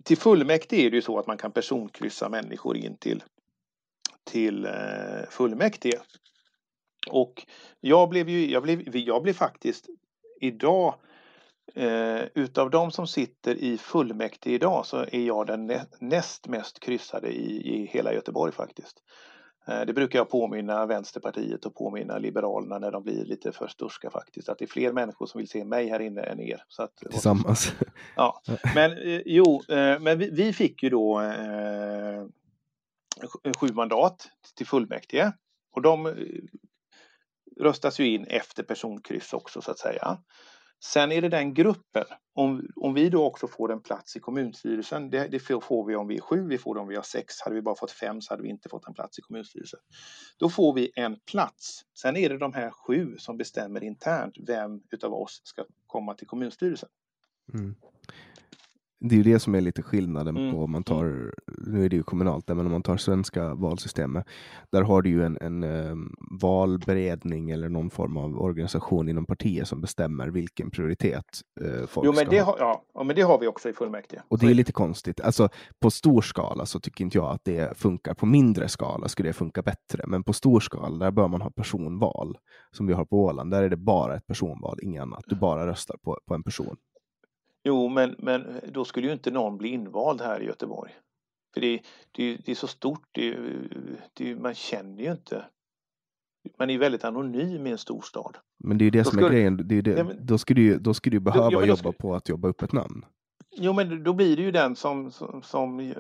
[0.05, 3.23] till fullmäktige är det ju så att man kan personkryssa människor in till,
[4.25, 4.73] till eh,
[5.31, 6.01] fullmäktige.
[7.11, 7.47] Och
[7.81, 9.87] jag blev ju, jag blev, jag blev faktiskt
[10.41, 10.95] idag
[11.75, 17.29] Eh, utav de som sitter i fullmäktige idag så är jag den näst mest kryssade
[17.29, 19.03] i, i hela Göteborg faktiskt.
[19.69, 24.11] Eh, det brukar jag påminna Vänsterpartiet och påminna Liberalerna när de blir lite för sturska
[24.11, 24.49] faktiskt.
[24.49, 26.65] Att det är fler människor som vill se mig här inne än er.
[26.69, 27.73] Så att, Tillsammans.
[28.17, 28.43] Ja,
[28.75, 32.25] men eh, jo, eh, men vi, vi, fick ju då eh,
[33.57, 35.33] sju mandat till fullmäktige.
[35.73, 36.15] Och de
[37.61, 40.19] röstas ju in efter personkryss också så att säga.
[40.85, 42.05] Sen är det den gruppen.
[42.35, 46.09] Om, om vi då också får en plats i kommunstyrelsen, det, det får vi om
[46.09, 47.41] vi är sju, vi får det om vi har sex.
[47.41, 49.81] Hade vi bara fått fem så hade vi inte fått en plats i kommunstyrelsen.
[50.39, 51.85] Då får vi en plats.
[51.99, 56.27] Sen är det de här sju som bestämmer internt vem utav oss ska komma till
[56.27, 56.89] kommunstyrelsen.
[57.55, 57.75] Mm
[59.01, 60.53] det är ju det som är lite skillnaden mm.
[60.53, 61.35] på om man tar,
[61.67, 64.27] nu är det ju kommunalt, men om man tar svenska valsystemet,
[64.73, 69.69] där har du ju en, en um, valberedning eller någon form av organisation inom partiet
[69.69, 71.25] som bestämmer vilken prioritet
[71.61, 72.59] uh, folk jo, men ska det ha.
[72.59, 74.23] Har, ja, men det har vi också i fullmäktige.
[74.29, 75.21] Och det är lite konstigt.
[75.21, 75.49] Alltså,
[75.81, 78.15] på stor skala så tycker inte jag att det funkar.
[78.15, 81.51] På mindre skala skulle det funka bättre, men på stor skala där bör man ha
[81.51, 82.39] personval.
[82.73, 85.25] Som vi har på Åland, där är det bara ett personval, inget annat.
[85.27, 86.77] Du bara röstar på, på en person.
[87.65, 90.93] Jo, men, men då skulle ju inte någon bli invald här i Göteborg.
[91.55, 91.81] För det,
[92.13, 93.39] det, det är så stort, det,
[94.15, 95.45] det, man känner ju inte.
[96.59, 98.37] Man är väldigt anonym i en stor stad.
[98.65, 99.69] Men det är ju det då som skulle, är grejen.
[99.69, 101.93] Det är det, ja, men, då skulle du, då skulle du behöva jo, jobba skulle,
[101.93, 103.05] på att jobba upp ett namn.
[103.57, 105.95] Jo, men då blir det ju den som, som, som Eh,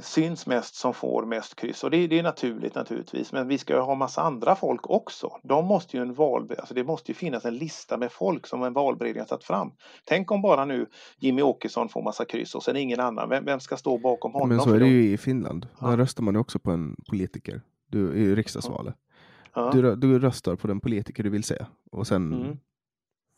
[0.00, 3.74] syns mest som får mest kryss och det, det, är naturligt naturligtvis men vi ska
[3.74, 5.30] ju ha massa andra folk också.
[5.42, 8.62] De måste ju en val, alltså det måste ju finnas en lista med folk som
[8.62, 9.72] en valberedning har tagit fram.
[10.04, 10.86] Tänk om bara nu
[11.18, 13.28] Jimmy Åkesson får massa kryss och sen ingen annan.
[13.28, 14.48] Vem, vem ska stå bakom honom?
[14.48, 15.66] Men så är det ju i Finland.
[15.80, 15.96] Där ja.
[15.96, 18.94] röstar man ju också på en politiker du, i riksdagsvalet.
[19.54, 19.70] Ja.
[19.72, 22.56] Du, du, röstar på den politiker du vill se och sen mm.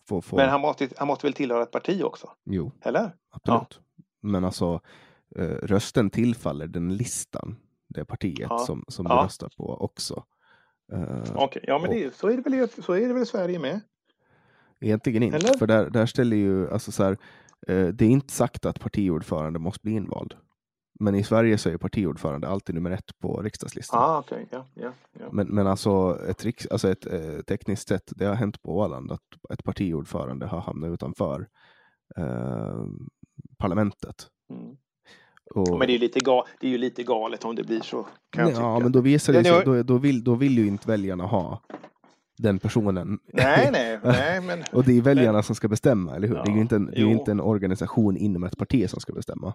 [0.09, 0.37] får, får...
[0.37, 2.31] Men han måste, han måste väl tillhöra ett parti också?
[2.45, 3.15] Jo, Eller?
[3.31, 3.81] absolut.
[3.97, 4.05] Ja.
[4.21, 4.81] Men alltså eh,
[5.63, 7.57] rösten tillfaller den listan,
[7.89, 8.59] det partiet ja.
[8.59, 9.17] som, som ja.
[9.17, 10.25] du röstar på också.
[10.93, 11.63] Eh, Okej, okay.
[11.67, 13.81] ja men det, så, är det väl, så är det väl i Sverige med?
[14.81, 15.59] Egentligen inte, Eller?
[15.59, 17.13] för där, där ställer ju, alltså så här,
[17.69, 20.35] eh, det är inte sagt att partiordförande måste bli invald.
[21.01, 24.03] Men i Sverige så är partiordförande alltid nummer ett på riksdagslistan.
[24.03, 24.47] Ah, okay.
[24.51, 25.29] ja, ja, ja.
[25.33, 29.13] Men, men alltså, ett, riks, alltså ett eh, tekniskt sett, det har hänt på Åland
[29.13, 31.49] att ett partiordförande har hamnat utanför
[32.17, 32.85] eh,
[33.59, 34.27] parlamentet.
[35.51, 35.79] Och...
[35.79, 38.07] Men det är, lite ga- det är ju lite galet om det blir så.
[38.31, 40.89] Kan jag ja, men då visar det sig, då, då, vill, då vill ju inte
[40.89, 41.61] väljarna ha
[42.39, 43.19] den personen.
[43.33, 44.65] Nej, nej, nej men...
[44.73, 46.37] och det är väljarna som ska bestämma, eller hur?
[46.37, 49.01] Ja, det är ju inte en, det är inte en organisation inom ett parti som
[49.01, 49.55] ska bestämma.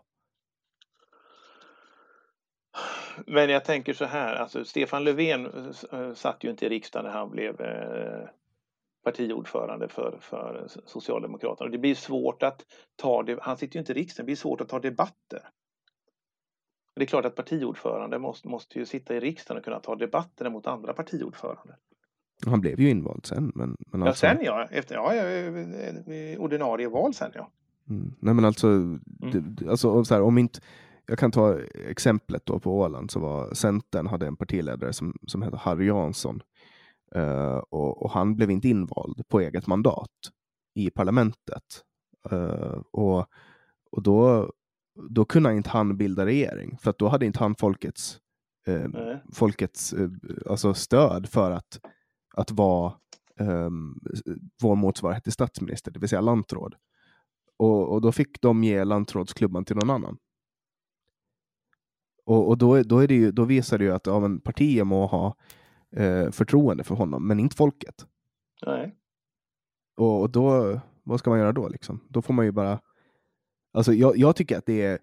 [3.28, 5.45] Men jag tänker så här, alltså Stefan Löfven
[5.91, 8.30] eh, satt ju inte i riksdagen när han blev eh,
[9.03, 11.65] partiordförande för, för Socialdemokraterna.
[11.65, 12.61] Och det blir svårt att
[12.95, 15.49] ta det, han sitter ju inte i riksdagen, det blir svårt att ta debatter.
[16.95, 20.49] Det är klart att partiordförande måste, måste ju sitta i riksdagen och kunna ta debatterna
[20.49, 21.76] mot andra partiordförande.
[22.45, 23.52] Han blev ju invald sen.
[23.56, 24.28] Men, men ja, alltså...
[24.28, 24.68] sen ja.
[24.72, 27.52] Efter, ja, ordinarie val sen ja.
[27.90, 28.14] Mm.
[28.20, 28.99] Nej men alltså, mm.
[29.22, 30.60] det, alltså så här, om inte,
[31.06, 35.41] jag kan ta exemplet då på Åland så var Centern hade en partiledare som, som
[35.41, 36.41] hette Harry Jansson.
[37.15, 40.10] Uh, och, och, han blev inte invald på eget mandat
[40.74, 41.84] i parlamentet.
[42.32, 43.26] Uh, och,
[43.91, 44.52] och då
[44.95, 48.20] då kunde inte han bilda regering för att då hade inte han folkets,
[48.68, 48.90] eh,
[49.34, 50.10] folkets eh,
[50.49, 51.80] alltså stöd för att,
[52.34, 52.94] att vara
[53.40, 53.70] eh,
[54.61, 56.76] vår motsvarighet till statsminister, det vill säga lantråd.
[57.57, 60.18] Och, och då fick de ge lantrådsklubban till någon annan.
[62.26, 64.88] Och, och då, då, är det ju, då visar det ju att ja, men partiet
[64.88, 65.36] må ha
[65.95, 68.06] eh, förtroende för honom, men inte folket.
[68.65, 68.95] Nej.
[69.98, 71.68] Och, och då, vad ska man göra då?
[71.68, 71.99] Liksom?
[72.10, 72.80] Då får man ju bara
[73.74, 75.00] Alltså jag, jag tycker att det är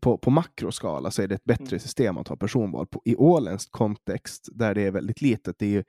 [0.00, 1.80] på, på makroskala så är det ett bättre mm.
[1.80, 2.86] system att ha personval.
[2.86, 5.84] På, I åländsk kontext, där det är väldigt litet, det är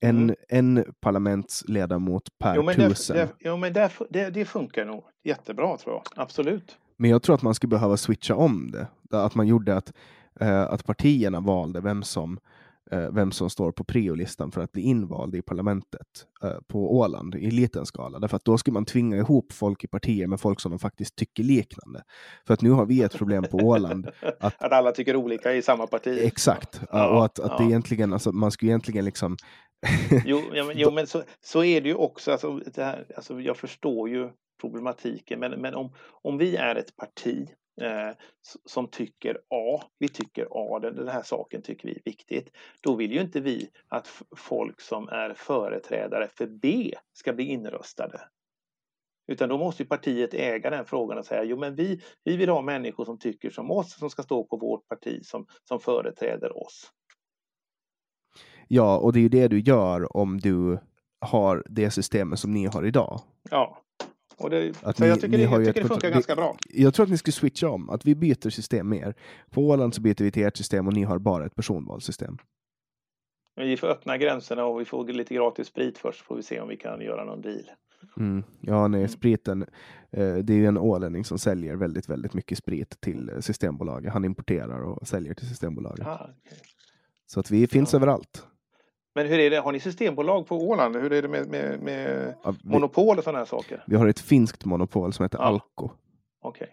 [0.00, 0.36] En, Mm.
[0.48, 3.16] en parlamentsledamot per Jo, tusen.
[3.16, 6.02] det, det, jo, men det, det, det funkar nog jättebra tror jag.
[6.22, 6.76] Absolut.
[6.96, 8.86] Men jag tror att man skulle behöva switcha om det.
[9.18, 9.92] Att man gjorde att,
[10.40, 12.38] eh, att partierna valde vem som,
[12.90, 17.50] vem som står på priolistan för att bli invald i parlamentet eh, på Åland i
[17.50, 18.18] liten skala.
[18.18, 21.16] Därför att då skulle man tvinga ihop folk i partier med folk som de faktiskt
[21.16, 22.02] tycker liknande.
[22.46, 24.08] För att nu har vi ett problem på Åland.
[24.40, 26.18] Att, alla tycker olika i samma parti.
[26.22, 26.80] Exakt.
[26.92, 27.68] Ja, och att, att det ja.
[27.68, 29.36] egentligen, alltså, man skulle egentligen liksom
[30.24, 32.32] Jo, ja, men, jo, men så, så är det ju också.
[32.32, 35.92] Alltså, det här, alltså, jag förstår ju problematiken, men, men om,
[36.22, 37.48] om vi är ett parti
[37.80, 38.10] eh,
[38.64, 42.50] som tycker A, vi tycker A, den, den här saken tycker vi är viktigt,
[42.80, 48.20] då vill ju inte vi att folk som är företrädare för B ska bli inröstade.
[49.26, 52.48] Utan då måste ju partiet äga den frågan och säga, jo men vi, vi vill
[52.48, 56.56] ha människor som tycker som oss, som ska stå på vårt parti, som, som företräder
[56.56, 56.92] oss.
[58.68, 60.78] Ja, och det är ju det du gör om du
[61.20, 63.20] har det systemet som ni har idag.
[63.50, 63.82] Ja.
[64.38, 66.10] Och det, Att så ni- jag tycker, ni det, har jag tycker ett det funkar
[66.10, 66.56] ganska bra.
[66.68, 69.14] Jag tror att ni skulle switcha om, att vi byter system mer.
[69.50, 72.38] På Åland så byter vi till ert system och ni har bara ett personvalssystem.
[73.56, 76.60] Men vi får öppna gränserna och vi får lite gratis sprit först, får vi se
[76.60, 77.70] om vi kan göra någon deal.
[78.16, 78.44] Mm.
[78.60, 79.08] Ja, nej, Mm.
[79.08, 79.62] spriten.
[80.10, 84.12] Eh, det är ju en ålänning som säljer väldigt, väldigt mycket sprit till eh, Systembolaget.
[84.12, 86.06] Han importerar och säljer till Systembolaget.
[86.06, 86.58] Ah, okej.
[87.26, 87.96] Så att vi finns Ja.
[87.96, 88.46] överallt.
[89.18, 90.96] Men hur är det, har ni systembolag på Åland?
[90.96, 93.82] Hur är det med, med, med Ja, vi, monopol och sådana här saker?
[93.86, 95.44] vi har ett finskt monopol som heter Ja.
[95.44, 95.90] Alko.
[96.42, 96.68] Okej.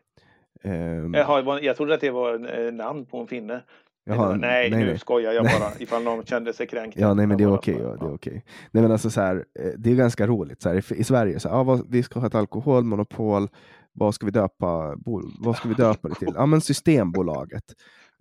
[0.64, 3.62] Ehm, Jaha, jag trodde att det var eh, namn på en finne.
[4.06, 5.00] jaha, nej, nej, nu nej.
[5.00, 6.98] skojar jag bara ifall någon kände sig kränkt.
[6.98, 7.78] Ja, nej, men det är okej.
[7.82, 8.44] ja, det är okej.
[8.72, 10.62] Nej, men alltså så här, eh, det är ganska roligt.
[10.62, 13.48] Så här, i, I Sverige, så här, vad, vi ska ha ett alkoholmonopol.
[13.94, 14.96] Vad ska vi döpa,
[15.40, 16.34] vad ska vi döpa det till?
[16.36, 17.64] Ja, men Systembolaget.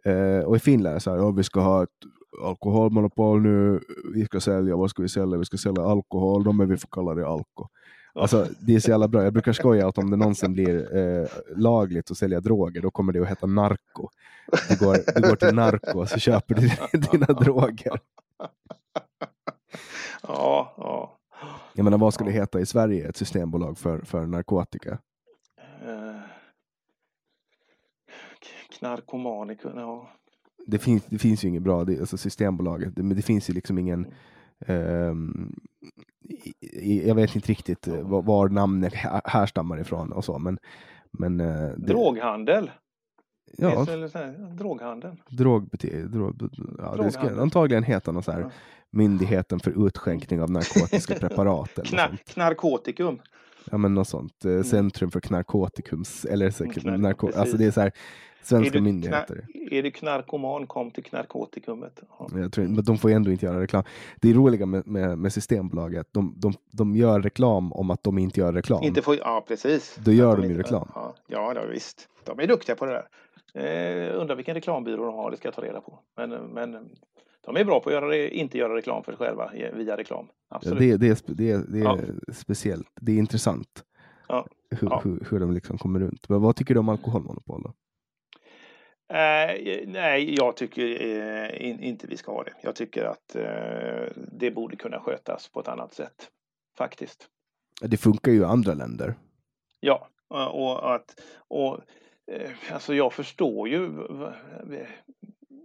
[0.05, 1.91] Eh, och i Finland så här, ja, vi ska ha ett
[2.43, 3.81] alkoholmonopol nu.
[4.15, 5.39] Vi ska sälja, vad ska vi sälja?
[5.39, 7.69] Vi ska sälja alkohol, då men vi får kalla det alko.
[8.15, 9.25] Alltså, det är så jävla bra.
[9.25, 13.13] Jag brukar skoja att om det någonsin blir eh, lagligt att sälja droger, då kommer
[13.13, 14.09] det att heta narko.
[14.69, 18.01] Du går, du går till narko och så köper du dina droger.
[20.29, 21.19] Ja, ja.
[21.75, 23.09] Jag menar, vad ska det heta i Sverige?
[23.09, 24.99] Ett systembolag för, för narkotika?
[25.87, 26.21] Eh,
[28.79, 30.09] Knarkomaniker, ja.
[30.67, 33.55] Det finns, det finns ju inget bra, det, alltså Systembolaget, det, men det finns ju
[33.55, 34.07] liksom ingen...
[34.67, 35.53] ehm,
[36.61, 40.59] i- jag vet inte riktigt eh, var, var namnet här- härstammar ifrån och så, men...
[41.19, 41.47] men eh,
[41.77, 42.71] det, Droghandel.
[43.59, 45.17] Ja, Finns det väl så här, Droghandel.
[45.31, 46.09] drogbeteende.
[46.09, 48.51] Drog, ja, det ska antagligen heta någon så här Ja.
[48.91, 51.79] Myndigheten för utskänkning av narkotiska preparat.
[51.79, 52.25] Eller Knar sånt.
[52.25, 53.19] knarkotikum.
[53.71, 54.45] Ja, men något sånt.
[54.45, 56.25] Eh, Centrum för knarkotikums...
[56.25, 57.41] Eller så, Mm, knark- narko, precis.
[57.41, 57.93] alltså det är så här, Är
[58.47, 59.47] svenska du, myndigheter.
[59.71, 62.01] är du knarkoman, kom till knarkotikumet.
[62.19, 62.29] Ja.
[62.35, 63.83] Jag tror, men de får ju ändå inte göra reklam.
[64.21, 68.19] Det är roliga med, med, med Systembolaget, de, de, de gör reklam om att de
[68.19, 68.83] inte gör reklam.
[68.83, 69.99] Inte får, ja, precis.
[70.05, 70.89] Då gör Att de ju reklam.
[70.95, 72.09] Ja, ja, ja, visst.
[72.25, 73.09] De är duktiga på det där.
[73.55, 75.99] Eh, undrar vilken reklambyrå de har, det ska jag ta reda på.
[76.17, 76.73] Men, men
[77.47, 80.27] de är bra på att göra, inte göra reklam för sig själva via reklam.
[80.51, 80.79] Ja, Absolut.
[80.79, 81.99] det, det är, det är, det är Ja.
[82.33, 83.85] speciellt, det är intressant
[84.29, 84.47] Ja.
[84.71, 85.01] hur, Ja.
[85.05, 86.29] hur, hur de liksom kommer runt.
[86.29, 87.63] Men vad tycker du om alkoholmonopol?
[87.63, 87.73] Då?
[89.09, 92.53] Eh, nej, jag tycker eh, in, inte vi ska ha det.
[92.63, 96.31] Jag tycker att eh, det borde kunna skötas på ett annat sätt.
[96.79, 97.29] Faktiskt.
[97.81, 99.15] Det funkar ju i andra länder.
[99.81, 101.81] Ja, och att och,
[102.33, 103.85] eh, alltså jag förstår ju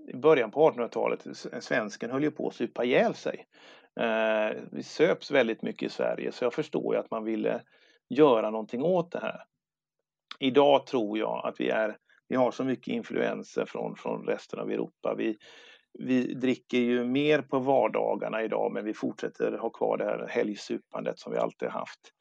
[0.07, 1.28] i början på 1800-talet,
[1.60, 3.45] svensken höll ju på att supa ihjäl sig.
[3.99, 7.61] Eh, Vi söps väldigt mycket i Sverige så jag förstår ju att man ville
[8.10, 9.44] göra någonting åt det här.
[10.40, 11.98] Idag tror jag att vi är
[12.30, 15.15] vi har så mycket influenser från, från resten av Europa.
[15.18, 15.38] Vi,
[15.99, 21.19] vi dricker ju mer på vardagarna idag men vi fortsätter ha kvar det här helgsupandet
[21.19, 22.14] som vi alltid haft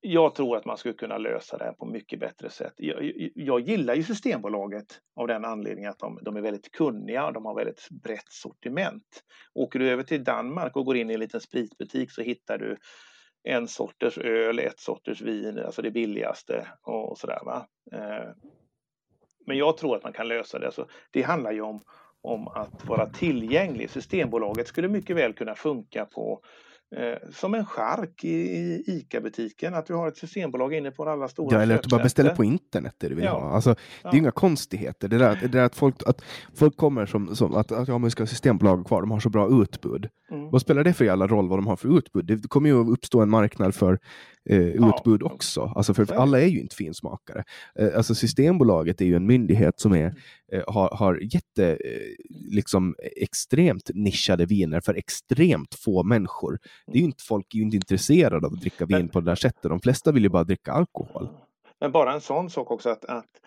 [0.00, 2.72] jag tror att man skulle kunna lösa det här på mycket bättre sätt.
[2.76, 7.26] Jag, jag, jag gillar ju Systembolaget av den anledningen att de, de är väldigt kunniga
[7.26, 9.22] och de har väldigt brett sortiment.
[9.54, 12.76] Åker du över till Danmark och går in i en liten spritbutik så hittar du
[13.42, 17.40] en sorters öl, ett sorters vin, alltså det billigaste och, sådär.
[17.44, 17.66] Va?
[17.92, 18.30] Eh,
[19.48, 20.66] men jag tror att man kan lösa det.
[20.66, 21.80] Alltså, det handlar ju om,
[22.22, 23.90] om att vara tillgänglig.
[23.90, 26.40] Systembolaget skulle mycket väl kunna funka på
[26.96, 31.28] eh, som en chark i, i ICA-butiken, att du har ett systembolag inne på alla
[31.28, 33.30] stora Ja, eller att du bara beställer på internet det du vill Ja.
[33.30, 33.50] ha.
[33.50, 35.08] Alltså, Det är ju inga konstigheter.
[35.08, 36.22] Det där, det där att, folk, att
[36.54, 39.20] folk kommer som, som att, att ja, men vi ska ha Systembolaget kvar, de har
[39.20, 40.08] så bra utbud.
[40.30, 40.40] Mm.
[40.40, 40.50] Mm.
[40.50, 42.24] Vad spelar det för jävla roll vad de har för utbud?
[42.24, 43.98] Det kommer ju uppstå en marknad för
[44.48, 45.26] eh, utbud ja.
[45.26, 45.72] också.
[45.76, 47.44] Alltså för alla är ju inte finsmakare.
[47.78, 50.14] Eh, alltså Systembolaget är ju en myndighet som är,
[50.52, 51.76] eh, har, har jätte, eh,
[52.50, 56.58] liksom extremt nischade viner för extremt få människor.
[56.86, 59.20] Det är ju inte, folk är ju inte intresserade av att dricka vin Men, på
[59.20, 59.62] det där sättet.
[59.62, 61.28] De flesta vill ju bara dricka alkohol.
[61.80, 63.40] Men bara en sån sak också att, att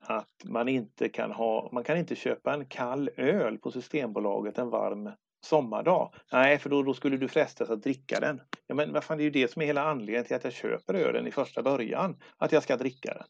[0.00, 4.70] att man inte kan ha, man kan inte köpa en kall öl på Systembolaget en
[4.70, 5.10] varm
[5.40, 6.12] sommardag.
[6.32, 8.40] Nej, för då, då skulle du frestas att dricka den.
[8.66, 10.52] Ja, men vad fan, det är ju det som är hela anledningen till att jag
[10.52, 13.26] köper ölen i första början, att jag ska dricka den.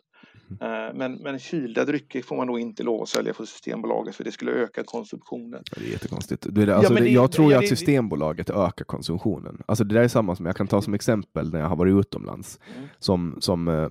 [0.60, 0.96] Mm.
[0.96, 4.32] Men, men kylda drycker får man nog inte lov att sälja på Systembolaget för det
[4.32, 5.62] skulle öka konsumtionen.
[5.74, 6.46] Det är jättekonstigt.
[6.50, 9.62] Det är, alltså, ja, det, jag tror ju att Systembolaget ökar konsumtionen.
[9.66, 11.94] Alltså det där är samma som jag kan ta som exempel när jag har varit
[12.00, 12.60] utomlands.
[12.76, 12.88] Mm.
[12.98, 13.88] Som, som eh,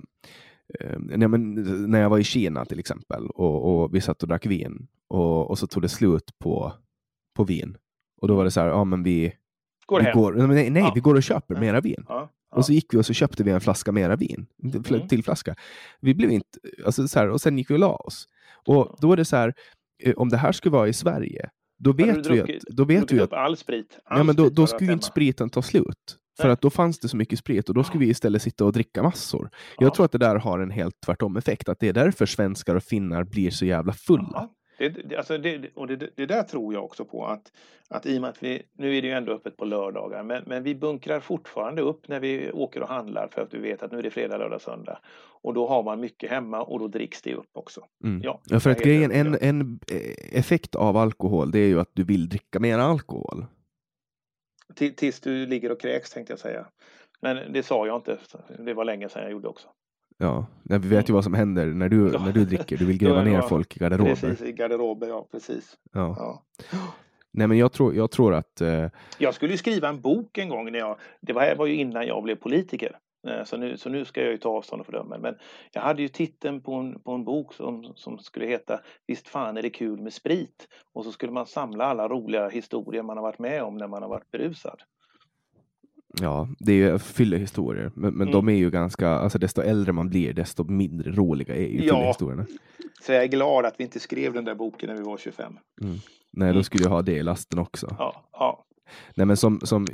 [0.80, 1.54] eh, nej, men,
[1.90, 5.50] när jag var i Kina till exempel och, och vi satt och drack vin och,
[5.50, 6.72] och så tog det slut på,
[7.36, 7.76] på vin.
[8.20, 9.32] Och då var det så här, ja men vi
[9.86, 10.92] går, vi går nej, nej ja.
[10.94, 11.60] vi går och köper ja.
[11.60, 12.04] mera vin.
[12.08, 12.30] Ja.
[12.50, 15.08] Och så gick vi och så köpte vi en flaska mera vin, mm.
[15.08, 15.54] till flaska.
[16.00, 18.28] Vi blev inte, alltså så här, och sen gick vi och la oss.
[18.66, 19.54] Och då är det så här,
[20.02, 22.48] eh, om det här skulle vara i Sverige, då vet vi att...
[22.66, 23.98] Då vet vi att all sprit?
[24.04, 26.16] All ja, men då, då skulle inte spriten ta slut.
[26.40, 28.72] För att då fanns det så mycket sprit och då skulle vi istället sitta och
[28.72, 29.50] dricka massor.
[29.78, 32.74] Jag tror att det där har en helt tvärtom effekt, att det är därför svenskar
[32.74, 34.48] och finnar blir så jävla fulla.
[34.78, 37.52] Det, alltså det, och det, det, där tror jag också på att,
[37.88, 40.42] att i och med att vi, nu är det ju ändå öppet på lördagar, men,
[40.46, 43.92] men vi bunkrar fortfarande upp när vi åker och handlar för att vi vet att
[43.92, 44.98] nu är det fredag, lördag, söndag.
[45.42, 47.86] Och då har man mycket hemma och då dricks det upp också.
[48.04, 48.20] Mm.
[48.24, 51.90] Ja, ja, för att grejen, en, en eh, effekt av alkohol, det är ju att
[51.92, 53.46] du vill dricka mer alkohol.
[54.74, 56.66] Tills du ligger och kräks tänkte jag säga.
[57.20, 58.18] Men det sa jag inte,
[58.58, 59.68] det var länge sedan jag gjorde också.
[60.18, 62.24] Ja, vi vet ju vad som händer när du, ja.
[62.24, 62.76] när du dricker.
[62.76, 64.14] Du vill gräva ner folk i garderober.
[64.14, 65.76] Precis, i garderober, ja precis.
[65.92, 66.16] Ja.
[66.18, 66.42] ja.
[67.32, 68.60] Nej, men jag tror, jag tror att...
[68.60, 68.86] Eh...
[69.18, 70.72] Jag skulle ju skriva en bok en gång.
[70.72, 72.98] När jag, det var, var ju innan jag blev politiker.
[73.28, 75.18] Eh, så nu, så nu ska jag ju ta avstånd och fördöma.
[75.18, 75.34] Men
[75.72, 79.56] jag hade ju titeln på en, på en bok som, som skulle heta Visst fan
[79.56, 80.68] är det kul med sprit.
[80.92, 84.02] Och så skulle man samla alla roliga historier man har varit med om när man
[84.02, 84.82] har varit berusad.
[86.20, 88.32] Ja, det är ju fyllehistorier, men, men mm.
[88.32, 91.94] de är ju ganska, alltså desto äldre man blir, desto mindre roliga är ju ja.
[91.94, 92.46] fyllehistorierna.
[93.02, 95.58] Så jag är glad att vi inte skrev den där boken när vi var 25.
[95.82, 95.96] Mm.
[96.30, 96.64] Nej, då mm.
[96.64, 97.96] skulle jag ha det i lasten också.
[97.98, 98.64] Ja, ja.
[99.14, 99.86] Nej, men som, som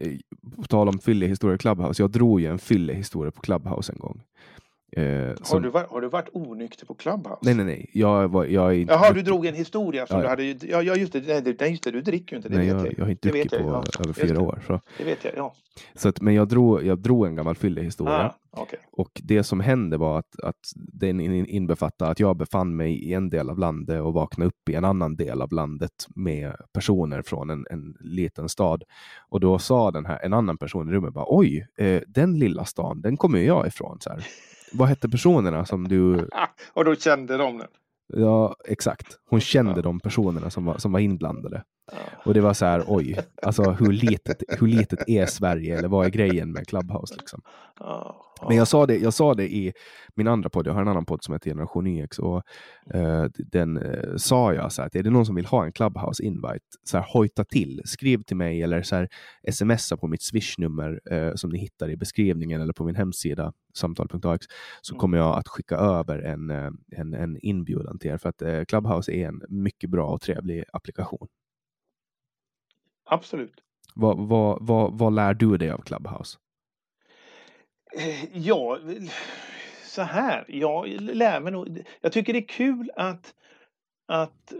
[0.56, 4.22] på tal om fyllehistorier i Clubhouse, jag drog ju en fyllehistoria på Clubhouse en gång.
[4.96, 5.56] Eh, som...
[5.56, 7.38] har, du varit, har du varit onykter på Clubhouse?
[7.42, 7.90] Nej, nej, nej.
[7.92, 8.92] Jag, var, jag inte...
[8.92, 10.22] Jaha, du drog en historia som ja.
[10.22, 10.44] du hade...
[10.44, 12.48] Ja, just det, nej, just det, du dricker ju inte.
[12.48, 13.84] Det nej, jag, jag, jag har inte druckit på ja.
[14.00, 14.62] över fyra år.
[14.66, 14.80] Så.
[14.98, 15.54] Det vet jag, ja.
[15.94, 18.34] Så att, men jag drog, jag drog en gammal fyllehistoria.
[18.50, 18.78] Ah, okay.
[18.92, 23.30] Och det som hände var att, att den inbefattade att jag befann mig i en
[23.30, 27.50] del av landet och vaknade upp i en annan del av landet med personer från
[27.50, 28.82] en, en liten stad.
[29.28, 32.64] Och då sa den här, en annan person i rummet bara oj, eh, den lilla
[32.64, 33.96] stan, den kommer jag ifrån.
[34.00, 34.26] Så här
[34.72, 36.28] vad hette personerna som du...
[36.72, 37.68] och då kände de den?
[38.06, 39.18] Ja, exakt.
[39.28, 41.62] Hon kände de personerna som var, som var inblandade.
[42.24, 46.06] Och det var så här, oj, alltså hur litet, hur litet är Sverige eller vad
[46.06, 47.14] är grejen med Clubhouse?
[47.16, 47.42] Liksom?
[48.48, 49.72] Men jag sa, det, jag sa det i
[50.14, 52.42] min andra podd, jag har en annan podd som heter Generation YX och
[52.94, 55.72] uh, den uh, sa jag så här, att är det någon som vill ha en
[55.72, 59.08] Clubhouse invite, så här, hojta till, skriv till mig eller så här,
[59.50, 64.46] smsa på mitt swishnummer uh, som ni hittar i beskrivningen eller på min hemsida samtal.ax
[64.82, 65.00] så mm.
[65.00, 66.50] kommer jag att skicka över en,
[66.96, 71.28] en, en inbjudan till er för att Clubhouse är en mycket bra och trevlig applikation.
[73.04, 73.54] Absolut.
[73.94, 76.38] Vad, vad, vad, vad lär du dig av Clubhouse?
[77.96, 78.78] Eh, ja,
[79.84, 80.44] så här.
[80.48, 81.86] Jag lär mig nog.
[82.00, 83.34] Jag tycker det är kul att,
[84.08, 84.52] att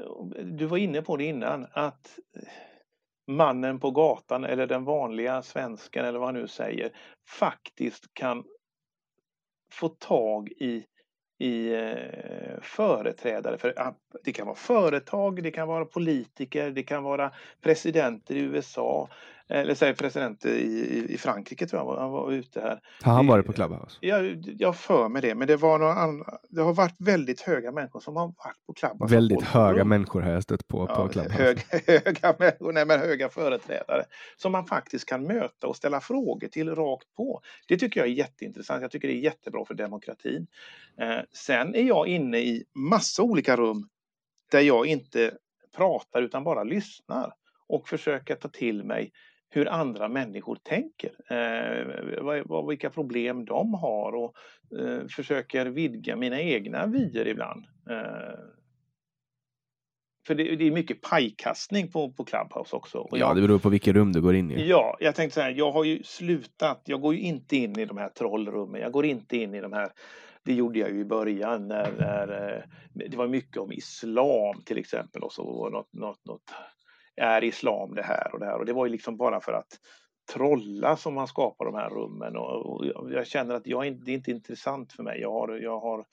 [0.42, 2.18] du var inne på det innan, att
[3.26, 6.90] mannen på gatan eller den vanliga svensken eller vad han nu säger
[7.28, 8.44] faktiskt kan
[9.72, 10.86] få tag i
[11.44, 13.94] i eh, företrädare för
[14.24, 17.30] det kan vara företag, det kan vara politiker, det kan vara
[17.62, 19.08] presidenter i USA
[19.54, 22.80] eller säg president i, i Frankrike tror jag han var ute här.
[23.02, 23.98] Har han varit på Clubhouse?
[24.00, 28.00] Jag, jag för mig det, men det var några det har varit väldigt höga människor
[28.00, 29.14] som har varit på Clubhouse.
[29.14, 29.88] Väldigt höga rum.
[29.88, 31.42] människor har jag stött på ja, på Clubhouse.
[31.42, 34.04] Hög, höga människor, nej men höga företrädare
[34.36, 37.40] som man faktiskt kan möta och ställa frågor till rakt på.
[37.68, 38.82] Det tycker jag är jätteintressant.
[38.82, 40.46] Jag tycker det är jättebra för demokratin.
[41.00, 43.88] Eh, sen är jag inne i massa olika rum
[44.50, 45.32] där jag inte
[45.76, 47.32] pratar utan bara lyssnar
[47.68, 49.12] och försöker ta till mig
[49.54, 54.34] hur andra människor tänker, eh, vad, vilka problem de har och
[54.80, 57.64] eh, försöker vidga mina egna vyer ibland.
[57.90, 58.38] Eh,
[60.26, 62.98] för det, det, är mycket pajkastning på, på Clubhouse också.
[62.98, 64.68] Och ja, det beror på vilket rum du går in i.
[64.68, 67.84] Ja, jag tänkte så här, jag har ju slutat, jag går ju inte in i
[67.84, 69.88] de här trollrummen, jag går inte in i de här
[70.44, 72.62] det gjorde jag ju i början när, när eh,
[73.10, 76.50] det var mycket om islam till exempel och så något, något, något
[77.16, 79.78] är islam det här och det här och det var ju liksom bara för att
[80.32, 84.14] trolla som man skapar de här rummen och, och jag känner att jag, det är
[84.14, 85.20] inte intressant för mig.
[85.20, 86.04] Jag har, jag har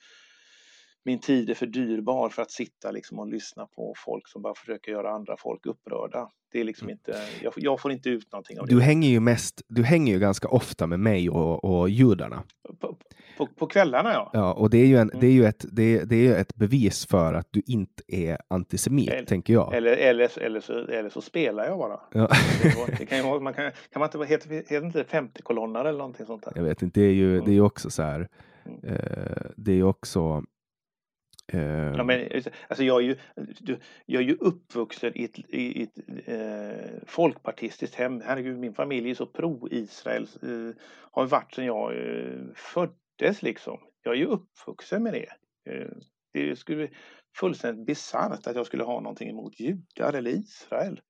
[1.04, 4.54] min tid är för dyrbar för att sitta liksom och lyssna på folk som bara
[4.54, 6.28] försöker göra andra folk upprörda.
[6.52, 6.92] Det är liksom mm.
[6.92, 8.74] inte, jag, jag, får inte ut någonting av det.
[8.74, 12.42] Du hänger ju mest, du hänger ju ganska ofta med mig och, och judarna.
[12.80, 12.96] På,
[13.38, 14.30] på, på, kvällarna ja.
[14.32, 15.20] Ja, och det är ju, en, mm.
[15.20, 19.10] det är ju ett, det, det är ett bevis för att du inte är antisemit,
[19.10, 19.74] eller, tänker jag.
[19.74, 22.00] Eller, eller, eller, så, eller så spelar jag bara.
[22.12, 22.28] Ja.
[22.98, 26.44] Det kan, ju, man kan, kan man inte, heter, heter inte 50-kolonnare eller någonting sånt
[26.44, 26.52] där?
[26.56, 27.44] Jag vet inte, det är ju, mm.
[27.44, 28.28] det är ju också så här,
[28.66, 28.84] mm.
[28.84, 30.44] eh, det är ju också
[31.54, 32.28] Eh, ja, men,
[32.68, 33.16] alltså jag, är ju,
[34.06, 38.20] jag är ju uppvuxen i ett, i ett eh, folkpartistiskt hem.
[38.20, 40.28] Herregud, min familj är så pro-Israel.
[40.42, 40.76] Eh,
[41.10, 43.78] har varit sedan jag eh, föddes liksom.
[44.02, 45.28] Jag är ju uppvuxen med det.
[45.70, 45.90] Eh,
[46.32, 46.88] det skulle
[47.36, 51.00] fullständigt bisarrt att jag skulle ha någonting emot judar eller Israel.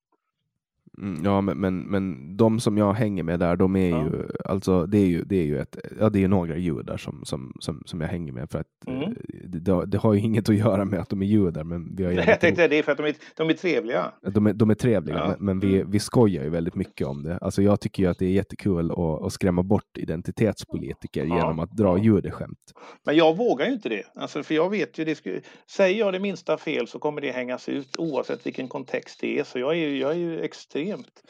[0.99, 4.03] Mm, ja, men, men, men de som jag hänger med där, de är ja.
[4.03, 7.25] ju, alltså det är ju, det är ju ett, ja det är några judar som,
[7.25, 9.03] som, som, som jag hänger med för att mm.
[9.03, 9.15] Eh,
[9.45, 11.65] det, det, har ju inget att göra med att de är judar.
[11.65, 14.13] Men vi har jag tänkte det är för att de är, de är trevliga.
[14.35, 15.27] De är, de är trevliga, ja.
[15.27, 15.91] men, men, vi, mm.
[15.91, 17.39] vi skojar ju väldigt mycket om det.
[17.39, 21.37] Alltså jag tycker ju att det är jättekul att, att skrämma bort identitetspolitiker ja.
[21.37, 22.59] genom att dra judeskämt.
[23.05, 25.41] Men jag vågar ju inte det, alltså, för jag vet ju, det skulle,
[25.71, 29.45] säger jag det minsta fel så kommer det hängas ut oavsett vilken kontext det är.
[29.45, 31.23] Så jag är, jag är ju extremt extremt.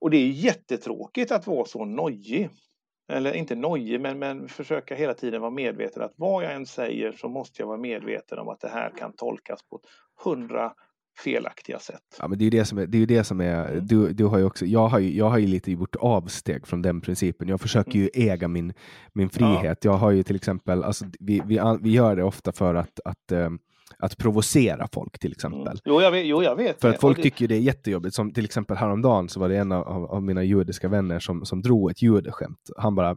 [0.00, 2.50] Och det är jättetråkigt att vara så nojig.
[3.08, 7.12] Eller inte nojig, men, men försöka hela tiden vara medveten att vad jag än säger
[7.12, 9.80] så måste jag vara medveten om att det här kan tolkas på
[10.24, 10.72] hundra
[11.18, 12.02] felaktiga sätt.
[12.18, 13.86] Ja, men det är ju det som är, det är, det som är mm.
[13.86, 16.82] du, du har ju också, jag har ju, jag har ju lite gjort avsteg från
[16.82, 17.48] den principen.
[17.48, 18.30] Jag försöker ju mm.
[18.30, 18.72] äga min,
[19.12, 19.84] min frihet.
[19.84, 19.90] Ja.
[19.90, 23.32] Jag har ju till exempel, alltså, vi, vi, vi gör det ofta för att, att
[23.32, 23.58] um,
[23.98, 25.60] att provocera folk till exempel.
[25.60, 25.78] Mm.
[25.84, 27.22] Jo, jag vet, jo, jag vet För att folk det...
[27.22, 28.14] tycker det är jättejobbigt.
[28.14, 31.62] Som till exempel häromdagen så var det en av, av mina judiska vänner som, som
[31.62, 32.58] drog ett judeskämt.
[32.76, 33.16] Han bara,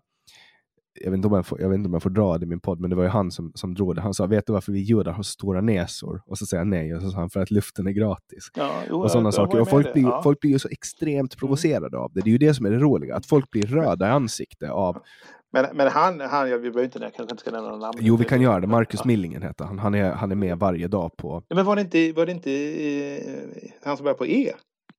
[1.03, 2.47] jag vet, inte om jag, får, jag vet inte om jag får dra det i
[2.47, 4.01] min podd, men det var ju han som, som drog det.
[4.01, 6.21] Han sa, vet du varför vi judar har stora näsor?
[6.25, 8.49] Och så säger jag nej, och så sa han, för att luften är gratis.
[8.55, 9.59] Ja, jo, och sådana saker.
[9.59, 10.21] Och folk blir, ja.
[10.23, 11.39] folk blir ju så extremt mm.
[11.39, 12.21] provocerade av det.
[12.21, 14.97] Det är ju det som är det roliga, att folk blir röda i ansiktet av
[15.61, 17.97] men, men han, han, jag behöver inte, jag kanske inte ska nämna några namn.
[18.01, 18.67] Jo, vi kan göra det.
[18.67, 19.79] Marcus Millingen heter han.
[19.79, 21.43] Han är, han är med varje dag på...
[21.49, 24.53] Men var det inte, var det inte eh, han som började på E?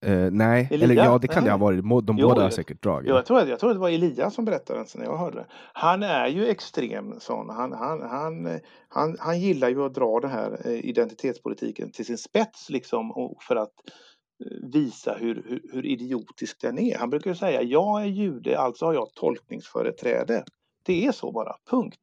[0.06, 0.84] Uh, nej, Elia?
[0.84, 1.44] eller ja, det kan nej.
[1.44, 2.06] det ha varit.
[2.06, 3.08] De jo, båda har säkert dragit.
[3.08, 5.46] Jo, jag, tror, jag tror det var Elias som berättade när jag hörde det.
[5.72, 7.50] Han är ju extrem sån.
[7.50, 12.18] Han, han, han, han, han gillar ju att dra den här eh, identitetspolitiken till sin
[12.18, 13.72] spets liksom för att
[14.62, 16.98] visa hur, hur, hur, idiotisk den är.
[16.98, 20.44] Han brukar säga jag är jude, alltså har jag tolkningsföreträde.
[20.82, 22.00] Det är så bara, punkt.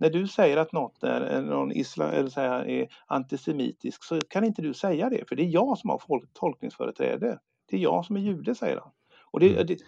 [0.00, 4.62] När du säger att något är, någon islam, eller säga, är antisemitisk så kan inte
[4.62, 7.38] du säga det, för det är jag som har folk, tolkningsföreträde.
[7.70, 8.90] Det är jag som är jude, säger han.
[9.30, 9.66] Och det, mm.
[9.66, 9.78] det,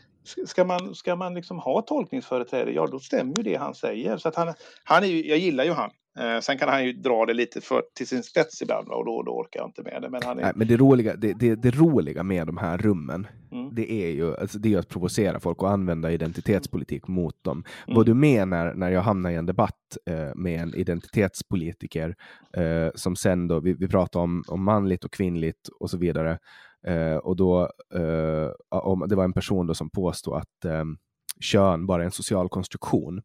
[0.47, 4.17] ska man, ska man liksom ha tolkningsföreträde, ja då stämmer ju det han säger.
[4.17, 5.91] Så att han, han är ju, jag gillar ju han.
[6.19, 9.23] Eh, sen kan han ju dra det lite för, till sin spets ibland och då,
[9.23, 10.11] då orkar jag inte med det.
[10.11, 10.43] Men, han är...
[10.43, 13.75] Nej, men det, roliga, det, det, det roliga med de här rummen, mm.
[13.75, 17.65] det är ju alltså, det är att provocera folk och använda identitetspolitik mot dem.
[17.87, 17.97] Mm.
[17.97, 22.15] Var du med när, jag hamnade i en debatt eh, med en identitetspolitiker
[22.57, 26.39] eh, som sen då, vi, vi pratar om, om manligt och kvinnligt och så vidare.
[26.87, 30.85] Eh, och då, eh, om, det var en person då som påstod att eh,
[31.41, 33.23] kön bara är en social konstruktion.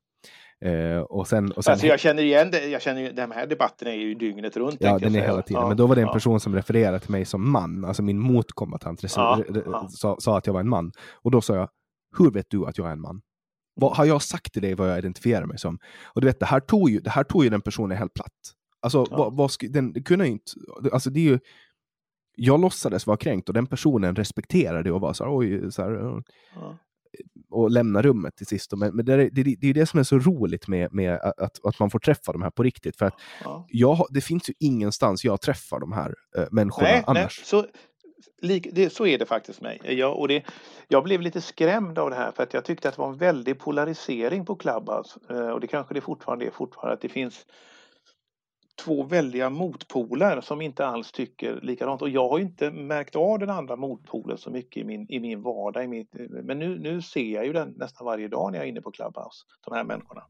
[0.65, 3.47] Eh, och sen, och sen, alltså jag känner igen det, jag känner ju, den här
[3.47, 4.77] debatten är ju dygnet runt.
[4.79, 5.61] Ja, den är hela tiden.
[5.61, 6.13] Ja, Men då var det en ja.
[6.13, 9.43] person som refererade till mig som man, alltså min motkombatant ja,
[9.89, 10.91] sa, sa, att jag var en man.
[11.21, 11.69] Och då sa jag,
[12.17, 13.21] hur vet du att jag är en man?
[13.73, 15.79] Vad har jag sagt till dig vad jag identifierar mig som?
[16.05, 18.33] Och du vet, det här tog ju, det här tog ju den personen helt platt.
[18.81, 20.51] Alltså, vad, vad, den kunde inte,
[20.93, 21.39] alltså det är ju,
[22.39, 25.81] jag låtsades vara kränkt och den personen respekterade det och var så här, oj, så
[25.81, 26.23] här,
[26.55, 26.77] ja
[27.49, 28.71] och lämna rummet till sist.
[28.77, 31.65] Men, men det, är, det, det är det som är så roligt med, med att,
[31.65, 32.97] att man får träffa de här på riktigt.
[32.97, 33.13] För att
[33.43, 33.65] ja.
[33.69, 37.39] jag, det finns ju ingenstans jag träffar de här äh, människorna nej, annars.
[37.39, 37.65] Nej, så,
[38.41, 39.81] lik, det, så är det faktiskt mig.
[39.83, 40.43] Jag, och det,
[40.87, 43.17] jag blev lite skrämd av det här för att jag tyckte att det var en
[43.17, 45.19] väldig polarisering på Clubhouse.
[45.29, 46.93] Eh, och det kanske det fortfarande är fortfarande.
[46.93, 47.45] Att det finns
[48.85, 52.01] två väldiga motpoler som inte alls tycker likadant.
[52.01, 55.41] Och jag har inte märkt av den andra motpolen så mycket i min, i min
[55.41, 55.83] vardag.
[55.83, 58.69] I mitt, men nu, nu ser jag ju den nästan varje dag när jag är
[58.69, 60.23] inne på Clubhouse, de här människorna.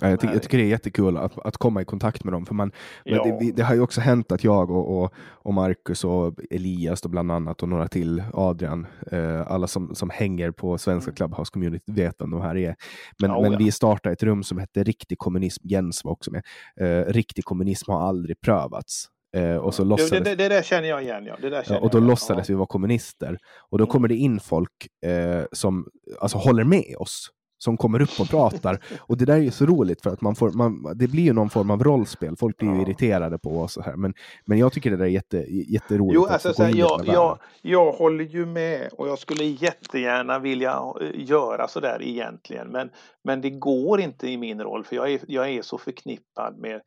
[0.00, 2.46] Ja, jag, ty jag, tycker det är jättekul att, att komma i kontakt med dem.
[2.46, 2.72] För man,
[3.04, 3.36] ja.
[3.40, 7.08] det, det, har ju också hänt att jag och, och, och Marcus och Elias då
[7.08, 11.16] bland annat och några till, Adrian, eh, alla som, som hänger på svenska mm.
[11.16, 12.76] Clubhouse Community vet vem de här är.
[13.18, 13.58] Men, ja, men ja.
[13.58, 16.42] vi startade ett rum som hette Riktig kommunism, Jens var också med.
[16.80, 19.08] Eh, riktig kommunism har aldrig prövats.
[19.36, 20.10] Eh, och så låtsades...
[20.10, 21.24] det, det, det, där känner jag igen.
[21.24, 21.36] Ja.
[21.40, 23.38] Det där ja, och då låtsades vi vara kommunister.
[23.70, 23.92] Och då mm.
[23.92, 25.86] kommer det in folk eh, som
[26.20, 28.78] alltså, håller med oss som kommer upp och pratar.
[29.00, 31.32] Och det där är ju så roligt för att man får, man, det blir ju
[31.32, 32.36] någon form av rollspel.
[32.36, 32.82] Folk blir ju ja.
[32.82, 33.72] irriterade på oss.
[33.72, 33.96] Så här.
[33.96, 34.14] Men,
[34.44, 36.14] men jag tycker det där är jätte, jätteroligt.
[36.14, 40.82] Jo, alltså, så här, jag, jag, jag håller ju med och jag skulle jättegärna vilja
[41.00, 42.68] eh, göra så där egentligen.
[42.68, 42.90] Men,
[43.24, 46.80] men det går inte i min roll för jag är, jag är så förknippad med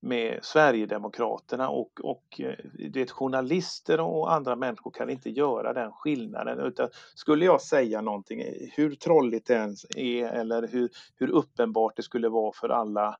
[0.00, 6.58] med Sverigedemokraterna och, och eh, vet, journalister och andra människor kan inte göra den skillnaden.
[6.58, 11.96] Utan skulle jag säga någonting, eh, hur trolligt det ens är eller hur, hur uppenbart
[11.96, 13.16] det skulle vara för alla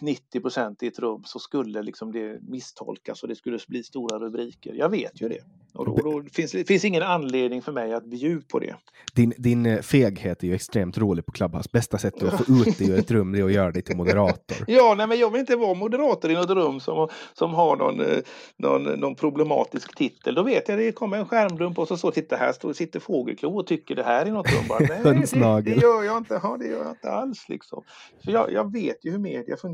[0.00, 4.18] 90 procent i ett rum så skulle liksom det misstolkas och det skulle bli stora
[4.18, 4.74] rubriker.
[4.74, 5.40] Jag vet ju det.
[5.74, 8.74] Och då, då finns det finns ingen anledning för mig att bjuda på det.
[9.14, 11.68] Din, din eh, feghet är ju extremt rolig på Clubhouse.
[11.72, 14.56] Bästa sättet att få ut dig ur ett rum är att göra dig till moderator.
[14.66, 18.00] ja, nej, men jag vill inte vara moderator i något rum som, som har någon,
[18.00, 18.18] eh,
[18.56, 20.34] någon, någon problematisk titel.
[20.34, 23.58] Då vet jag det kommer en skärmdump och så, så titta här står, sitter Fågelklo
[23.58, 24.68] och tycker det här är något rum.
[24.68, 26.40] Bara, nej, det, det, gör jag inte.
[26.42, 27.82] Ja, det gör jag inte alls liksom.
[28.24, 29.73] För jag, jag vet ju hur media fungerar.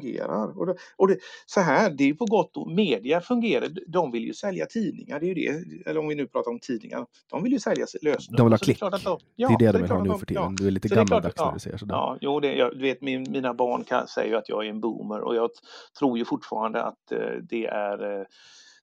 [0.57, 3.69] Och, det, och det, så här, det är på gott och media fungerar.
[3.87, 5.21] De vill ju sälja tidningar.
[5.21, 7.87] Det är ju det eller om vi nu pratar om tidningar, de vill ju sälja
[8.03, 8.37] lösenord.
[8.37, 8.81] De vill ha klick.
[8.81, 10.43] Det, de, ja, det är det de vill ha nu för tiden.
[10.43, 10.55] Ja.
[10.57, 11.95] Du är lite så gammaldags när du säger sådär.
[11.95, 14.71] Ja, jo, det, jag, du vet, min, mina barn kan, säger ju att jag är
[14.71, 15.51] en boomer och jag
[15.99, 18.27] tror ju fortfarande att eh, det är eh,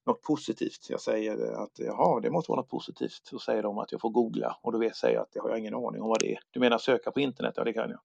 [0.06, 0.86] något positivt.
[0.88, 3.20] Jag säger att jaha, det måste vara något positivt.
[3.22, 5.74] Så säger de att jag får googla och då säger jag att jag har ingen
[5.74, 6.38] aning om vad det är.
[6.50, 7.54] Du menar söka på internet?
[7.56, 8.00] Ja, det kan jag.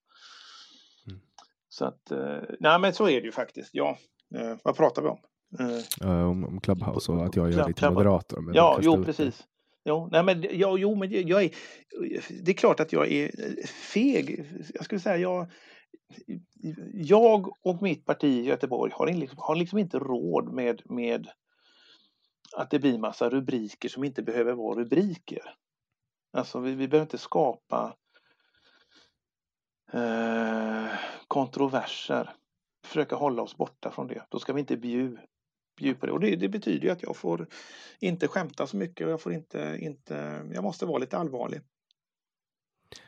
[1.74, 3.70] Så att, eh, nej men så är det ju faktiskt.
[3.74, 3.98] Ja,
[4.36, 5.20] eh, vad pratar vi om?
[6.02, 8.52] Uh, om, om, Clubhouse och att jag gör dig till moderator.
[8.54, 9.44] Ja, jo precis.
[9.86, 11.52] Jo, nej, men, ja, jo, men jag är,
[12.44, 13.32] det är klart att jag är
[13.68, 14.46] feg.
[14.74, 15.52] Jag skulle säga jag,
[16.94, 21.28] jag och mitt parti i Göteborg har, liksom, har liksom inte råd med, med
[22.58, 25.56] att det blir massa rubriker som inte behöver vara rubriker.
[26.34, 27.96] Alltså vi, vi behöver inte skapa
[29.94, 30.88] eh,
[31.28, 32.30] kontroverser.
[32.86, 34.26] Försöka hålla oss borta från det.
[34.30, 35.22] Då ska vi inte bjuda
[35.78, 36.12] bjud på det.
[36.12, 37.48] Och det, det, betyder ju att jag får
[38.00, 41.62] inte skämta så mycket och jag får inte, inte, jag måste vara lite allvarlig.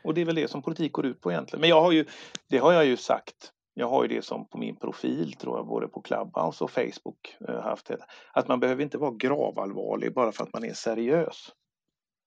[0.04, 1.62] Och det är väl det som politik går ut på egentligen.
[1.62, 2.06] Men jag har ju,
[2.48, 3.52] det har jag ju sagt.
[3.74, 7.38] Jag har ju det som på min profil tror jag, både på Clubhouse och Facebook
[7.48, 7.98] eh, haft det.
[8.34, 11.52] Att man behöver inte vara gravallvarlig bara för att man är seriös.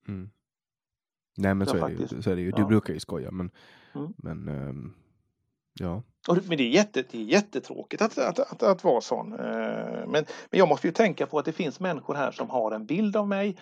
[0.08, 0.30] Mm.
[1.36, 2.50] Nej men så, så är, det ju, så är det ju.
[2.50, 2.66] Du ja.
[2.66, 3.50] brukar ju skoja men,
[3.94, 4.14] mm.
[4.16, 4.94] men um,
[5.80, 6.02] ja.
[6.28, 9.32] Men det är, jätte, det är jättetråkigt att, att, att, att vara sån.
[9.32, 12.72] Eh, men, men jag måste ju tänka på att det finns människor här som har
[12.72, 13.56] en bild av mig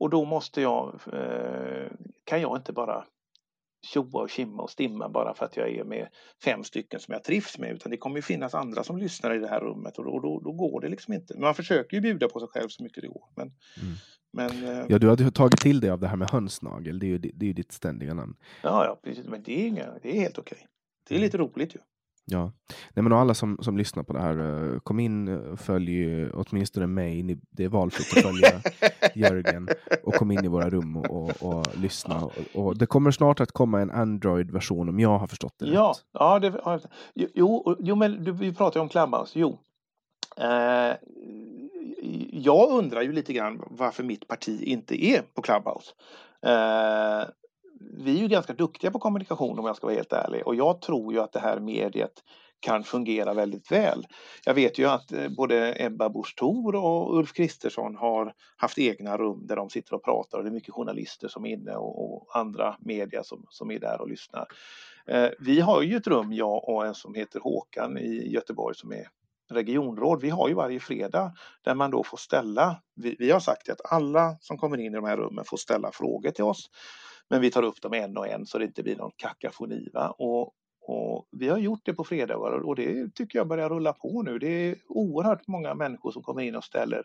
[0.00, 1.86] och då måste jag, eh,
[2.24, 3.04] kan jag inte bara
[3.82, 6.08] tjoa och kimma och stimma bara för att jag är med
[6.44, 9.38] fem stycken som jag trivs med utan det kommer ju finnas andra som lyssnar i
[9.38, 11.34] det här rummet och då, då, då går det liksom inte.
[11.34, 13.24] Men man försöker ju bjuda på sig själv så mycket det går.
[13.36, 13.52] Men,
[13.82, 13.94] mm.
[14.32, 17.08] men, eh, ja, du hade tagit till dig av det här med hönsnagel, det är
[17.08, 18.36] ju, det är ju ditt ständiga namn.
[18.62, 19.26] Ja, ja precis.
[19.26, 20.66] men det är, inga, det är helt okej.
[21.08, 21.24] Det är mm.
[21.26, 21.78] lite roligt ju.
[22.30, 22.52] Ja,
[22.94, 26.86] Nej, men alla som, som lyssnar på det här, eh, kom in, eh, följ åtminstone
[26.86, 27.38] mig.
[27.50, 28.60] Det är valfritt att följa
[29.14, 29.68] Jörgen
[30.04, 32.24] och kom in i våra rum och, och, och lyssna.
[32.24, 35.94] Och, och, det kommer snart att komma en Android-version om jag har förstått det ja,
[35.96, 36.04] rätt.
[36.12, 36.88] Ja, det,
[37.34, 39.38] jo, jo, men du, vi pratar ju om Clubhouse.
[39.38, 39.58] Jo.
[40.36, 40.94] Eh,
[42.32, 45.92] jag undrar ju lite grann varför mitt parti inte är på Clubhouse.
[46.46, 47.28] Eh,
[47.80, 50.80] vi är ju ganska duktiga på kommunikation om jag ska vara helt ärlig och jag
[50.80, 52.12] tror ju att det här mediet
[52.60, 54.06] kan fungera väldigt väl.
[54.44, 59.16] Jag vet ju att eh, både Ebba Busch Thor och Ulf Kristersson har haft egna
[59.16, 62.14] rum där de sitter och pratar och det är mycket journalister som är inne och,
[62.14, 64.46] och andra media som, som är där och lyssnar.
[65.06, 68.92] Eh, vi har ju ett rum, jag och en som heter Håkan i Göteborg som
[68.92, 69.08] är
[69.50, 70.20] regionråd.
[70.20, 71.32] Vi har ju varje fredag
[71.64, 74.96] där man då får ställa, vi, vi har sagt att alla som kommer in i
[74.96, 76.70] de här rummen får ställa frågor till oss
[77.30, 79.88] men vi tar upp dem en och en så det inte blir någon kakafoni.
[79.92, 80.10] Va?
[80.18, 84.22] Och, och vi har gjort det på fredagar och det tycker jag börjar rulla på
[84.22, 84.38] nu.
[84.38, 87.04] Det är oerhört många människor som kommer in och ställer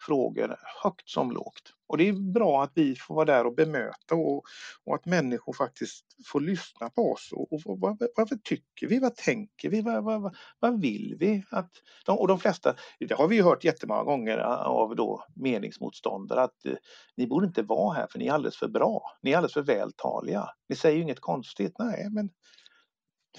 [0.00, 1.72] frågor högt som lågt.
[1.86, 4.44] Och det är bra att vi får vara där och bemöta och,
[4.84, 7.30] och att människor faktiskt får lyssna på oss.
[7.32, 8.98] Och, och vad, vad, tycker vi?
[8.98, 9.80] Vad tänker vi?
[9.80, 11.44] Vad, vad, vad vill vi?
[11.50, 11.70] Att
[12.06, 16.42] de, och de flesta, det har vi ju hört jättemånga gånger eh, av då meningsmotståndare
[16.42, 16.74] att eh,
[17.16, 19.02] ni borde inte vara här för ni är alldeles för bra.
[19.22, 20.48] Ni är alldeles för vältaliga.
[20.68, 21.74] Ni säger ju inget konstigt.
[21.78, 22.30] Nej, men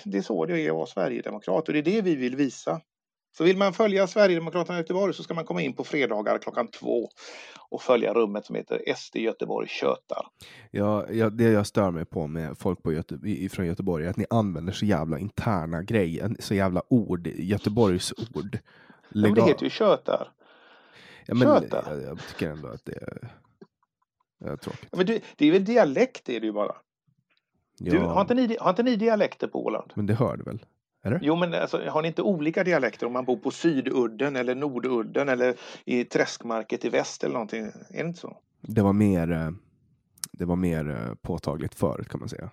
[0.03, 2.81] det är så det är att vara sverigedemokrat och det är det vi vill visa.
[3.37, 6.67] Så vill man följa Sverigedemokraterna i Göteborg så ska man komma in på fredagar klockan
[6.67, 7.09] två
[7.69, 10.27] och följa rummet som heter SD Göteborg tjötar.
[10.71, 13.19] Ja, ja, det jag stör mig på med folk på Göte
[13.51, 18.59] från Göteborg är att ni använder så jävla interna grejer, så jävla ord, Göteborgs ord.
[19.09, 20.31] Men det heter ju tjötar.
[21.25, 21.83] Ja, men tjötar.
[21.89, 23.31] Jag, jag tycker ändå att det är,
[24.45, 24.95] är tråkigt.
[24.95, 26.75] Men det, det är väl dialekt det är det ju bara.
[27.77, 29.91] Ja, Du, har, inte ni, har inte ni dialekter på Åland?
[29.95, 30.59] Men det hör du väl?
[31.05, 31.19] Eller?
[31.21, 35.29] Jo, men alltså, har ni inte olika dialekter om man bor på Sydudden eller Nordudden
[35.29, 35.55] eller
[35.85, 37.65] i Träskmarket i väst eller någonting?
[37.65, 38.37] Är det inte så?
[38.61, 39.49] Det var mer, eh,
[40.31, 42.49] det var mer eh, påtagligt förut kan man säga.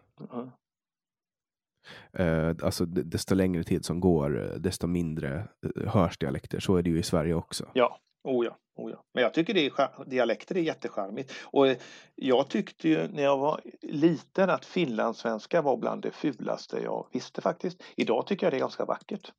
[2.13, 5.49] Eh, Alltså desto längre tid som går, desto mindre
[5.87, 6.61] hörs dialekter.
[6.61, 7.69] Så är det ju i Sverige också.
[7.73, 9.05] Ja, oh ja, oh ja.
[9.13, 11.33] Men jag tycker det är, dialekter är jättecharmigt.
[11.43, 11.77] Och eh,
[12.15, 17.41] jag tyckte ju när jag var liten att finlandssvenska var bland det fulaste jag visste
[17.41, 17.83] faktiskt.
[17.97, 19.33] Idag tycker jag det är ganska vackert.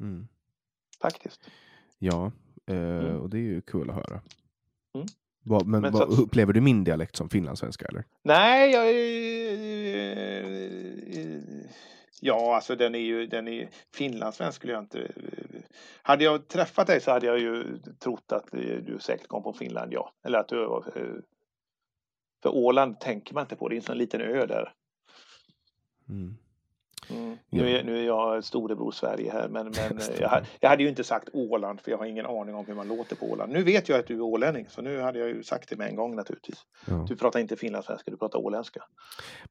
[0.00, 0.28] Mm.
[1.00, 1.40] Faktiskt.
[1.98, 2.32] Ja,
[2.66, 3.20] eh, Mm.
[3.20, 4.20] och det är ju kul att höra.
[4.94, 5.06] Mm.
[5.44, 8.04] Vad, men Men vad, att- upplever du min dialekt som finlandssvenska eller?
[8.22, 10.48] Nej, jag är...
[12.20, 15.10] Ja, alltså den är ju, den är finlandssvensk skulle jag inte...
[16.02, 19.92] Hade jag träffat dig så hade jag ju trott att du säkert kom från Finland,
[19.92, 20.12] ja.
[20.24, 20.92] Eller att du var...
[20.96, 21.14] Eh,
[22.42, 24.74] för Åland tänker man inte på, det är en sån liten ö där.
[26.08, 26.36] Mm.
[27.10, 27.30] Mm.
[27.50, 27.62] Ja.
[27.62, 31.04] Nu, är, nu är jag storebror Sverige här, men, men jag, jag hade ju inte
[31.04, 33.52] sagt Åland för jag har ingen aning om hur man låter på Åland.
[33.52, 35.88] Nu vet jag att du är ålänning, så nu hade jag ju sagt det med
[35.88, 36.58] en gång naturligtvis.
[36.86, 37.06] Ja.
[37.08, 38.80] Du pratar inte finlandssvenska, du pratar åländska.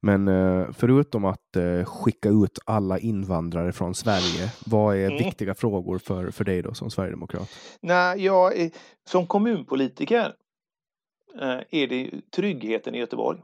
[0.00, 5.18] Men eh, förutom att eh, skicka ut alla invandrare från Sverige, vad är Mm.
[5.18, 7.48] viktiga frågor för, för dig då som sverigedemokrat?
[7.80, 8.70] Nej, jag
[9.08, 10.34] som kommunpolitiker
[11.40, 13.38] eh, är det tryggheten i Göteborg.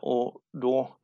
[0.00, 0.96] Och då...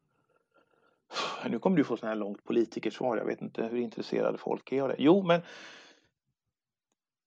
[1.51, 3.17] Nu kommer du få sådana här långt politikersvar.
[3.17, 4.97] Jag vet inte hur intresserade folk är av det.
[4.99, 5.43] Jo, men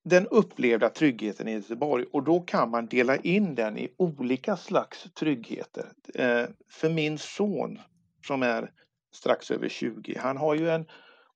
[0.03, 5.03] den upplevda tryggheten i Göteborg och då kan man dela in den i olika slags
[5.14, 5.91] tryggheter.
[6.16, 7.80] Eh, för min son
[8.28, 8.72] som är
[9.14, 10.86] strax över 20, han har ju en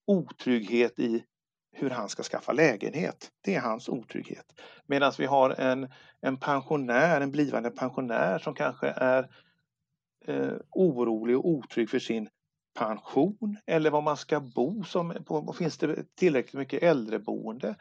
[0.05, 1.23] otrygghet i
[1.71, 3.31] hur han ska skaffa lägenhet.
[3.41, 4.45] Det är hans otrygghet.
[4.85, 5.89] Medan vi har en,
[6.21, 9.29] en pensionär, en blivande pensionär som kanske är
[10.27, 12.29] eh, orolig och otrygg för sin
[12.75, 14.83] pension eller var man ska bo.
[14.83, 17.75] Som, på, finns det tillräckligt mycket äldreboende?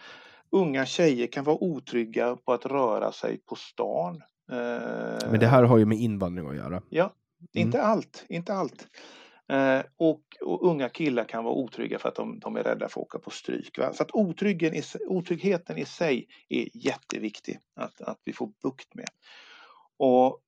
[0.51, 4.23] Unga tjejer kan vara otrygga på att röra sig på stan.
[4.53, 6.83] Eh, Men det här har ju med invandring att göra.
[6.89, 7.15] Ja,
[7.57, 7.67] Mm.
[7.67, 8.87] inte allt, inte allt.
[9.53, 13.01] Eh, och, och unga killar kan vara otrygga för att de, de är rädda för
[13.01, 13.79] att åka på stryk.
[13.79, 13.93] Va?
[13.93, 19.09] Så att otryggen i, otryggheten i sig är jätteviktig att, att vi får bukt med.
[19.99, 20.41] Och,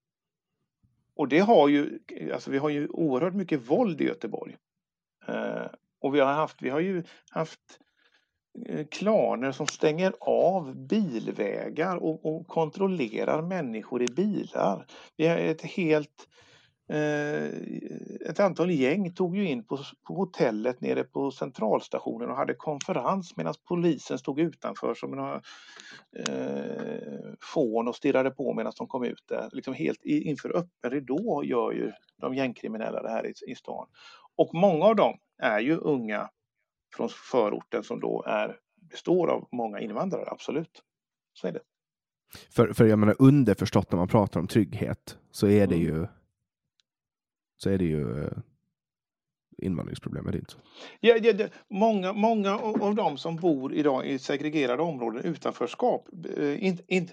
[1.17, 1.99] och det har ju,
[2.35, 4.57] alltså vi har ju oerhört mycket våld i Göteborg.
[5.29, 5.67] Eh,
[6.01, 7.61] och vi har haft, vi har ju haft
[8.67, 14.87] eh, klaner som stänger av bilvägar och, och kontrollerar människor i bilar.
[15.17, 16.29] Vi har ett helt
[18.31, 23.37] ett antal gäng tog ju in på, på hotellet nere på centralstationen och hade konferens
[23.37, 25.43] medan polisen stod utanför som några
[26.29, 29.49] eh, fån och stirrade på medan de kom ut där.
[29.53, 33.87] Liksom helt inför öppen ridå gör ju de gängkriminella det här i, i stan.
[34.37, 36.31] Och många av dem är ju unga
[36.97, 38.57] från förorten som då är,
[38.91, 40.83] består av många invandrare, absolut.
[41.33, 41.61] Så är det.
[42.51, 45.87] För, för jag menar underförstått när man pratar om trygghet så är det Mm.
[45.87, 46.07] ju
[47.57, 48.33] så är det ju eh,
[49.59, 50.59] invandringsproblem, är det inte så?
[51.01, 56.65] Ja, ja, det, många, många av de som bor idag i segregerade områden, utanförskap, eh,
[56.66, 57.12] in, inte,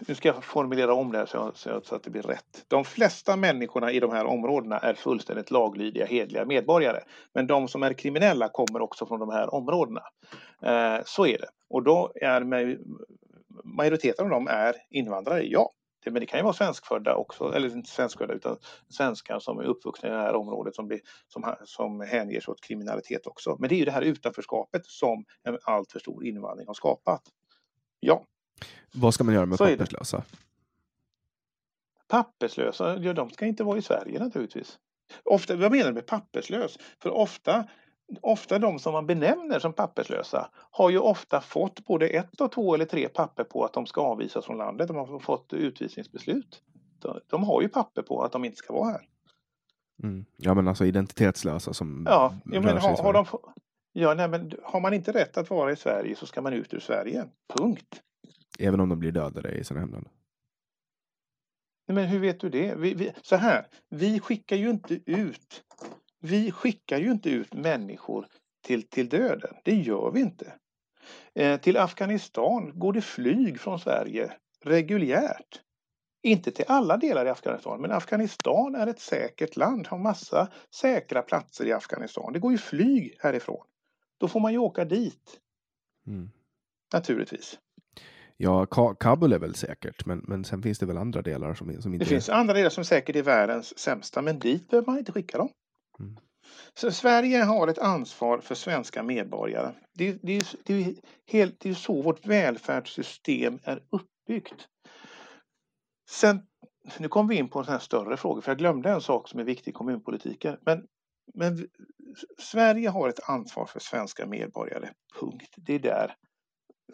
[0.00, 2.22] nu ska jag formulera om det här så, jag, så, jag, så att det blir
[2.22, 2.64] rätt.
[2.68, 7.00] De flesta människorna i de här områdena är fullständigt laglydiga, hedliga medborgare.
[7.34, 10.02] Men de som är kriminella kommer också från de här områdena.
[10.62, 11.48] Eh, så är det.
[11.68, 12.76] Och då är
[13.64, 15.70] majoriteten av dem är invandrare, ja.
[16.04, 18.56] Det- Men det kan ju vara svenskfödda också, eller inte svenskfödda utan
[18.88, 22.60] svenskar som är uppvuxna i det här området som, blir, som, som hänger sig åt
[22.60, 23.56] kriminalitet också.
[23.60, 27.22] Men det är ju det här utanförskapet som en alltför stor invandring har skapat.
[28.00, 28.24] Ja,
[28.94, 30.24] Vad ska man göra med Så papperslösa?
[32.08, 34.78] papperslösa, ja de ska inte vara i Sverige naturligtvis.
[35.24, 36.78] Ofta, vad menar du med papperslös?
[37.02, 37.64] För ofta,
[38.20, 42.74] ofta de som man benämner som papperslösa har ju ofta fått både ett och två
[42.74, 44.88] eller tre papper på att de ska avvisas från landet.
[44.88, 46.62] De har fått utvisningsbeslut.
[46.98, 49.08] De, de har ju papper på att de inte ska vara här.
[50.02, 50.24] Mm.
[50.36, 53.12] Ja, men alltså identitetslösa som Ja, rör men sig i har, har, Sverige.
[53.12, 53.52] de, få-
[53.92, 56.74] ja, nej, men har man inte rätt att vara i Sverige så ska man ut
[56.74, 57.24] ur Sverige.
[57.58, 58.02] Punkt.
[58.58, 60.10] Även om de blir dödade i sina hemländer.
[61.88, 62.74] Men hur vet du det?
[62.74, 65.64] Vi, vi, så här, vi skickar ju inte ut
[66.24, 68.26] vi skickar ju inte ut människor
[68.66, 69.54] till, till döden.
[69.64, 70.52] Det gör vi inte.
[71.34, 74.32] Eh, till Afghanistan går det flyg från Sverige
[74.64, 75.60] reguljärt.
[76.22, 81.22] Inte till alla delar i Afghanistan, men Afghanistan är ett säkert land, har massa säkra
[81.22, 82.32] platser i Afghanistan.
[82.32, 83.66] Det går ju flyg härifrån.
[84.18, 85.40] Då får man ju åka dit.
[86.06, 86.30] Mm.
[86.92, 87.58] Naturligtvis.
[88.36, 88.66] Ja,
[89.00, 92.04] Kabul är väl säkert, men, men sen finns det väl andra delar som, som inte
[92.04, 95.38] Det finns andra delar som säkert är världens sämsta, men dit behöver man inte skicka
[95.38, 95.48] dem.
[96.00, 96.16] Mm.
[96.74, 99.72] Så Sverige har ett ansvar för svenska medborgare.
[99.92, 100.94] Det, det, det, är,
[101.26, 104.68] helt, det är så vårt välfärdssystem är uppbyggt.
[106.10, 106.46] Sen,
[106.98, 109.40] nu kom vi in på en sån större fråga, för jag glömde en sak som
[109.40, 110.56] är viktig i kommunpolitiken.
[110.66, 110.86] Men,
[111.34, 111.68] men
[112.38, 114.90] Sverige har ett ansvar för svenska medborgare,
[115.20, 115.54] punkt.
[115.56, 116.16] Det är där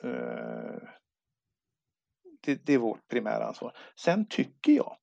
[0.02, 0.88] eh,
[2.42, 3.76] det, det, är vårt primära ansvar.
[3.96, 4.96] Sen tycker jag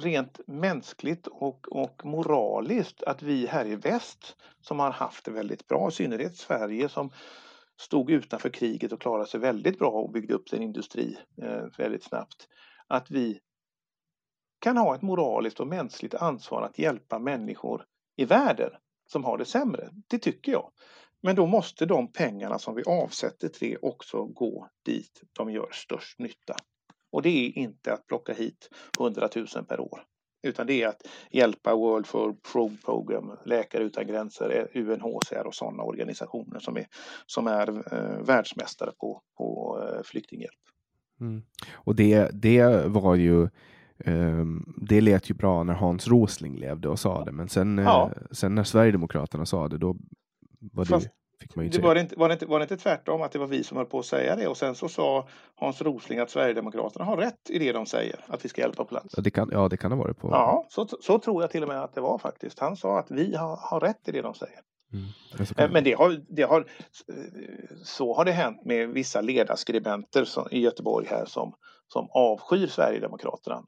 [0.00, 5.68] rent mänskligt och, och moraliskt att vi här i väst som har haft det väldigt
[5.68, 7.10] bra, i synnerhet Sverige som
[7.80, 12.04] stod utanför kriget och klarade sig väldigt bra och byggde upp sin industri eh, väldigt
[12.04, 12.48] snabbt.
[12.86, 13.40] Att vi
[14.58, 17.86] kan ha ett moraliskt och mänskligt ansvar att hjälpa människor
[18.16, 18.70] i världen
[19.06, 19.88] som har det sämre.
[20.08, 20.70] Det tycker jag.
[21.20, 25.68] Men då måste de pengarna som vi avsätter till det också gå dit de gör
[25.72, 26.56] störst nytta.
[27.12, 28.68] Och det är inte att plocka hit
[29.00, 30.04] 100 000 per år.
[30.42, 36.58] Utan det är att hjälpa World Food Program, Läkare utan gränser, UNHCR och sådana organisationer
[36.58, 36.86] som är,
[37.26, 40.60] som är eh, världsmästare på, på eh, flyktinghjälp.
[41.20, 41.42] Mm.
[41.72, 43.48] Och det, det var ju
[44.06, 48.10] um, det lät ju bra när Hans Rosling levde och sa det, men sen, ja.
[48.16, 49.96] eh, sen när Sverigedemokraterna sa det, då
[50.60, 51.08] var det Fast,
[51.42, 53.32] fick man ju det var, det inte, var, det inte, var det inte tvärtom att
[53.32, 56.18] det var vi som höll på att säga det och sen så sa Hans Rosling
[56.18, 59.14] att Sverigedemokraterna har rätt i det de säger, att vi ska hjälpa på plats.
[59.16, 60.28] Ja, det kan, ja, det kan ha varit på.
[60.30, 62.58] Ja, så, så tror jag till och med att det var faktiskt.
[62.58, 64.60] Han sa att vi har, har rätt i det de säger.
[64.92, 65.04] Mm.
[65.56, 66.66] Det Men det har, det har,
[67.84, 71.54] så har det hänt med vissa ledarskribenter som, i Göteborg här som,
[71.88, 73.62] som avskyr Sverigedemokraterna.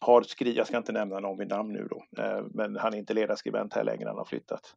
[0.00, 2.98] Har skrivit, jag ska inte nämna någon vid namn nu då, eh, men han är
[2.98, 4.74] inte ledarskribent här längre, han har flyttat.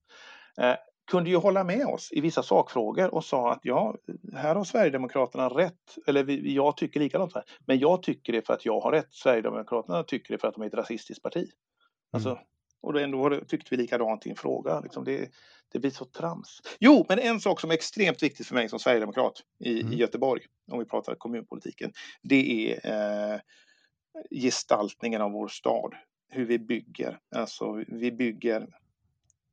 [1.11, 3.95] Kunde ju hålla med oss i vissa sakfrågor och sa att ja,
[4.33, 8.53] här har Sverigedemokraterna rätt, eller vi, jag tycker likadant här, men jag tycker det för
[8.53, 9.13] att jag har rätt.
[9.13, 11.49] Sverigedemokraterna tycker det för att de är ett rasistiskt parti.
[12.11, 12.41] Alltså, mm.
[12.81, 14.79] och då ändå tyckte vi likadant i en fråga.
[14.79, 15.29] Liksom det,
[15.71, 16.61] det blir så trams.
[16.79, 19.93] Jo, men en sak som är extremt viktigt för mig som sverigedemokrat i, mm.
[19.93, 23.39] i Göteborg, om vi pratar kommunpolitiken, det är eh,
[24.31, 25.93] gestaltningen av vår stad.
[26.29, 27.19] Hur vi bygger.
[27.35, 28.67] Alltså, vi bygger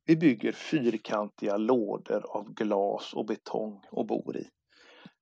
[0.05, 4.49] vi bygger fyrkantiga lådor av glas och betong och bor i.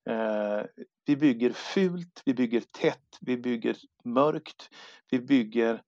[0.10, 0.62] Eh,
[1.06, 4.70] vi bygger fult, vi bygger tätt, vi bygger mörkt.
[5.12, 5.82] Vi bygger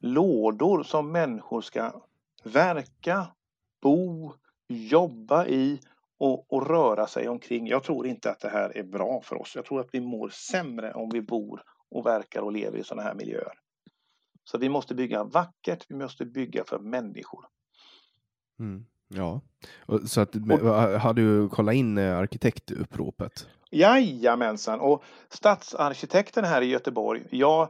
[0.00, 2.02] lådor som människor ska
[2.44, 3.26] verka,
[3.82, 4.32] bo,
[4.68, 5.80] jobba i
[6.18, 7.66] och, och, röra sig omkring.
[7.66, 9.52] Jag tror inte att det här är bra för oss.
[9.54, 13.02] Jag tror att vi mår sämre om vi bor och verkar och lever i sådana
[13.02, 13.58] här miljöer.
[14.44, 17.46] Så vi måste bygga vackert, vi måste bygga för människor.
[18.62, 18.84] Mm.
[19.14, 19.40] Ja,
[20.06, 20.34] så att,
[21.02, 23.48] har du kollat in eh, arkitektuppropet?
[23.70, 27.68] Jajamensan, och stadsarkitekten här i Göteborg, jag,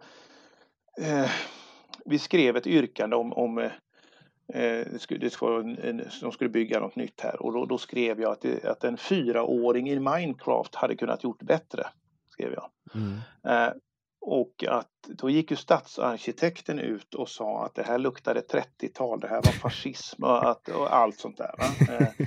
[1.01, 1.31] eh,
[2.05, 3.71] vi skrev ett yrkande om, om eh,
[4.93, 5.77] det skulle, det skulle,
[6.21, 8.97] de skulle bygga något nytt här och då, då skrev jag att, det, att en
[8.97, 11.87] fyraåring i Minecraft hade kunnat gjort bättre.
[12.29, 12.71] skrev jag.
[12.95, 13.19] Mm.
[13.47, 13.73] Eh,
[14.23, 19.29] och att då gick ju stadsarkitekten ut och sa att det här luktade 30-tal, det
[19.29, 21.55] här var fascism och, att, och allt sånt där.
[21.91, 22.27] Eh,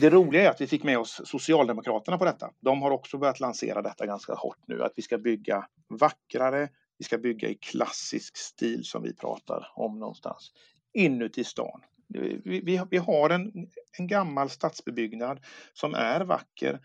[0.00, 2.50] det roliga är att vi fick med oss Socialdemokraterna på detta.
[2.60, 6.68] De har också börjat lansera detta ganska hårt nu, att vi ska bygga vackrare,
[6.98, 10.52] vi ska bygga i klassisk stil som vi pratar om någonstans,
[10.94, 11.80] inuti stan.
[12.08, 13.52] Vi, vi, vi har en,
[13.98, 15.40] en gammal stadsbebyggnad
[15.72, 16.80] som är vacker Eh,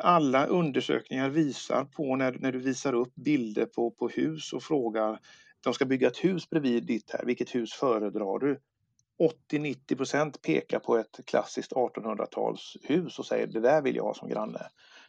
[0.00, 5.18] alla undersökningar visar på när, när du visar upp bilder på, på hus och frågar
[5.64, 8.60] de ska bygga ett hus bredvid ditt här, vilket hus föredrar du?
[9.50, 14.28] 80-90 procent pekar på ett klassiskt 1800-talshus och säger det där vill jag ha som
[14.28, 14.60] granne.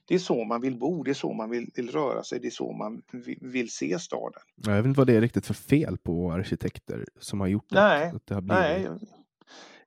[0.05, 2.47] Det är så man vill bo, det är så man vill, vill röra sig, det
[2.47, 4.41] är så man vill, vill se staden.
[4.55, 8.11] Jag vet inte vad det är riktigt för fel på arkitekter som har gjort nej,
[8.15, 8.61] att det har blivit...
[8.61, 8.87] Nej,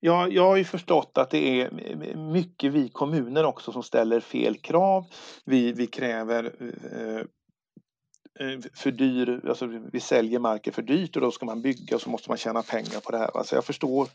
[0.05, 1.70] jag, jag har ju förstått att det är
[2.16, 5.05] mycket vi kommuner också som ställer fel krav.
[5.44, 7.18] Vi, vi kräver eh,
[8.40, 12.02] eh för dyr, alltså vi säljer marken för dyrt och då ska man bygga och
[12.02, 13.36] så måste man tjäna pengar på det här.
[13.36, 14.09] Alltså jag, förstår,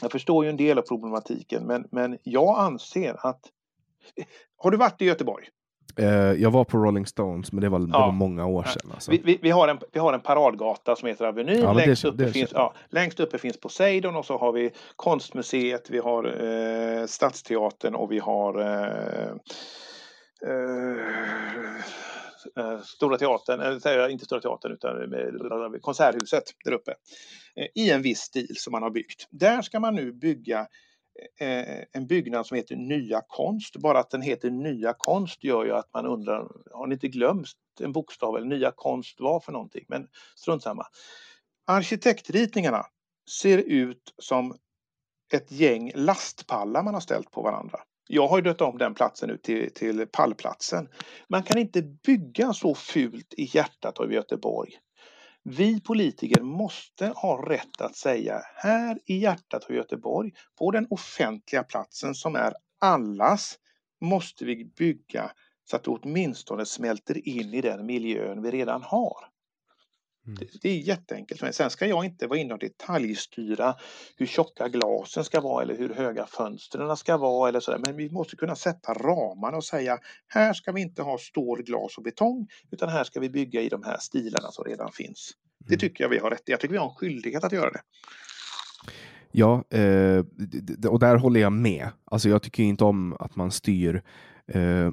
[0.00, 3.40] jag förstår ju en del av problematiken men, men jag anser att...
[4.56, 5.48] Har du varit i Göteborg?
[5.98, 8.90] Eh, jag var på Rolling Stones, men det var, det var många år sedan.
[8.94, 9.10] Alltså.
[9.10, 11.62] Vi, vi, vi, har en, vi har en paradgata som heter Avenyn.
[11.62, 14.70] Ja, längst, det, uppe det, finns, ja, längst uppe finns Poseidon och så har vi
[14.96, 19.30] Konstmuseet, vi har eh, Stadsteatern och vi har eh,
[20.46, 21.76] eh,
[22.56, 26.94] eh Stora Teatern, eller inte Stora Teatern utan Konserthuset där uppe.
[27.56, 29.28] Eh, I en viss stil som man har byggt.
[29.30, 30.66] Där ska man nu bygga Eh,
[31.40, 33.76] Eh, en byggnad som heter Nya Konst.
[33.76, 37.48] Bara att den heter Nya Konst gör ju att man undrar, har ni inte glömt
[37.80, 39.84] en bokstav eller Nya Konst var för någonting?
[39.88, 40.86] Men strunt samma.
[41.66, 42.86] Arkitektritningarna
[43.40, 44.56] ser ut som
[45.32, 47.78] ett gäng lastpallar man har ställt på varandra.
[48.08, 50.88] Jag har ju döpt om den platsen nu till, till pallplatsen.
[51.28, 54.78] Man kan inte bygga så fult i hjärtat av Göteborg
[55.48, 61.62] vi politiker måste ha rätt att säga här i hjärtat av Göteborg, på den offentliga
[61.62, 63.58] platsen som är allas,
[64.00, 65.30] måste vi bygga
[65.64, 69.35] så att det åtminstone smälter in i den miljön vi redan har.
[70.26, 70.38] Mm.
[70.38, 71.42] Det, det, är jätteenkelt.
[71.42, 73.74] Men sen ska jag inte vara inne och detaljstyra
[74.16, 77.80] hur tjocka glasen ska vara eller hur höga fönstren ska vara eller sådär.
[77.86, 79.98] Men vi måste kunna sätta ramarna och säga
[80.28, 83.68] här ska vi inte ha stål, glas och betong utan här ska vi bygga i
[83.68, 85.32] de här stilarna som redan finns.
[85.58, 85.78] Det mm.
[85.78, 87.80] tycker jag vi har rätt Jag tycker vi har en skyldighet att göra det.
[89.32, 90.24] Ja, eh,
[90.90, 91.88] och där håller jag med.
[92.04, 94.02] Alltså jag tycker inte om att man styr
[94.46, 94.90] eh,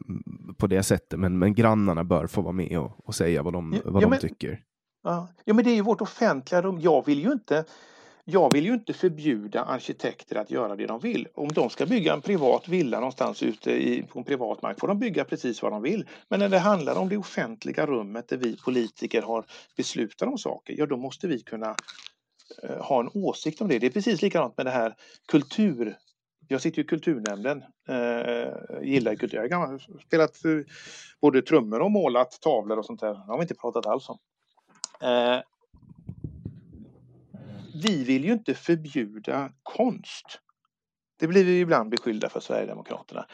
[0.57, 3.81] på det sättet, men, men grannarna bör få vara med och, och säga vad de,
[3.85, 4.60] vad ja, de men, tycker.
[5.04, 5.28] Ja.
[5.46, 6.80] ja, men det är ju vårt offentliga rum.
[6.82, 7.66] Jag vill ju inte
[8.26, 11.28] jag vill ju inte förbjuda arkitekter att göra det de vill.
[11.34, 14.88] Om de ska bygga en privat villa någonstans ute i, på en privat mark får
[14.88, 16.08] de bygga precis vad de vill.
[16.30, 19.46] Men när det handlar om det offentliga rummet där vi politiker har
[19.78, 21.76] beslutat om saker, ja då måste vi kunna
[22.64, 23.80] eh, ha en åsikt om det.
[23.80, 24.96] Det är precis likadant med det här
[25.28, 25.98] kultur
[26.48, 29.48] jag sitter i kulturnämnden, eh, gillar kultur.
[29.50, 30.52] Jag har spelat eh,
[31.22, 33.14] både trummor och målat tavlor och sånt där.
[33.14, 34.18] Det har vi inte pratat alls om.
[35.02, 35.40] Eh,
[37.84, 40.40] vi vill ju inte förbjuda konst.
[41.20, 43.26] Det blir vi ibland beskyllda för Sverigedemokraterna.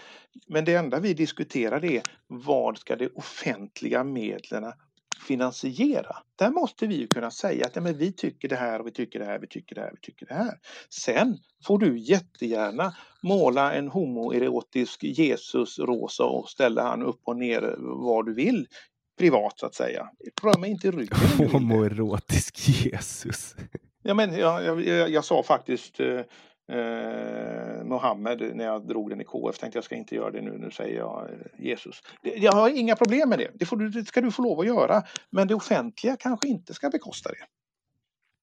[0.47, 4.73] Men det enda vi diskuterar är vad ska de offentliga medlen
[5.27, 6.17] finansiera?
[6.35, 8.91] Där måste vi ju kunna säga att ja, men vi tycker det här och vi
[8.91, 10.59] tycker det här, vi tycker det här, vi tycker det här.
[10.89, 17.75] Sen får du jättegärna måla en homoerotisk Jesus rosa och ställa han upp och ner
[17.79, 18.67] var du vill
[19.19, 20.09] privat så att säga.
[20.41, 21.49] Rör mig inte i ryggen.
[21.51, 23.55] Homoerotisk Jesus.
[24.03, 26.21] Ja, men jag, jag, jag sa faktiskt eh,
[26.77, 29.57] eh, Mohammed när jag drog den i KF.
[29.57, 30.57] Tänkte jag ska inte göra det nu.
[30.57, 32.01] Nu säger jag eh, Jesus.
[32.21, 33.51] Jag har inga problem med det.
[33.53, 35.03] Det, får du, det ska du få lov att göra.
[35.29, 37.45] Men det offentliga kanske inte ska bekosta det.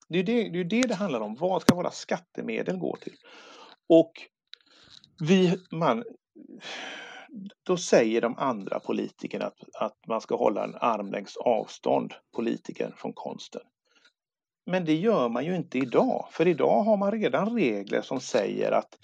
[0.08, 1.34] Det är det det, är det, det handlar om.
[1.34, 3.16] Vad ska våra skattemedel gå till?
[3.88, 4.12] Och
[5.20, 6.04] vi, man,
[7.66, 13.12] då säger de andra politikerna att, att man ska hålla en armlängds avstånd, politikern från
[13.12, 13.62] konsten.
[14.66, 18.72] Men det gör man ju inte idag, för idag har man redan regler som säger
[18.72, 18.98] att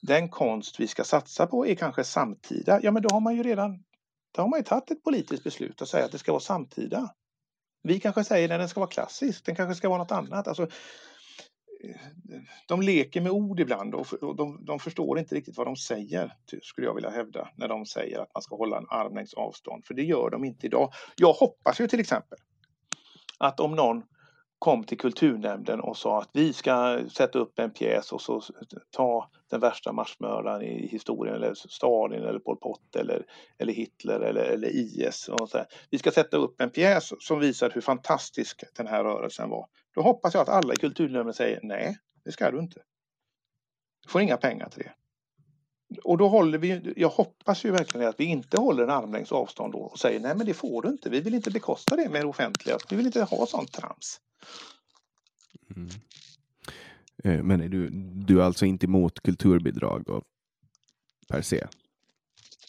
[0.00, 2.80] den konst vi ska satsa på är kanske samtida.
[2.82, 3.84] Ja, men då har man ju redan
[4.32, 7.14] då har man ju tagit ett politiskt beslut att säga att det ska vara samtida.
[7.82, 10.48] Vi kanske säger att den ska vara klassisk, den kanske ska vara något annat.
[10.48, 10.68] Alltså,
[12.68, 16.32] de leker med ord ibland och de, de förstår inte riktigt vad de säger,
[16.62, 19.94] skulle jag vilja hävda, när de säger att man ska hålla en armlängds avstånd, för
[19.94, 20.92] det gör de inte idag.
[21.16, 22.38] Jag hoppas ju till exempel
[23.38, 24.02] att om någon
[24.58, 28.42] kom till kulturnämnden och sa att vi ska sätta upp en pjäs och så
[28.90, 33.26] ta den värsta marsmördaren i historien eller Stalin eller Pol Pot eller,
[33.58, 35.28] eller Hitler eller, eller IS.
[35.28, 39.50] Och så Vi ska sätta upp en pjäs som visar hur fantastisk den här rörelsen
[39.50, 39.66] var.
[39.98, 42.80] Då hoppas jag att alla i kulturnämnden säger nej, det ska du inte.
[44.02, 44.92] Du får inga pengar till det.
[46.04, 49.72] Och då håller vi, jag hoppas ju verkligen att vi inte håller en armlängds avstånd
[49.72, 52.20] då och säger nej men det får du inte, vi vill inte bekosta det med
[52.20, 54.20] det offentliga, vi vill inte ha sånt trams.
[55.76, 55.88] Mm.
[57.24, 57.88] Eh, men är du,
[58.26, 60.24] du är alltså inte emot kulturbidrag och,
[61.28, 61.66] per se?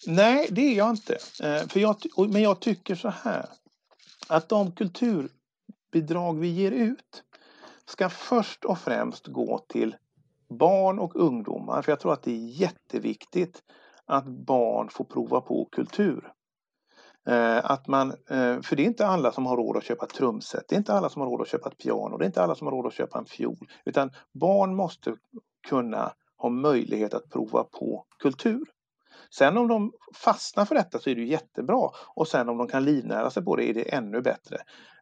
[0.08, 1.18] Nej, det är jag inte.
[1.44, 1.98] Eh, för jag,
[2.30, 3.46] men jag tycker så här
[4.28, 4.72] att de
[5.92, 7.24] bidrag vi ger ut
[7.86, 9.96] ska först och främst gå till
[10.50, 11.82] barn och ungdomar.
[11.82, 13.64] För jag tror att det är jätteviktigt
[14.06, 16.32] att barn får prova på kultur.
[17.28, 20.14] Eh, att man, eh, för det är inte alla som har råd att köpa ett
[20.14, 22.44] trumset, det är inte alla som har råd att köpa ett piano, det är inte
[22.44, 23.68] alla som har råd att köpa en fiol.
[23.86, 25.16] Utan barn måste
[25.68, 28.66] kunna ha möjlighet att prova på kultur.
[29.34, 32.86] Sen om de fastnar för detta så är det jättebra och sen om de kan
[32.86, 34.58] livnära sig på det är det ännu bättre.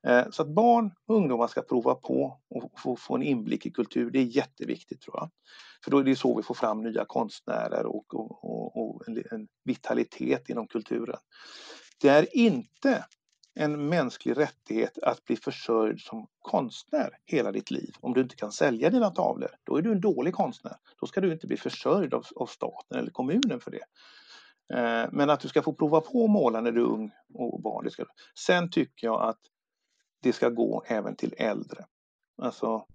[0.07, 3.71] Eh, så att barn och ungdomar ska prova på och få, få en inblick i
[3.71, 5.29] kultur, det är jätteviktigt tror jag.
[5.83, 9.23] För då är det så vi får fram nya konstnärer och, och, och, och en,
[9.31, 11.19] en, vitalitet inom kulturen.
[12.01, 13.05] Det är inte
[13.57, 17.95] en mänsklig rättighet att bli försörjd som konstnär hela ditt liv.
[17.99, 20.75] Om du inte kan sälja dina tavlor, då är du en dålig konstnär.
[20.99, 23.83] Då ska du inte bli försörjd av, av staten eller kommunen för det.
[24.73, 27.61] Eh, men att du ska få prova på att måla när du är ung och
[27.61, 27.83] barn.
[27.83, 28.05] Det ska.
[28.45, 29.39] Sen tycker jag att
[30.21, 31.85] det ska gå även till äldre.
[32.41, 32.85] Alltså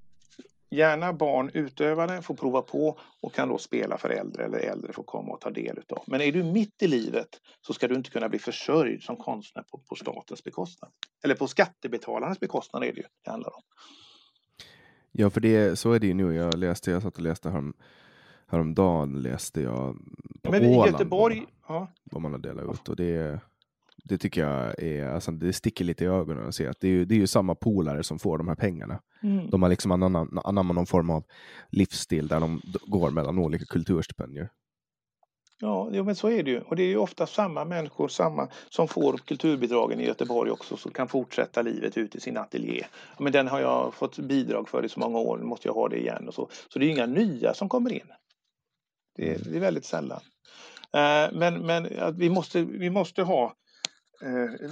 [0.73, 5.03] gärna barn utövare får prova på och kan då spela för äldre eller äldre får
[5.03, 6.05] komma och ta del utav.
[6.07, 7.29] Men är du mitt i livet
[7.61, 10.91] så ska du inte kunna bli försörjd som konstnär på, på statens bekostnad.
[11.25, 13.63] Eller på skattebetalarnas bekostnad är det ju det handlar om.
[15.13, 16.35] Ja, för det, så är det ju nu.
[16.35, 17.75] Jag läste, jag satt och läste härom,
[18.47, 19.97] häromdagen läste jag
[20.43, 23.41] på Men i Åland Göteborg, ja, vad man har delat ut och det,
[24.03, 26.93] det tycker jag är, alltså, det sticker lite i ögonen att se att det är,
[26.93, 29.01] ju, det är ju samma polare som får de här pengarna.
[29.23, 29.51] mm.
[29.51, 31.25] De har liksom anammat anammat någon form av
[31.71, 34.49] livsstil där de går mellan olika kulturstipendier.
[35.65, 36.61] Ja, men så är det ju.
[36.61, 40.93] Och det är ju ofta samma människor samma, som får kulturbidragen i Göteborg också som
[40.93, 42.87] kan fortsätta livet ut i sin ateljé.
[43.19, 45.89] Men den har jag fått bidrag för i så många år, nu måste jag ha
[45.89, 46.29] det igen.
[46.29, 46.49] Och så.
[46.69, 48.13] så det är inga nya som kommer in.
[49.17, 50.21] Det är, det är väldigt sällan.
[50.93, 53.55] Eh, men men vi, måste, vi måste ha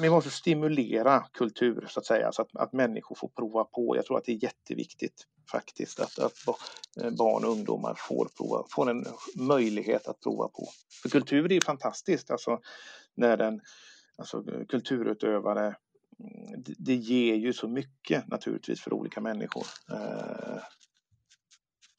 [0.01, 3.97] vi måste stimulera kultur så att säga så att, att människor får prova på.
[3.97, 6.32] Jag tror att det är jätteviktigt faktiskt att, att
[7.02, 9.06] eh, barn och ungdomar får, prova, får en
[9.36, 10.68] möjlighet att prova på.
[11.02, 12.60] För kultur är fantastiskt, alltså
[13.14, 13.60] när den
[14.18, 19.66] alltså, kulturutövare mm, det, det ger ju så mycket naturligtvis för olika människor.
[19.93, 20.62] Eh,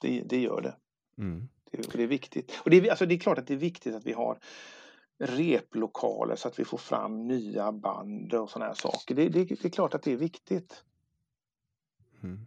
[0.02, 0.76] det, det gör det.
[1.18, 1.50] Mm.
[1.72, 2.62] Det, det är viktigt.
[2.64, 4.40] Och det är, alltså det är klart att det är viktigt att vi har
[5.22, 9.16] replokaler så att vi får fram nya band och sådana här saker.
[9.16, 10.84] Det, det, det är klart att det är viktigt.
[12.24, 12.40] Mm.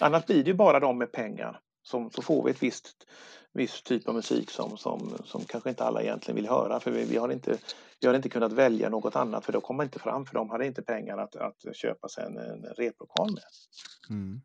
[0.00, 1.60] Annars blir det ju bara de med pengar.
[1.82, 3.06] Som, så får vi ett visst
[3.52, 6.80] viss typ av musik som, som, som kanske inte alla egentligen vill höra.
[6.80, 7.58] För vi, vi, har inte,
[8.00, 10.66] vi har inte kunnat välja något annat för då kommer inte fram för de hade
[10.66, 13.42] inte pengar att, att köpa sig en, en replokal med.
[14.10, 14.40] Mm.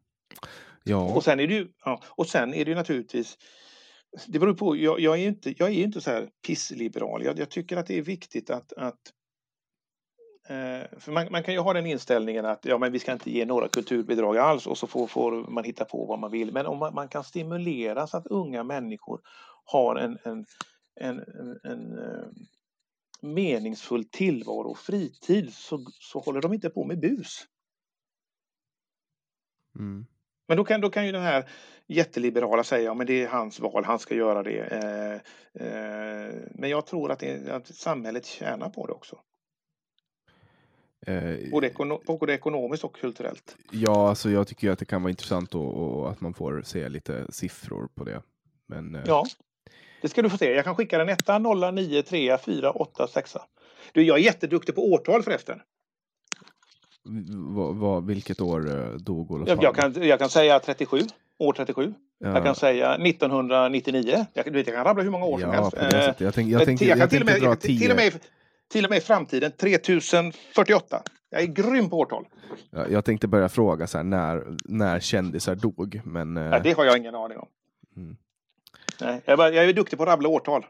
[0.84, 3.38] Ja, Och sen är det ju, ja, och sen är det naturligtvis
[4.28, 7.24] det beror på, jag, jag är inte, jag är inte så här pissliberal.
[7.24, 9.14] Jag, jag tycker att det är viktigt att, att
[10.48, 13.32] eh, för man, man kan ju ha den inställningen att ja, men vi ska inte
[13.32, 16.54] ge några kulturbidrag alls och så får, får man hitta på vad man vill.
[16.54, 19.22] Men om man, man kan stimulera så att unga människor
[19.66, 20.46] har en, en,
[20.96, 22.28] en, en, en eh,
[23.22, 27.48] meningsfull tillvaro och fritid så, så håller de inte på med bus.
[29.76, 30.06] mm.
[30.54, 31.46] Men då kan, då kan ju den här
[31.88, 34.60] jätteliberala säga att ja, det är hans val, han ska göra det.
[34.60, 35.14] Eh,
[35.68, 39.20] eh, men jag tror att, det, att samhället tjänar på det också.
[41.08, 43.58] Eh, Både, ekono, både ekonomiskt och kulturellt.
[43.72, 46.90] ja, alltså jag tycker att det kan vara intressant och, och att man får se
[46.90, 48.22] lite siffror på det.
[48.68, 49.26] Men eh, Ja,
[50.02, 50.54] det ska du få se.
[50.54, 53.42] Jag kan skicka den etta, nolla, nio, trea, fyra, åtta, sexa.
[53.92, 55.62] Du, jag är jätteduktig på årtal förresten.
[57.56, 61.00] Vad, vad, vilket år eh, dog Olof Jag, jag, kan, jag kan säga 37,
[61.40, 61.94] år 37.
[62.20, 62.28] Ja.
[62.34, 64.26] Jag kan säga 1999.
[64.34, 65.72] Jag, vet, jag kan rabbla hur många år som Ja, helst.
[65.78, 66.22] på det sättet.
[66.22, 67.92] Jag tänk- jag Eh, tänkte- jag kan till och, med, dra till, tio.
[67.92, 68.14] och med,
[68.72, 71.02] till och med i framtiden 3048.
[71.30, 72.26] Jag är grym på årtal.
[72.72, 76.72] Ja, jag tänkte börja fråga så här, när, när kändisar dog, men eh, Ja, det
[76.72, 77.48] har jag ingen aning om.
[77.98, 78.16] Mm.
[79.02, 80.66] Nej, jag, är bara, jag är duktig på att rabbla årtal.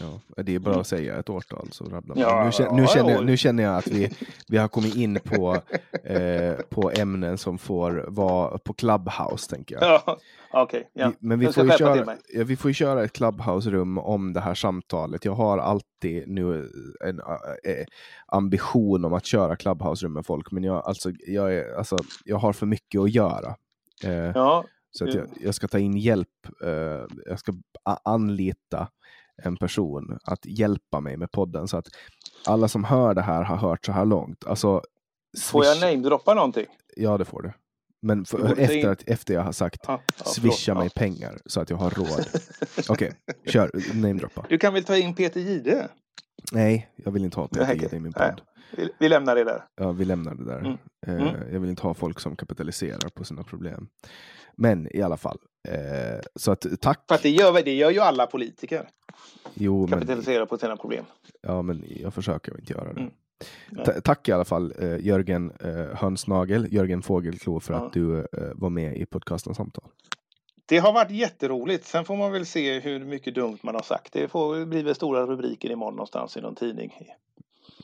[0.00, 2.24] Ja, det är bara att säga ett årtal så rabblar man.
[2.24, 4.10] Ja, nu, känner, nu, känner, nu känner jag att vi,
[4.48, 5.56] vi har kommit in på,
[6.04, 9.84] eh, på ämnen som får vara på Clubhouse, tänker jag.
[10.06, 10.18] Ja,
[10.54, 11.08] Okej, ja.
[11.08, 14.40] Vi, men vi får, ju köra, ja, vi får ju köra ett Clubhouse-rum om det
[14.40, 15.24] här samtalet.
[15.24, 16.70] Jag har alltid nu
[17.04, 17.84] en eh,
[18.26, 22.52] ambition om att köra Clubhouse-rum med folk, men jag, alltså, jag, är, alltså, jag har
[22.52, 23.56] för mycket att göra.
[24.04, 26.28] Eh, Ja, Så att jag, jag ska ta in hjälp,
[26.64, 26.70] eh,
[27.26, 27.52] jag ska
[28.04, 28.88] anlita
[29.42, 31.86] en person att hjälpa mig med podden så att
[32.46, 34.44] alla som hör det här har hört så här långt.
[34.46, 34.82] Alltså,
[35.42, 36.66] får jag swish- namedroppa någonting?
[36.96, 37.52] Ja, det får du.
[38.02, 40.78] Men för, efter, att, efter jag har sagt Ja, ja, swisha förlåt.
[40.78, 41.00] mig Ja.
[41.00, 42.26] pengar så att jag har råd.
[42.88, 43.12] Okej,
[43.46, 43.70] kör.
[43.94, 44.46] Namedroppa.
[44.48, 45.88] Du kan väl ta in Peter Jihde?
[46.52, 47.74] Nej, jag vill inte ha Peter.
[47.74, 48.40] Jihde i min podd.
[48.76, 49.64] Vi, vi lämnar det där.
[49.74, 50.58] Ja, vi lämnar det där.
[50.58, 50.72] Mm.
[51.06, 51.52] Eh, Mm.
[51.52, 53.88] Jag vill inte ha folk som kapitaliserar på sina problem.
[54.56, 55.38] Men i alla fall.
[55.68, 57.04] Eh, så att tack.
[57.08, 58.88] För att det gör, det gör ju alla politiker.
[59.54, 61.04] Jo, men, Kapitalisera på sina problem.
[61.42, 63.00] ja, men jag försöker inte göra det.
[63.00, 64.02] Mm.
[64.04, 65.52] Tack i alla fall eh, Jörgen
[65.94, 67.86] Hönsnagel, Jörgen Fågelklo för Ja.
[67.86, 68.24] att du eh,
[68.54, 69.84] var med i podcasten Samtal.
[70.66, 71.84] Det har varit jätteroligt.
[71.86, 74.12] Sen får man väl se hur mycket dumt man har sagt.
[74.12, 76.92] Det får bli stora rubriker imorgon någonstans i någon tidning.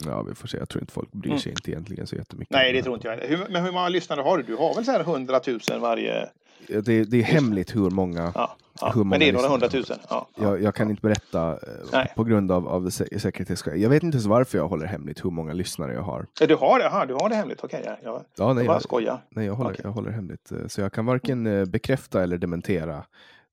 [0.06, 0.58] Ja, vi får se.
[0.58, 1.58] Jag tror inte folk bryr sig mm.
[1.58, 2.54] inte egentligen så jättemycket.
[2.54, 3.16] Nej, det tror inte jag.
[3.16, 4.42] Hur, men hur många lyssnare har du?
[4.42, 6.28] Du har väl så här 100 000 varje?
[6.66, 8.32] Det, det är hemligt hur många.
[8.34, 8.92] Ja, ja.
[8.94, 9.98] Hur många men det är några hundratusen.
[10.08, 11.58] Ja, jag, jag, kan inte berätta eh,
[11.92, 12.12] Nej.
[12.16, 13.80] på grund av, av säkerhetsskäl.
[13.80, 16.26] Jag vet inte ens varför jag håller hemligt hur många lyssnare jag har.
[16.46, 16.86] Du har det?
[16.86, 17.64] Aha, du har det hemligt?
[17.64, 19.24] Okej, okay, jag, ja, nej, jag bara skojar.
[19.30, 19.80] Nej, jag håller, okay.
[19.84, 20.52] jag håller hemligt.
[20.52, 23.04] Eh, så jag kan varken eh, bekräfta eller dementera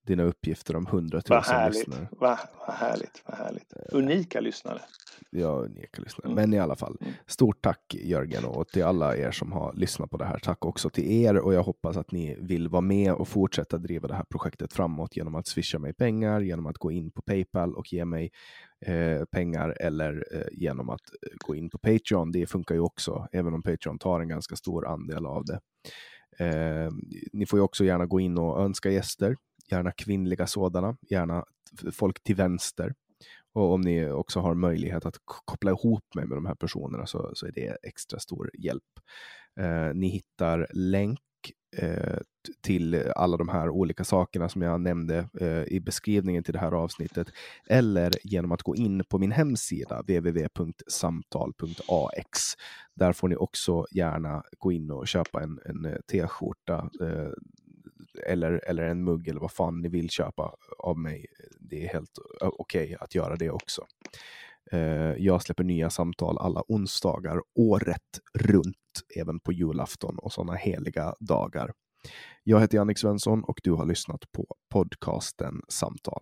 [0.05, 2.07] dina uppgifter om hundratusen lyssnare.
[2.11, 3.73] Vad, vad härligt, vad härligt.
[3.91, 4.81] Unika lyssnare.
[5.29, 6.31] Ja, unika lyssnare.
[6.31, 6.35] Mm.
[6.35, 7.13] Men i alla fall, mm.
[7.27, 10.39] stort tack Jörgen och till alla er som har lyssnat på det här.
[10.39, 14.07] Tack också till er och jag hoppas att ni vill vara med och fortsätta driva
[14.07, 17.75] det här projektet framåt genom att swisha mig pengar, genom att gå in på Paypal
[17.75, 18.31] och ge mig
[18.85, 22.31] eh, pengar eller eh, genom att eh, gå in på Patreon.
[22.31, 25.59] Det funkar ju också, även om Patreon tar en ganska stor andel av det.
[26.39, 26.91] Eh,
[27.33, 29.35] ni får ju också gärna gå in och önska gäster
[29.71, 31.45] gärna kvinnliga sådana, gärna
[31.93, 32.93] folk till vänster.
[33.56, 37.32] Och om ni också har möjlighet att koppla ihop mig med de här personerna så,
[37.34, 38.99] så är det extra stor hjälp.
[39.60, 41.19] Eh, ni hittar länk
[41.77, 42.18] eh,
[42.61, 46.72] till alla de här olika sakerna som jag nämnde eh, i beskrivningen till det här
[46.72, 47.27] avsnittet
[47.69, 52.40] eller genom att gå in på min hemsida www.samtal.ax.
[52.95, 57.32] Där får ni också gärna gå in och köpa en, en eh, t-skjorta eh,
[58.19, 61.25] eller, eller en mugg eller vad fan ni vill köpa av mig.
[61.59, 63.85] Det är helt okej okay att göra det också.
[64.71, 68.75] Eh, jag släpper nya samtal alla onsdagar året runt,
[69.15, 71.71] även på julafton och sådana heliga dagar.
[72.43, 76.21] Jag heter Jannik Svensson och du har lyssnat på podcasten Samtal.